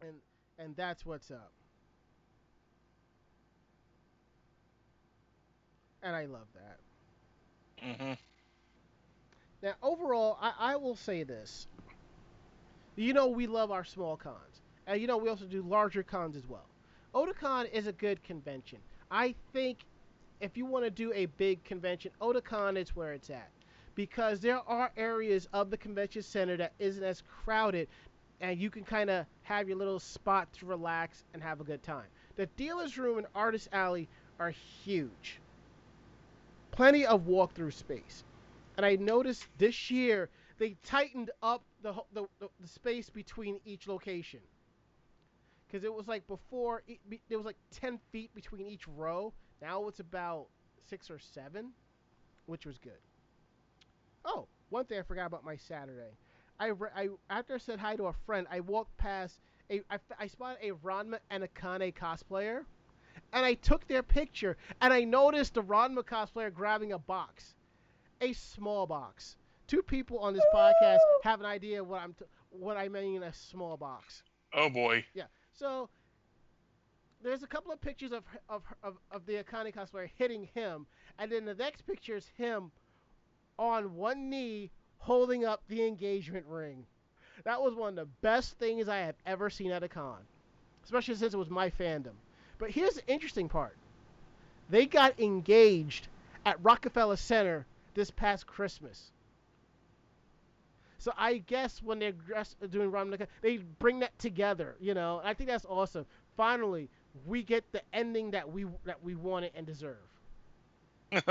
[0.00, 0.16] And
[0.58, 1.52] and that's what's up.
[6.02, 6.78] And I love that.
[7.84, 8.12] Mm-hmm.
[9.62, 11.66] Now, overall, I, I will say this.
[12.96, 14.62] You know, we love our small cons.
[14.86, 16.66] And you know, we also do larger cons as well.
[17.14, 18.78] Otakon is a good convention.
[19.10, 19.78] I think
[20.40, 23.50] if you want to do a big convention, Otakon is where it's at.
[23.94, 27.88] Because there are areas of the convention center that isn't as crowded
[28.40, 31.82] and you can kind of have your little spot to relax and have a good
[31.82, 32.06] time.
[32.36, 34.08] The dealer's room and artist alley
[34.38, 35.40] are huge.
[36.70, 38.22] Plenty of walk-through space.
[38.78, 43.88] And I noticed this year they tightened up the, the, the, the space between each
[43.88, 44.38] location.
[45.66, 47.00] Because it was like before, it,
[47.36, 49.34] was like 10 feet between each row.
[49.60, 50.46] Now it's about
[50.88, 51.72] six or seven,
[52.46, 53.00] which was good.
[54.24, 56.16] Oh, one thing I forgot about my Saturday.
[56.60, 59.40] I, I after I said hi to a friend, I walked past
[59.70, 62.64] a I, I spotted a Ranma and Akane cosplayer,
[63.32, 67.54] and I took their picture, and I noticed the Ranma cosplayer grabbing a box,
[68.20, 69.36] a small box.
[69.66, 73.22] Two people on this podcast have an idea what I'm t- what I mean in
[73.22, 74.22] a small box.
[74.54, 75.04] Oh boy.
[75.14, 75.24] Yeah.
[75.52, 75.90] So
[77.22, 80.86] there's a couple of pictures of of of, of the Akane cosplayer hitting him,
[81.18, 82.70] and then the next picture is him
[83.58, 86.86] on one knee holding up the engagement ring.
[87.44, 90.18] That was one of the best things I have ever seen at a con,
[90.84, 92.14] especially since it was my fandom.
[92.58, 93.76] But here's the interesting part:
[94.70, 96.08] they got engaged
[96.46, 97.66] at Rockefeller Center
[97.98, 99.10] this past Christmas.
[100.98, 102.12] So I guess when they're
[102.70, 105.20] doing Ramen, they bring that together, you know.
[105.22, 106.06] I think that's awesome.
[106.36, 106.88] Finally,
[107.26, 109.96] we get the ending that we that we wanted and deserve.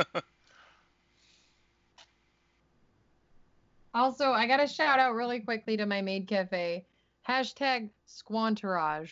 [3.93, 6.85] Also, I got to shout out really quickly to my maid cafe.
[7.27, 9.09] Hashtag squanterage.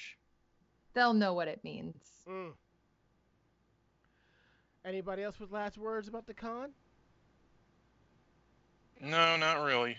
[0.94, 1.96] They'll know what it means.
[2.30, 2.52] Mm.
[4.86, 6.70] Anybody else with last words about the con?
[9.02, 9.98] No, not really.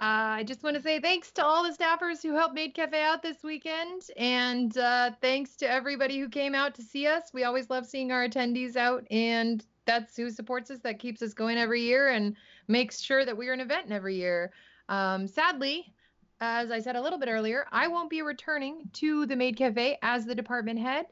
[0.00, 3.02] Uh, I just want to say thanks to all the staffers who helped Maid Cafe
[3.02, 7.30] out this weekend, and uh, thanks to everybody who came out to see us.
[7.34, 11.34] We always love seeing our attendees out, and that's who supports us, that keeps us
[11.34, 12.36] going every year, and
[12.68, 14.52] makes sure that we're an event every year.
[14.88, 15.92] Um, sadly,
[16.40, 19.98] as I said a little bit earlier, I won't be returning to the Maid Cafe
[20.02, 21.06] as the department head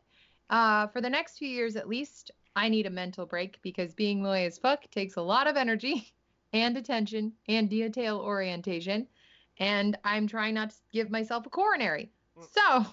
[0.50, 2.30] uh, for the next few years at least.
[2.56, 6.12] I need a mental break because being loy as fuck takes a lot of energy.
[6.52, 9.06] and attention and detail orientation.
[9.58, 12.10] And I'm trying not to give myself a coronary.
[12.38, 12.46] Mm.
[12.52, 12.86] So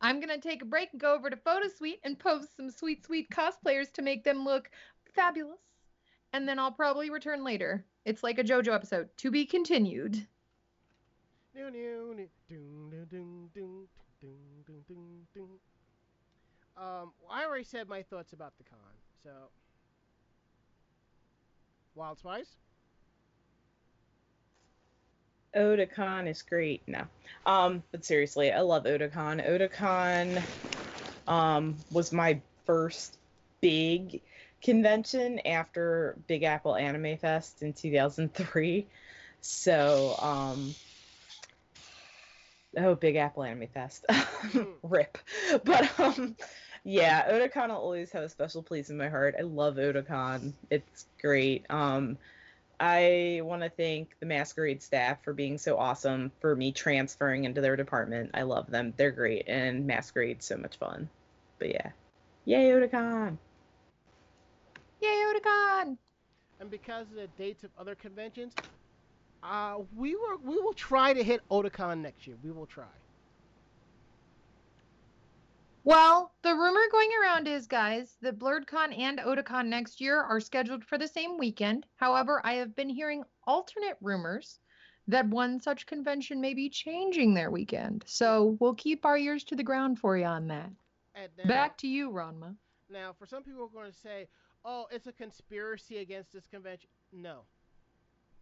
[0.00, 3.04] I'm going to take a break and go over to PhotoSuite and post some sweet,
[3.04, 4.70] sweet cosplayers to make them look
[5.14, 5.60] fabulous.
[6.32, 7.84] And then I'll probably return later.
[8.04, 10.26] It's like a JoJo episode to be continued.
[16.80, 18.78] Um, I already said my thoughts about the con,
[19.22, 19.30] so
[21.94, 22.56] Wild Spice.
[25.54, 26.82] Otakon is great.
[26.86, 27.02] No.
[27.44, 29.46] Um, but seriously, I love Otakon.
[29.46, 30.42] Otakon
[31.28, 33.18] um was my first
[33.60, 34.22] big
[34.62, 38.86] convention after Big Apple Anime Fest in 2003.
[39.42, 40.74] So, um
[42.76, 44.06] oh, Big Apple Anime Fest.
[44.82, 45.18] Rip.
[45.64, 46.36] But um
[46.84, 49.34] yeah, Otakon will always have a special place in my heart.
[49.38, 50.52] I love Otakon.
[50.70, 51.66] It's great.
[51.70, 52.18] Um
[52.78, 57.60] I want to thank the Masquerade staff for being so awesome for me transferring into
[57.60, 58.30] their department.
[58.32, 58.94] I love them.
[58.96, 61.08] They're great and Masquerade's so much fun.
[61.58, 61.90] But yeah.
[62.46, 63.36] Yay Otakon.
[65.00, 65.96] Yay, Otakon!
[66.60, 68.52] And because of the dates of other conventions,
[69.42, 72.36] uh, we were we will try to hit Otakon next year.
[72.42, 72.84] We will try.
[75.84, 80.84] Well, the rumor going around is, guys, that Blerdcon and Otakon next year are scheduled
[80.84, 81.86] for the same weekend.
[81.96, 84.60] However, I have been hearing alternate rumors
[85.08, 88.04] that one such convention may be changing their weekend.
[88.06, 90.70] So we'll keep our ears to the ground for you on that.
[91.16, 92.54] Now, Back to you, Ranma.
[92.88, 94.28] now, for some people, are going to say,
[94.64, 97.40] "Oh, it's a conspiracy against this convention." No,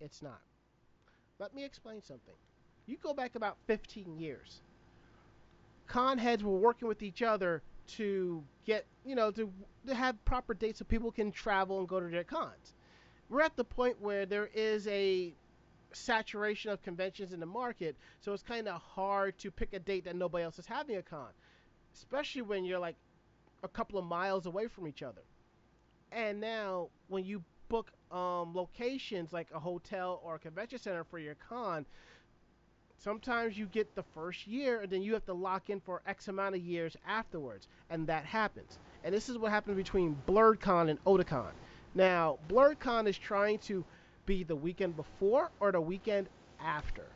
[0.00, 0.42] it's not.
[1.38, 2.34] Let me explain something.
[2.86, 4.60] You go back about 15 years.
[5.88, 9.50] Con heads were working with each other to get, you know, to,
[9.86, 12.74] to have proper dates so people can travel and go to their cons.
[13.30, 15.34] We're at the point where there is a
[15.92, 20.04] saturation of conventions in the market, so it's kind of hard to pick a date
[20.04, 21.28] that nobody else is having a con,
[21.94, 22.96] especially when you're like
[23.62, 25.22] a couple of miles away from each other.
[26.12, 31.18] And now, when you book um, locations like a hotel or a convention center for
[31.18, 31.84] your con,
[32.98, 36.28] sometimes you get the first year and then you have to lock in for X
[36.28, 37.68] amount of years afterwards.
[37.90, 38.78] And that happens.
[39.04, 41.52] And this is what happened between Blerdcon and Otakon.
[41.94, 43.84] Now, Blerdcon is trying to
[44.26, 46.28] be the weekend before or the weekend
[46.60, 47.06] after.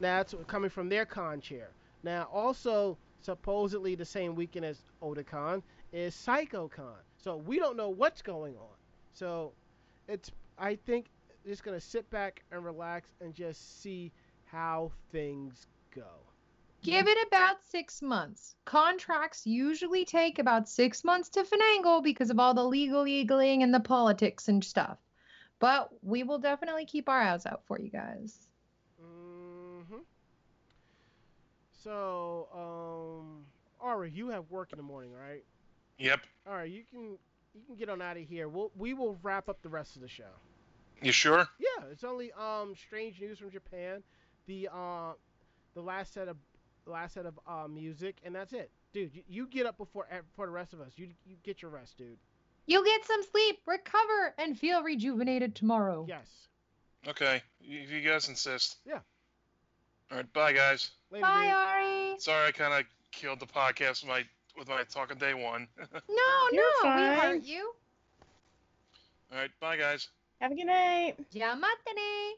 [0.00, 1.70] Now, that's coming from their con chair.
[2.02, 5.62] Now, also, supposedly the same weekend as Otakon
[5.92, 7.02] is PsychoCon.
[7.16, 8.76] So we don't know what's going on.
[9.12, 9.52] So
[10.08, 11.06] it's I think
[11.46, 14.12] just gonna sit back and relax and just see
[14.46, 16.06] how things go.
[16.82, 18.54] Give it about six months.
[18.64, 23.74] Contracts usually take about six months to finagle because of all the legal eagling and
[23.74, 24.98] the politics and stuff.
[25.58, 28.46] But we will definitely keep our eyes out for you guys.
[29.00, 29.96] hmm
[31.82, 33.44] So, um,
[33.80, 35.44] Ari, you have work in the morning, right?
[35.98, 36.20] Yep.
[36.46, 37.18] All right, you can
[37.54, 38.48] you can get on out of here.
[38.48, 40.24] We'll we will wrap up the rest of the show.
[41.02, 41.48] You sure?
[41.58, 44.02] Yeah, it's only um strange news from Japan,
[44.46, 45.12] the uh
[45.74, 46.36] the last set of
[46.86, 49.14] last set of uh music, and that's it, dude.
[49.14, 50.92] You, you get up before for the rest of us.
[50.96, 52.18] You you get your rest, dude.
[52.66, 56.04] You'll get some sleep, recover, and feel rejuvenated tomorrow.
[56.08, 56.26] Yes.
[57.06, 57.40] Okay.
[57.60, 58.78] If you guys insist.
[58.84, 58.98] Yeah.
[60.10, 60.32] All right.
[60.32, 60.90] Bye, guys.
[61.12, 61.52] Later, Bye, dude.
[61.54, 62.14] Ari.
[62.18, 64.24] Sorry, I kind of killed the podcast with my
[64.58, 65.68] with my talking day one.
[66.08, 67.18] No, You're no, we fine.
[67.18, 67.72] heart you.
[69.32, 69.50] All right.
[69.60, 70.08] Bye, guys.
[70.40, 71.14] Have a good night.
[71.34, 72.32] Yamatane.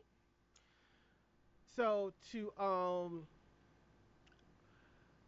[1.78, 3.22] So to um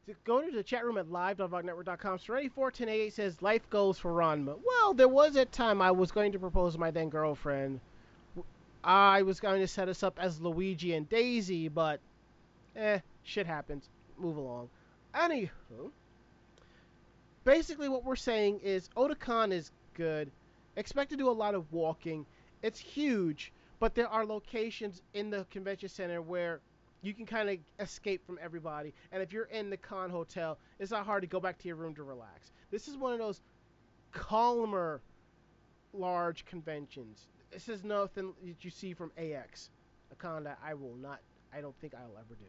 [0.08, 2.18] to go to the chat room at live.vognetwork.com.
[2.18, 4.58] Serenity 41088 says life goes for Ranma.
[4.66, 7.78] Well, there was a time I was going to propose to my then girlfriend.
[8.82, 12.00] I was going to set us up as Luigi and Daisy, but
[12.74, 13.88] eh, shit happens.
[14.18, 14.70] Move along.
[15.14, 15.92] Anywho,
[17.44, 20.32] basically what we're saying is Otakon is good.
[20.74, 22.26] Expect to do a lot of walking.
[22.60, 26.60] It's huge, but there are locations in the convention center where
[27.02, 28.92] you can kind of escape from everybody.
[29.10, 31.76] And if you're in the con hotel, it's not hard to go back to your
[31.76, 32.52] room to relax.
[32.70, 33.40] This is one of those
[34.12, 35.00] calmer,
[35.94, 37.26] large conventions.
[37.50, 39.70] This is nothing that you see from AX,
[40.12, 41.20] a con that I will not,
[41.52, 42.44] I don't think I'll ever do.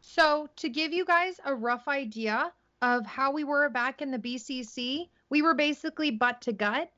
[0.00, 2.52] So, to give you guys a rough idea
[2.82, 6.90] of how we were back in the BCC, we were basically butt to gut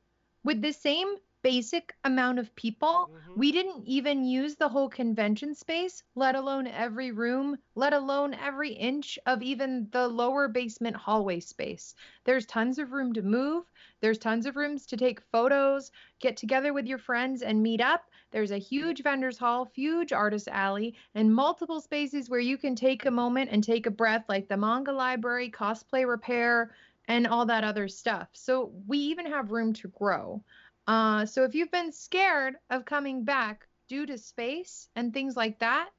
[0.43, 1.16] with the same
[1.49, 3.11] basic amount of people.
[3.11, 3.35] Mhm.
[3.35, 8.70] We didn't even use the whole convention space, let alone every room, let alone every
[8.73, 11.95] inch of even the lower basement hallway space.
[12.25, 13.65] There's tons of room to move.
[14.01, 18.05] There's tons of rooms to take photos, get together with your friends and meet up.
[18.33, 23.05] There's a huge vendors hall, huge artist alley, and multiple spaces where you can take
[23.07, 26.75] a moment and take a breath, like the manga library, cosplay repair,
[27.07, 28.29] and all that other stuff.
[28.35, 30.45] So we even have room to grow.
[30.89, 35.59] Uh, so if you've been scared of coming back due to space and things like
[35.59, 35.90] that,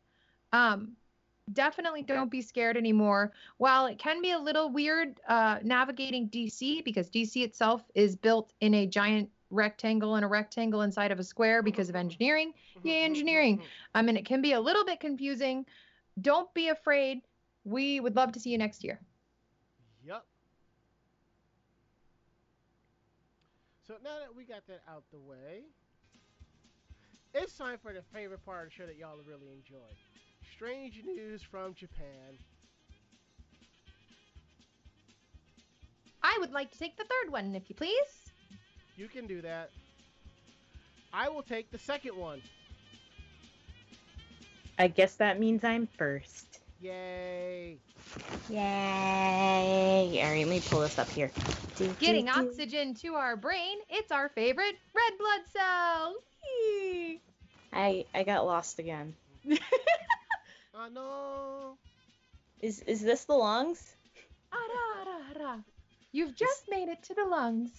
[0.51, 0.93] um,
[1.53, 3.31] definitely don't be scared anymore.
[3.57, 8.51] While it can be a little weird uh, navigating DC because DC itself is built
[8.61, 12.53] in a giant rectangle and a rectangle inside of a square because of engineering.
[12.83, 13.61] Yay, engineering.
[13.93, 15.65] I mean, it can be a little bit confusing.
[16.19, 17.21] Don't be afraid.
[17.63, 18.99] We would love to see you next year.
[20.03, 20.25] Yup.
[23.89, 25.63] So now that we got that out the way,
[27.33, 29.89] it's time for the favorite part of the show that y'all really enjoy.
[30.53, 32.37] Strange news from Japan.
[36.21, 38.31] I would like to take the third one, if you please.
[38.95, 39.71] You can do that.
[41.11, 42.43] I will take the second one.
[44.77, 46.48] I guess that means I'm first.
[46.81, 47.77] Yay.
[48.49, 50.21] Yay!
[50.23, 51.31] All right, let me pull this up here.
[51.77, 52.39] Do, Getting do, do.
[52.39, 56.15] oxygen to our brain, it's our favorite red blood cell.
[56.43, 57.21] Yee.
[57.73, 59.13] I I got lost again.
[60.81, 61.77] Oh no.
[62.61, 63.95] Is is this the lungs?
[64.53, 65.61] Ararara.
[66.13, 67.69] You've just made it to the lungs.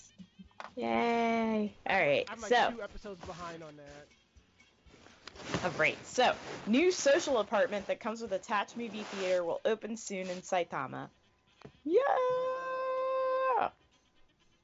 [0.76, 1.72] Yay!
[1.88, 4.06] All right, I'm like so two episodes behind on that.
[5.64, 6.32] All right, so
[6.66, 11.08] new social apartment that comes with attached movie theater will open soon in Saitama.
[11.84, 12.00] Yeah!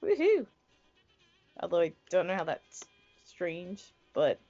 [0.02, 0.46] Woohoo!
[1.60, 2.84] Although I don't know how that's
[3.24, 3.84] strange,
[4.14, 4.40] but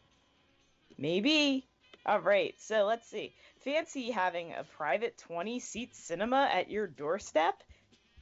[0.98, 1.66] maybe.
[2.04, 3.32] All right, so let's see.
[3.64, 7.62] Fancy having a private 20 seat cinema at your doorstep?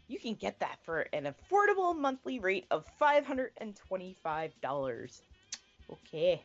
[0.06, 5.20] You can get that for an affordable monthly rate of $525.
[5.90, 6.43] Okay.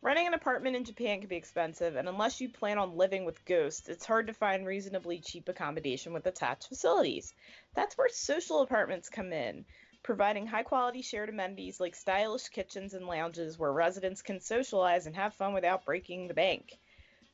[0.00, 3.44] Renting an apartment in Japan can be expensive, and unless you plan on living with
[3.44, 7.34] ghosts, it's hard to find reasonably cheap accommodation with attached facilities.
[7.74, 9.64] That's where social apartments come in,
[10.04, 15.16] providing high quality shared amenities like stylish kitchens and lounges where residents can socialize and
[15.16, 16.78] have fun without breaking the bank.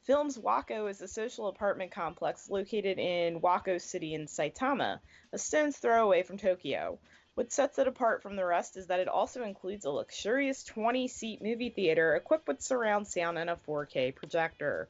[0.05, 5.01] Films Wako is a social apartment complex located in Wako City in Saitama,
[5.35, 6.99] a stone's throw away from Tokyo.
[7.35, 11.09] What sets it apart from the rest is that it also includes a luxurious 20
[11.09, 14.89] seat movie theater equipped with surround sound and a 4K projector.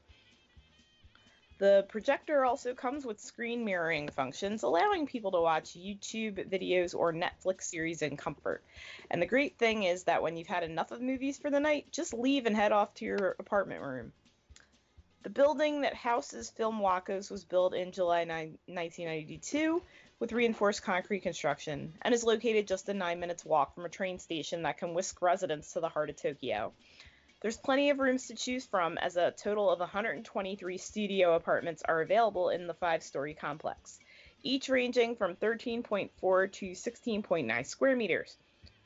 [1.59, 7.15] The projector also comes with screen mirroring functions, allowing people to watch YouTube videos or
[7.15, 8.62] Netflix series in comfort.
[9.11, 11.93] And the great thing is that when you've had enough of movies for the night,
[11.93, 14.12] just leave and head off to your apartment room.
[15.23, 19.81] The building that houses Film Wacos was built in July 9, 1992
[20.19, 24.19] with reinforced concrete construction and is located just a nine minutes walk from a train
[24.19, 26.73] station that can whisk residents to the heart of Tokyo.
[27.41, 32.01] There's plenty of rooms to choose from, as a total of 123 studio apartments are
[32.01, 33.99] available in the five story complex,
[34.43, 38.39] each ranging from 13.4 to 16.9 square meters,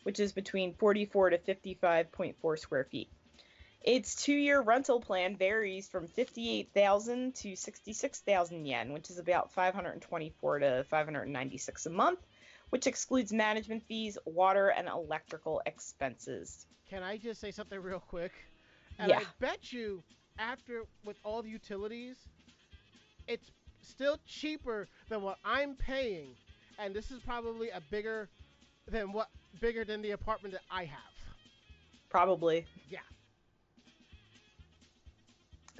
[0.02, 3.08] which is between 44 to 55.4 square feet.
[3.82, 10.58] Its two year rental plan varies from 58,000 to 66,000 yen, which is about 524
[10.58, 12.18] to 596 a month,
[12.70, 16.66] which excludes management fees, water, and electrical expenses.
[16.90, 18.32] Can I just say something real quick?
[18.98, 19.20] And Yeah.
[19.20, 20.02] I bet you,
[20.38, 22.16] after with all the utilities,
[23.28, 23.50] it's
[23.82, 26.34] still cheaper than what I'm paying,
[26.78, 28.28] and this is probably a bigger
[28.88, 29.28] than what
[29.60, 31.00] bigger than the apartment that I have.
[32.08, 32.66] Probably.
[32.88, 33.00] Yeah.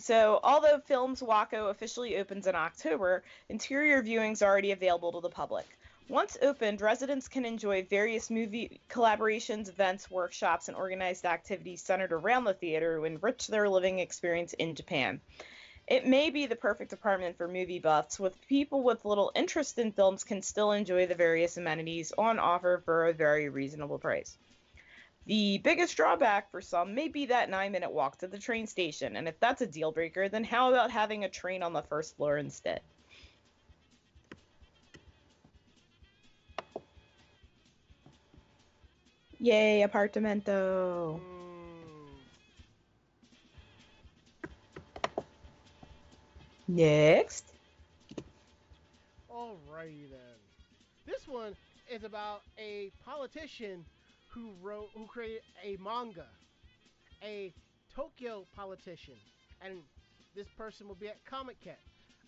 [0.00, 5.28] So, although Films Wako officially opens in October, interior viewings are already available to the
[5.28, 5.66] public.
[6.08, 12.44] Once opened, residents can enjoy various movie collaborations, events, workshops, and organized activities centered around
[12.44, 15.20] the theater to enrich their living experience in Japan.
[15.88, 19.90] It may be the perfect apartment for movie buffs, with people with little interest in
[19.90, 24.38] films can still enjoy the various amenities on offer for a very reasonable price.
[25.28, 29.14] The biggest drawback for some may be that nine minute walk to the train station,
[29.14, 32.16] and if that's a deal breaker, then how about having a train on the first
[32.16, 32.80] floor instead?
[39.38, 41.20] Yay, apartamento!
[46.66, 47.52] Next.
[49.30, 50.38] alrighty then.
[51.04, 51.54] This one
[51.90, 53.84] is about a politician
[54.28, 56.26] who wrote, who created a manga,
[57.22, 57.52] a
[57.94, 59.14] Tokyo politician,
[59.60, 59.78] and
[60.36, 61.74] this person will be at Comic Con.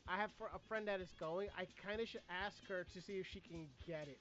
[0.08, 1.48] I have a friend that is going.
[1.56, 4.18] I kind of should ask her to see if she can get it.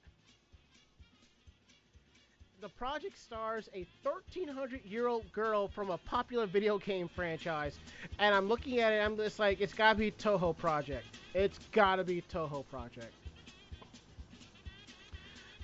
[2.62, 7.80] The project stars a 1300 year old girl from a popular video game franchise,
[8.20, 8.98] and I'm looking at it.
[8.98, 11.06] I'm just like, it's gotta be Touhou Project.
[11.34, 13.14] It's gotta be Touhou Project.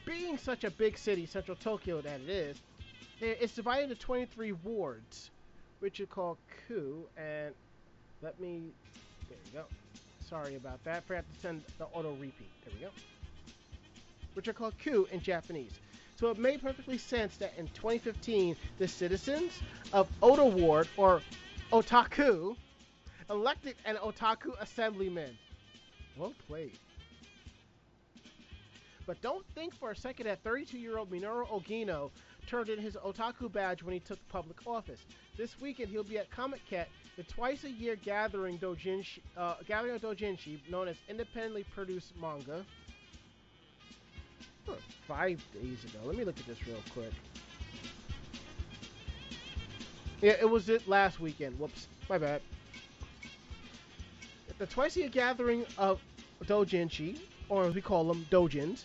[0.06, 2.58] Being such a big city, Central Tokyo, that it is,
[3.22, 5.32] eh, it's divided into 23 wards,
[5.80, 6.38] which are called
[6.68, 7.08] ku.
[7.18, 7.54] And
[8.22, 8.72] let me,
[9.30, 9.66] there we go.
[10.30, 11.06] Sorry about that.
[11.06, 12.50] Forgot to send the auto repeat.
[12.64, 12.92] There we go.
[14.34, 15.72] Which are called ku in Japanese.
[16.18, 19.60] So it made perfectly sense that in 2015, the citizens
[19.92, 21.22] of Ota Ward, or
[21.74, 22.56] Otaku,
[23.30, 25.38] elected an Otaku assemblyman.
[26.16, 26.78] Well played.
[29.06, 32.10] But don't think for a second that 32 year old Minoru Ogino
[32.48, 35.00] turned in his otaku badge when he took public office.
[35.38, 40.02] This weekend he'll be at Comiket, the twice a year gathering doujinshi, uh, gathering of
[40.02, 42.66] doujinshi, known as independently produced manga.
[45.08, 46.00] Five days ago.
[46.04, 47.12] Let me look at this real quick.
[50.22, 51.60] Yeah, it was it last weekend.
[51.60, 52.42] Whoops, my bad.
[54.58, 56.02] The twice a year gathering of
[56.46, 57.20] doujinshi,
[57.50, 58.84] or as we call them, dojins,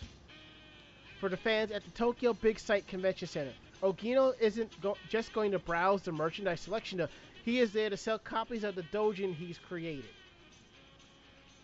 [1.19, 3.53] for the fans at the Tokyo Big Sight Convention Center.
[3.81, 7.07] Ogino isn't go- just going to browse the merchandise selection.
[7.43, 10.05] He is there to sell copies of the dojin he's created.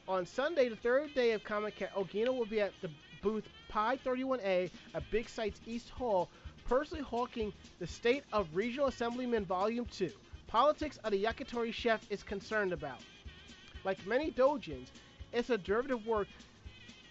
[0.08, 2.90] On Sunday, the third day of Comic Con, Ogino will be at the
[3.22, 6.30] booth Pi 31A at Big Sight's East Hall,
[6.66, 10.10] personally hawking the State of Regional Assemblyman Volume 2.
[10.48, 13.02] Politics of the Yakitori chef is concerned about.
[13.84, 14.88] Like many dojins,
[15.34, 16.28] it's a derivative work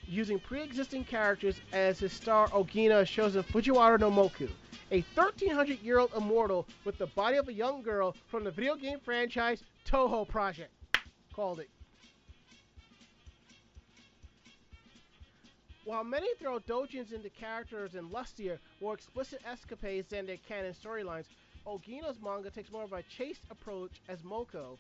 [0.07, 4.49] using pre-existing characters as his star Ogino shows in Fujiwara no Mokou,
[4.91, 9.62] a 1300-year-old immortal with the body of a young girl from the video game franchise
[9.85, 10.73] Touhou Project.
[11.33, 11.70] Called it.
[15.85, 21.27] While many throw dojins into characters in lustier, more explicit escapades than their canon storylines,
[21.65, 24.78] Ogino's manga takes more of a chaste approach as Mokou,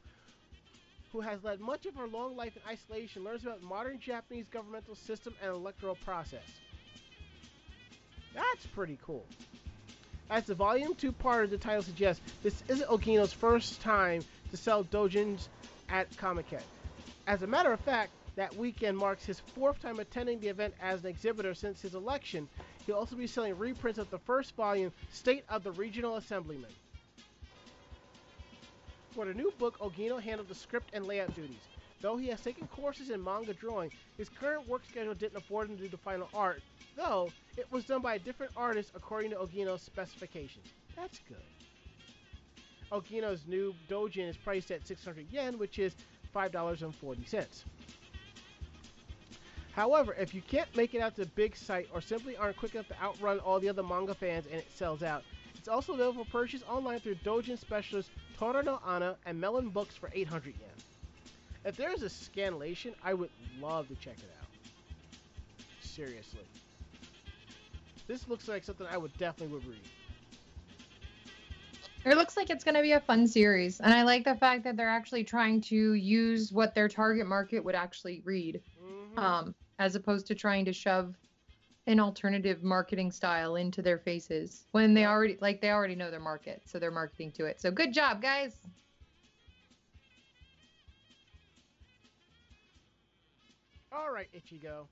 [1.16, 4.94] who has led much of her long life in isolation, learns about modern Japanese governmental
[4.94, 6.60] system and electoral process.
[8.34, 9.24] That's pretty cool.
[10.28, 14.58] As the volume 2 part of the title suggests, this isn't Ogino's first time to
[14.58, 15.48] sell dojins
[15.88, 16.60] at Comic-Con.
[17.26, 21.02] As a matter of fact, that weekend marks his fourth time attending the event as
[21.02, 22.46] an exhibitor since his election.
[22.84, 26.72] He'll also be selling reprints of the first volume, State of the Regional Assemblyman.
[29.16, 31.70] For the new book, Ogino handled the script and layout duties.
[32.02, 35.78] Though he has taken courses in manga drawing, his current work schedule didn't afford him
[35.78, 36.62] to do the final art,
[36.98, 40.66] though it was done by a different artist according to Ogino's specifications.
[40.94, 41.38] That's good.
[42.92, 45.96] Ogino's new dojin is priced at 600 yen, which is
[46.34, 47.64] $5.40.
[49.72, 52.74] However, if you can't make it out to the Big site or simply aren't quick
[52.74, 55.24] enough to outrun all the other manga fans and it sells out,
[55.66, 59.96] it's also available for purchase online through Dojin specialists Tora no Ana and Melon Books
[59.96, 60.70] for 800 yen.
[61.64, 63.30] If there is a scanlation, I would
[63.60, 64.46] love to check it out.
[65.80, 66.44] Seriously.
[68.06, 69.80] This looks like something I would definitely would read.
[72.04, 74.62] It looks like it's going to be a fun series, and I like the fact
[74.62, 78.62] that they're actually trying to use what their target market would actually read,
[79.16, 79.18] Mhm.
[79.18, 81.16] um, as opposed to trying to shove
[81.86, 86.20] an alternative marketing style into their faces when they already like they already know their
[86.20, 87.60] market, so they're marketing to it.
[87.60, 88.56] So good job, guys.
[93.92, 94.86] All right, Ichigo.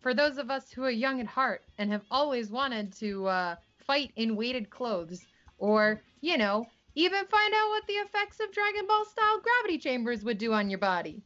[0.00, 3.56] For those of us who are young at heart and have always wanted to uh,
[3.86, 5.24] fight in weighted clothes,
[5.58, 10.24] or you know, even find out what the effects of Dragon Ball style gravity chambers
[10.24, 11.22] would do on your body.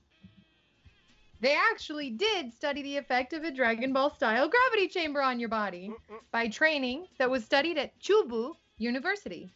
[1.40, 5.48] They actually did study the effect of a Dragon Ball style gravity chamber on your
[5.48, 6.18] body Mm-mm.
[6.30, 9.50] by training that was studied at Chubu University.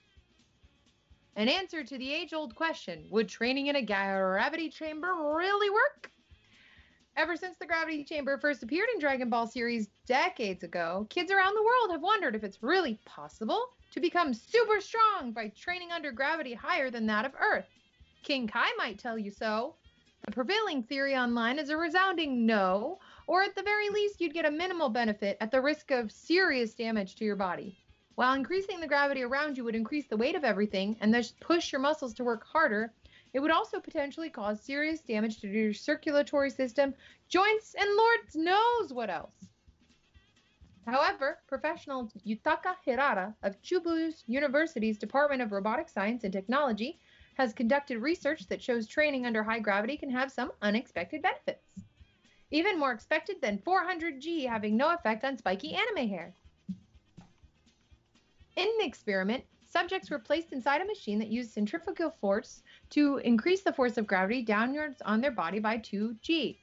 [1.36, 6.10] An answer to the age old question would training in a gravity chamber really work?
[7.16, 11.54] Ever since the gravity chamber first appeared in Dragon Ball series decades ago, kids around
[11.54, 13.60] the world have wondered if it's really possible
[13.92, 17.66] to become super strong by training under gravity higher than that of Earth.
[18.22, 19.74] King Kai might tell you so.
[20.26, 24.46] The prevailing theory online is a resounding no, or at the very least, you'd get
[24.46, 27.76] a minimal benefit at the risk of serious damage to your body.
[28.14, 31.72] While increasing the gravity around you would increase the weight of everything and thus push
[31.72, 32.94] your muscles to work harder,
[33.34, 36.94] it would also potentially cause serious damage to your circulatory system,
[37.28, 39.50] joints, and Lord knows what else.
[40.86, 46.98] However, professional Yutaka Hirata of Chubu University's Department of Robotic Science and Technology
[47.34, 51.64] has conducted research that shows training under high gravity can have some unexpected benefits.
[52.50, 56.34] Even more expected than 400G having no effect on spiky anime hair.
[58.56, 63.62] In an experiment, subjects were placed inside a machine that used centrifugal force to increase
[63.62, 66.58] the force of gravity downwards on their body by 2G.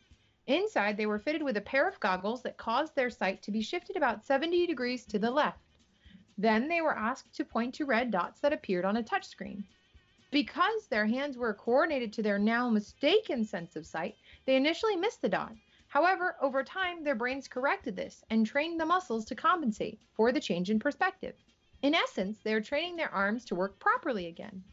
[0.47, 3.61] Inside, they were fitted with a pair of goggles that caused their sight to be
[3.61, 5.59] shifted about 70 degrees to the left.
[6.37, 9.65] Then they were asked to point to red dots that appeared on a touchscreen.
[10.31, 15.21] Because their hands were coordinated to their now mistaken sense of sight, they initially missed
[15.21, 15.53] the dot.
[15.89, 20.39] However, over time, their brains corrected this and trained the muscles to compensate for the
[20.39, 21.35] change in perspective.
[21.81, 24.63] In essence, they are training their arms to work properly again.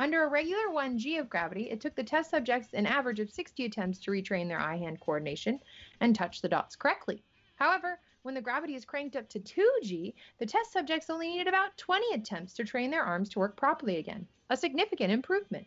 [0.00, 3.64] Under a regular 1G of gravity, it took the test subjects an average of 60
[3.64, 5.60] attempts to retrain their eye hand coordination
[6.00, 7.22] and touch the dots correctly.
[7.54, 11.76] However, when the gravity is cranked up to 2G, the test subjects only needed about
[11.76, 15.66] 20 attempts to train their arms to work properly again, a significant improvement.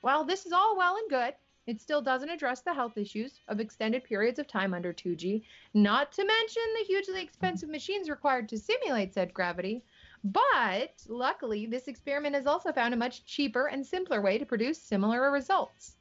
[0.00, 1.34] While this is all well and good,
[1.66, 5.42] it still doesn't address the health issues of extended periods of time under 2G,
[5.74, 9.82] not to mention the hugely expensive machines required to simulate said gravity,
[10.24, 14.80] but luckily, this experiment has also found a much cheaper and simpler way to produce
[14.80, 15.94] similar results.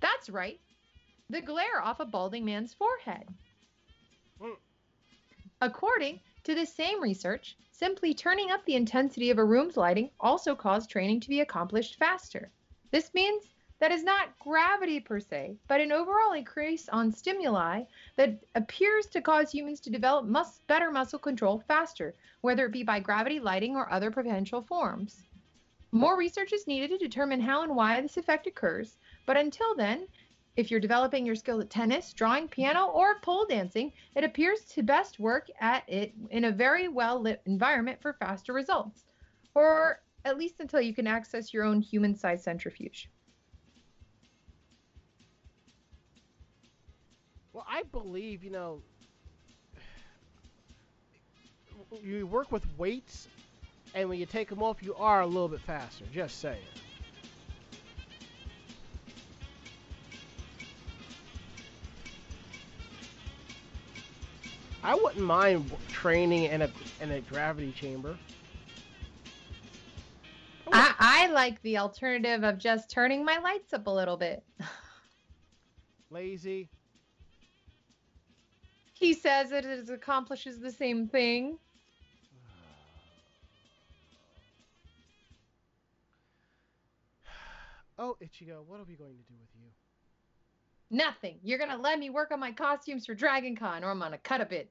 [0.00, 0.60] That's right,
[1.30, 3.28] the glare off a balding man's forehead.
[4.40, 4.56] Mm.
[5.60, 10.54] According to the same research, simply turning up the intensity of a room's lighting also
[10.54, 12.48] caused training to be accomplished faster.
[12.92, 13.42] This means
[13.80, 17.82] that is not gravity per se, but an overall increase on stimuli
[18.14, 22.84] that appears to cause humans to develop mus- better muscle control faster, whether it be
[22.84, 25.24] by gravity, lighting, or other potential forms.
[25.90, 28.96] More research is needed to determine how and why this effect occurs,
[29.26, 30.06] but until then,
[30.56, 34.82] if you're developing your skill at tennis, drawing, piano, or pole dancing, it appears to
[34.82, 39.04] best work at it in a very well lit environment for faster results,
[39.54, 43.08] or at least until you can access your own human sized centrifuge.
[47.52, 48.82] Well, I believe, you know,
[52.02, 53.28] you work with weights,
[53.94, 56.04] and when you take them off, you are a little bit faster.
[56.12, 56.60] Just saying.
[64.82, 68.16] I wouldn't mind training in a in a gravity chamber.
[70.72, 74.42] I, I like the alternative of just turning my lights up a little bit.
[76.10, 76.68] Lazy.
[78.94, 81.58] He says that it accomplishes the same thing.
[87.98, 89.68] Oh, Ichigo, what are we going to do with you?
[90.92, 91.38] Nothing.
[91.42, 94.42] You're gonna let me work on my costumes for Dragon Con, or I'm gonna cut
[94.42, 94.66] a bitch.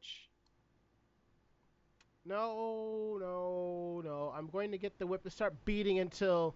[2.23, 4.31] No, no, no.
[4.37, 6.55] I'm going to get the whip and start beating until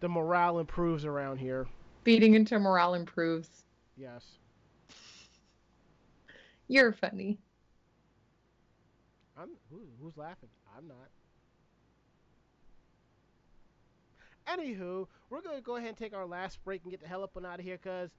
[0.00, 1.66] the morale improves around here.
[2.04, 3.64] Beating until morale improves.
[3.98, 4.24] Yes.
[6.68, 7.38] You're funny.
[9.36, 10.48] I'm who, who's laughing?
[10.74, 11.10] I'm not.
[14.48, 17.22] Anywho, we're going to go ahead and take our last break and get the hell
[17.22, 18.10] up and out of here because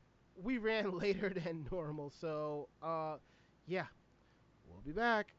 [0.41, 2.11] we ran later than normal.
[2.19, 3.18] So, uh,
[3.65, 3.85] yeah,
[4.68, 5.34] we'll be back.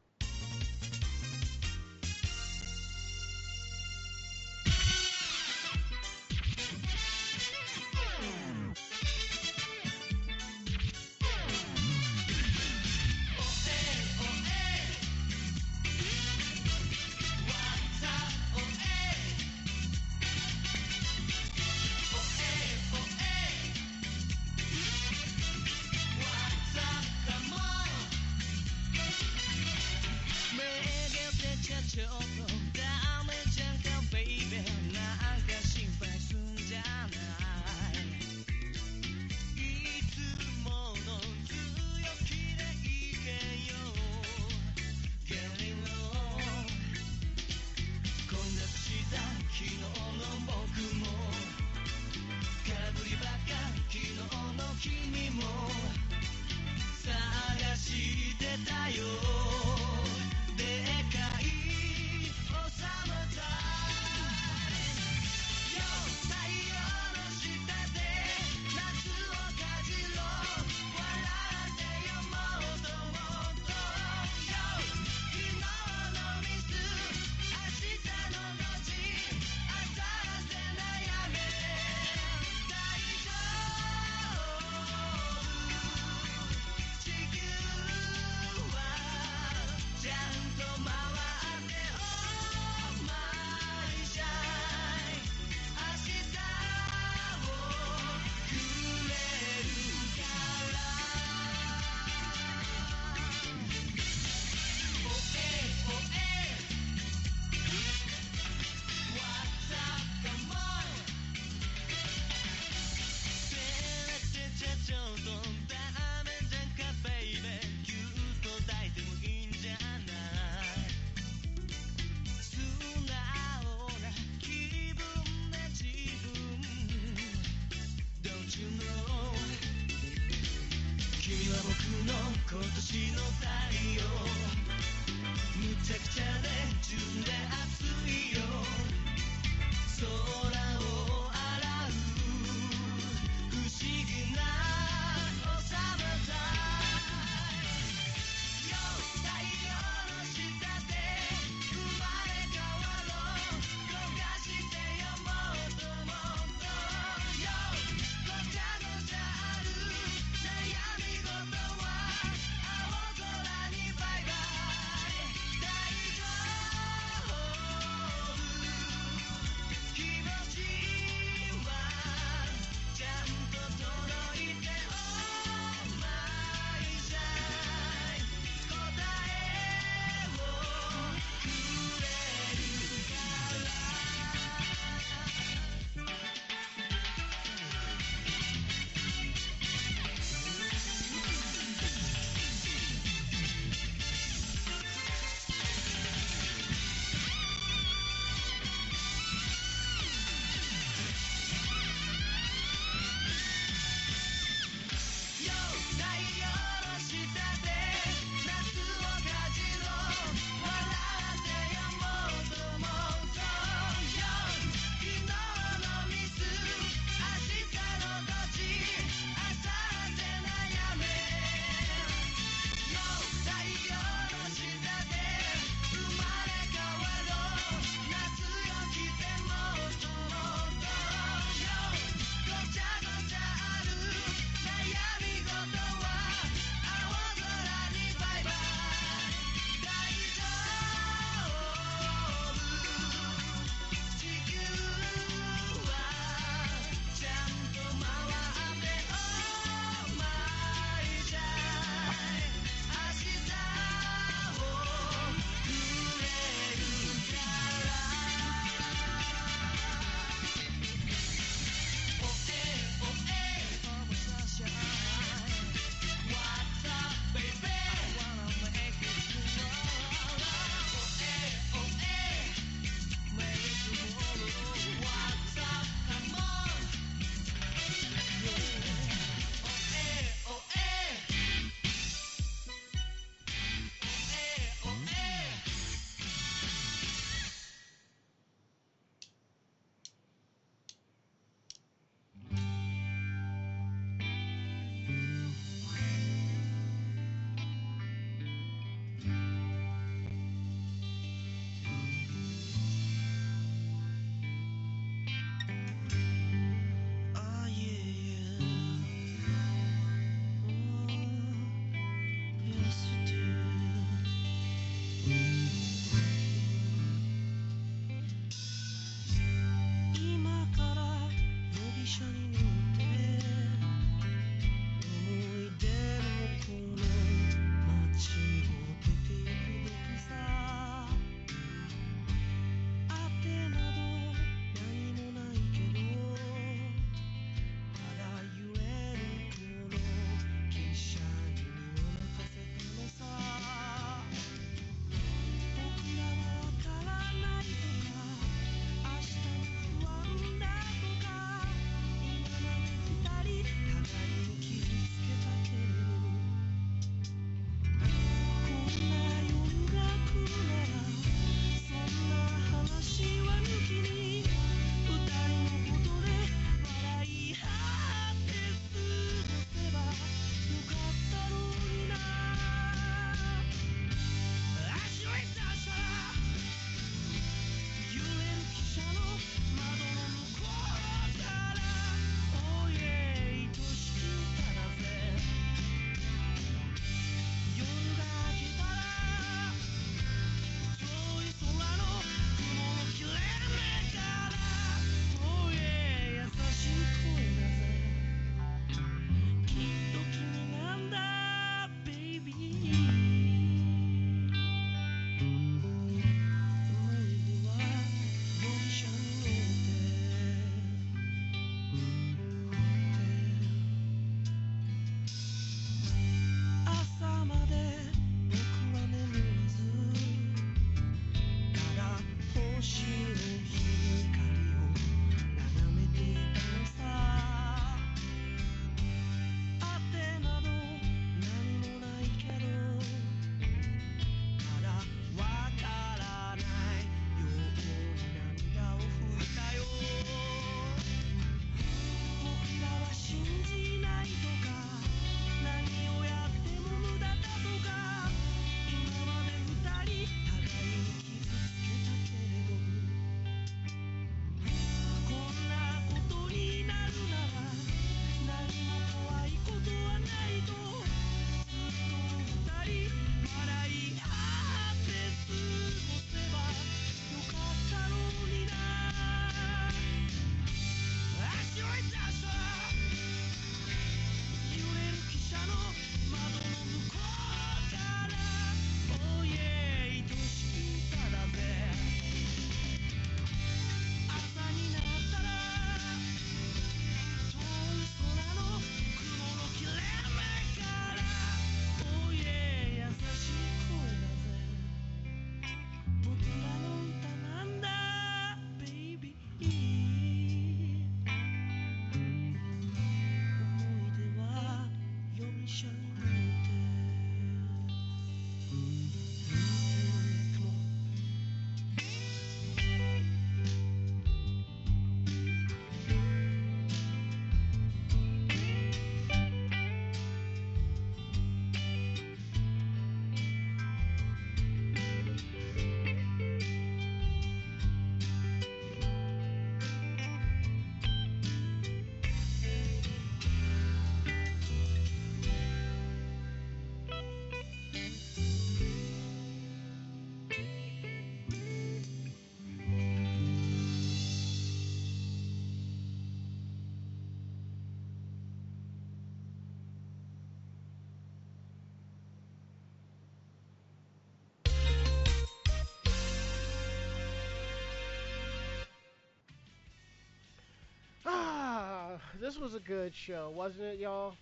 [562.45, 564.33] This was a good show, wasn't it, y'all?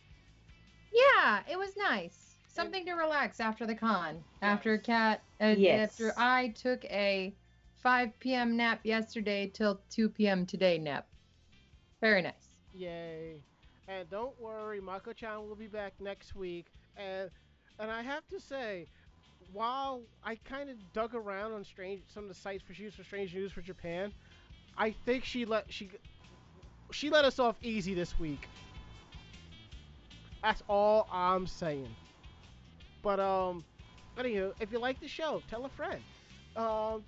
[0.91, 2.35] Yeah, it was nice.
[2.49, 4.23] Something to relax after the con.
[4.41, 4.85] After Yes.
[4.85, 5.99] cat, uh, Yes.
[5.99, 7.33] after I took a
[7.81, 8.57] 5 p.m.
[8.57, 10.45] nap yesterday till 2 p.m.
[10.45, 11.07] today nap.
[12.01, 12.33] Very nice.
[12.73, 13.41] Yay.
[13.87, 16.67] And don't worry, Mako chan will be back next week.
[16.97, 17.29] And
[17.79, 18.85] and I have to say,
[19.53, 23.03] while I kind of dug around on strange some of the sites for shoes for
[23.03, 24.11] strange news for Japan,
[24.77, 25.89] I think she let she
[26.93, 28.47] she let us off easy this week.
[30.41, 31.89] That's all I'm saying.
[33.01, 33.63] But um,
[34.17, 36.01] anywho, if you like the show, tell a friend.
[36.55, 37.03] Um,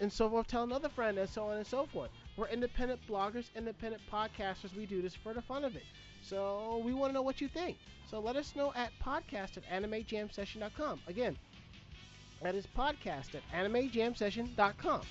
[0.00, 2.10] and so forth, tell another friend, and so on and so forth.
[2.36, 4.74] We're independent bloggers, independent podcasters.
[4.76, 5.84] We do this for the fun of it.
[6.22, 7.76] So we want to know what you think.
[8.10, 11.00] So let us know at podcast at animejamsession.com.
[11.06, 11.36] Again,
[12.42, 15.02] that is podcast at animejamsession.com.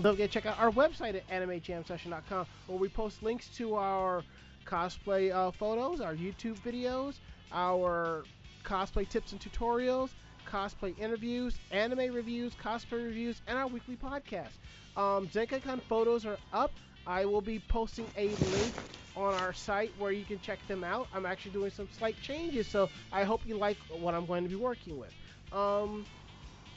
[0.00, 4.24] Don't forget to check out our website at animejamsession.com where we post links to our
[4.66, 7.14] cosplay uh, photos, our YouTube videos,
[7.52, 8.24] our
[8.64, 10.10] cosplay tips and tutorials,
[10.50, 14.50] cosplay interviews, anime reviews, cosplay reviews, and our weekly podcast.
[14.96, 16.72] Um, ZenkaCon photos are up.
[17.06, 18.74] I will be posting a link
[19.16, 21.06] on our site where you can check them out.
[21.14, 24.48] I'm actually doing some slight changes, so I hope you like what I'm going to
[24.48, 25.12] be working with.
[25.52, 26.04] Um,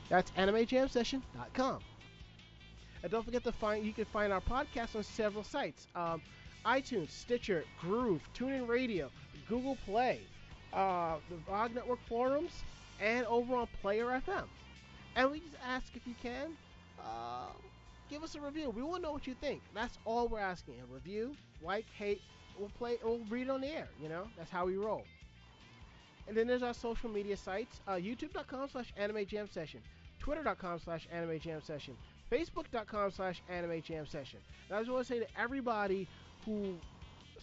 [0.10, 1.80] that's animejamsession.com.
[3.04, 6.22] And don't forget to find you can find our podcast on several sites: um,
[6.66, 9.10] iTunes, Stitcher, Groove, TuneIn Radio,
[9.48, 10.22] Google Play,
[10.74, 12.52] uh, the VOG Network forums,
[13.00, 14.46] and over on Player FM.
[15.16, 16.52] And we just ask if you can,
[17.00, 17.50] uh,
[18.10, 18.70] give us a review.
[18.70, 19.62] We want to know what you think.
[19.74, 22.22] That's all we're asking: a review, like, hate.
[22.58, 22.98] We'll play.
[23.04, 23.88] We'll read on the air.
[24.02, 25.04] You know, that's how we roll.
[26.28, 29.82] And then there's our social media sites: uh, YouTube.com/slash Anime Jam Session,
[30.20, 31.96] Twitter.com/slash Anime Jam Session,
[32.32, 34.40] Facebook.com/slash Anime Jam Session.
[34.70, 36.08] And I just want to say to everybody
[36.46, 36.76] who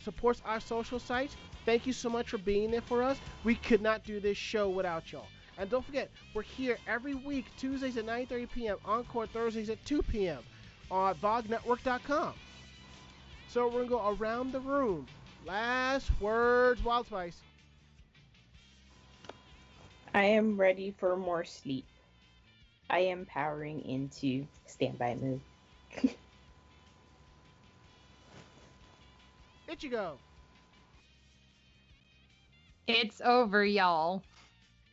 [0.02, 3.18] supports our social sites, thank you so much for being there for us.
[3.44, 5.26] We could not do this show without y'all.
[5.58, 10.02] And don't forget, we're here every week, Tuesdays at 9:30 p.m., Encore Thursdays at 2
[10.02, 10.42] p.m.
[10.90, 12.34] on VogNetwork.com.
[13.48, 15.06] So we're gonna go around the room.
[15.46, 17.40] Last words, Wild Spice.
[20.14, 21.86] I am ready for more sleep.
[22.94, 25.40] I am powering into standby mode.
[29.68, 30.12] Ichigo.
[32.86, 34.22] It's over, y'all.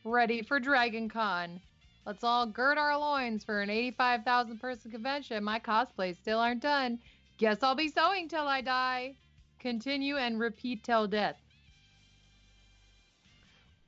[0.02, 1.60] Ready for Dragon Con.
[2.04, 5.44] Let's all gird our loins for an 85,000 person convention.
[5.44, 6.98] My cosplays still aren't done.
[7.38, 9.14] Guess I'll be sewing till I die.
[9.60, 11.36] Continue and repeat till death.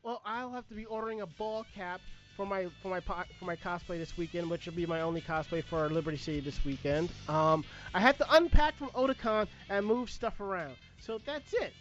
[0.04, 2.00] Well, I'll have to be ordering a ball cap
[2.36, 5.62] for my for my for my cosplay this weekend, which will be my only cosplay
[5.62, 7.10] for Liberty City this weekend.
[7.28, 10.74] Um, I have to unpack from Otakon and move stuff around.
[11.00, 11.72] So that's it.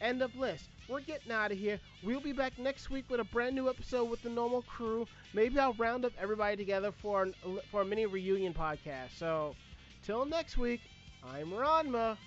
[0.00, 0.68] End of list.
[0.88, 1.80] We're getting out of here.
[2.02, 5.06] We'll be back next week with a brand new episode with the normal crew.
[5.32, 7.34] Maybe I'll round up everybody together for an,
[7.70, 9.16] for a mini reunion podcast.
[9.16, 9.54] So,
[10.04, 10.82] till next week,
[11.32, 12.18] I'm Ranma.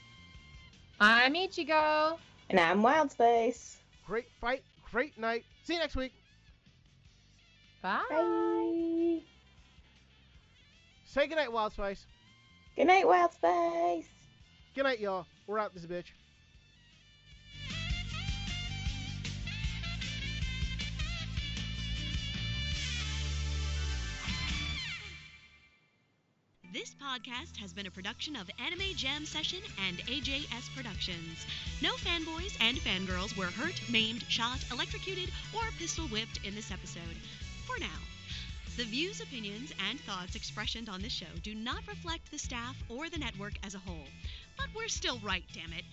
[1.00, 2.18] I'm Ichigo.
[2.50, 3.78] And I'm Wild Spice.
[4.08, 5.46] Great fight, great night.
[5.64, 6.14] See you next week.
[7.88, 8.02] Bye.
[8.10, 9.20] Bye.
[11.06, 12.06] Say goodnight, Wild Spice.
[12.76, 14.10] Good night, Wild Spice.
[14.76, 15.26] Good night, y'all.
[15.48, 16.08] We're out this bitch.
[26.74, 31.46] This podcast has been a production of Anime Jam Session and AJS Productions.
[31.82, 37.16] No fanboys and fangirls were hurt, maimed, shot, electrocuted, or pistol whipped in this episode.
[37.68, 38.00] For now.
[38.78, 43.10] The views, opinions, and thoughts expressed on this show do not reflect the staff or
[43.10, 44.08] the network as a whole.
[44.56, 45.84] But we're still right, damn it.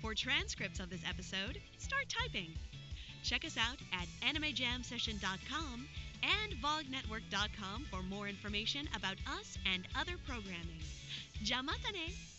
[0.00, 2.52] For transcripts of this episode, start typing.
[3.24, 5.88] Check us out at animejamsession.com
[6.22, 10.80] and vognetwork.com for more information about us and other programming.
[11.42, 12.33] Jamatane!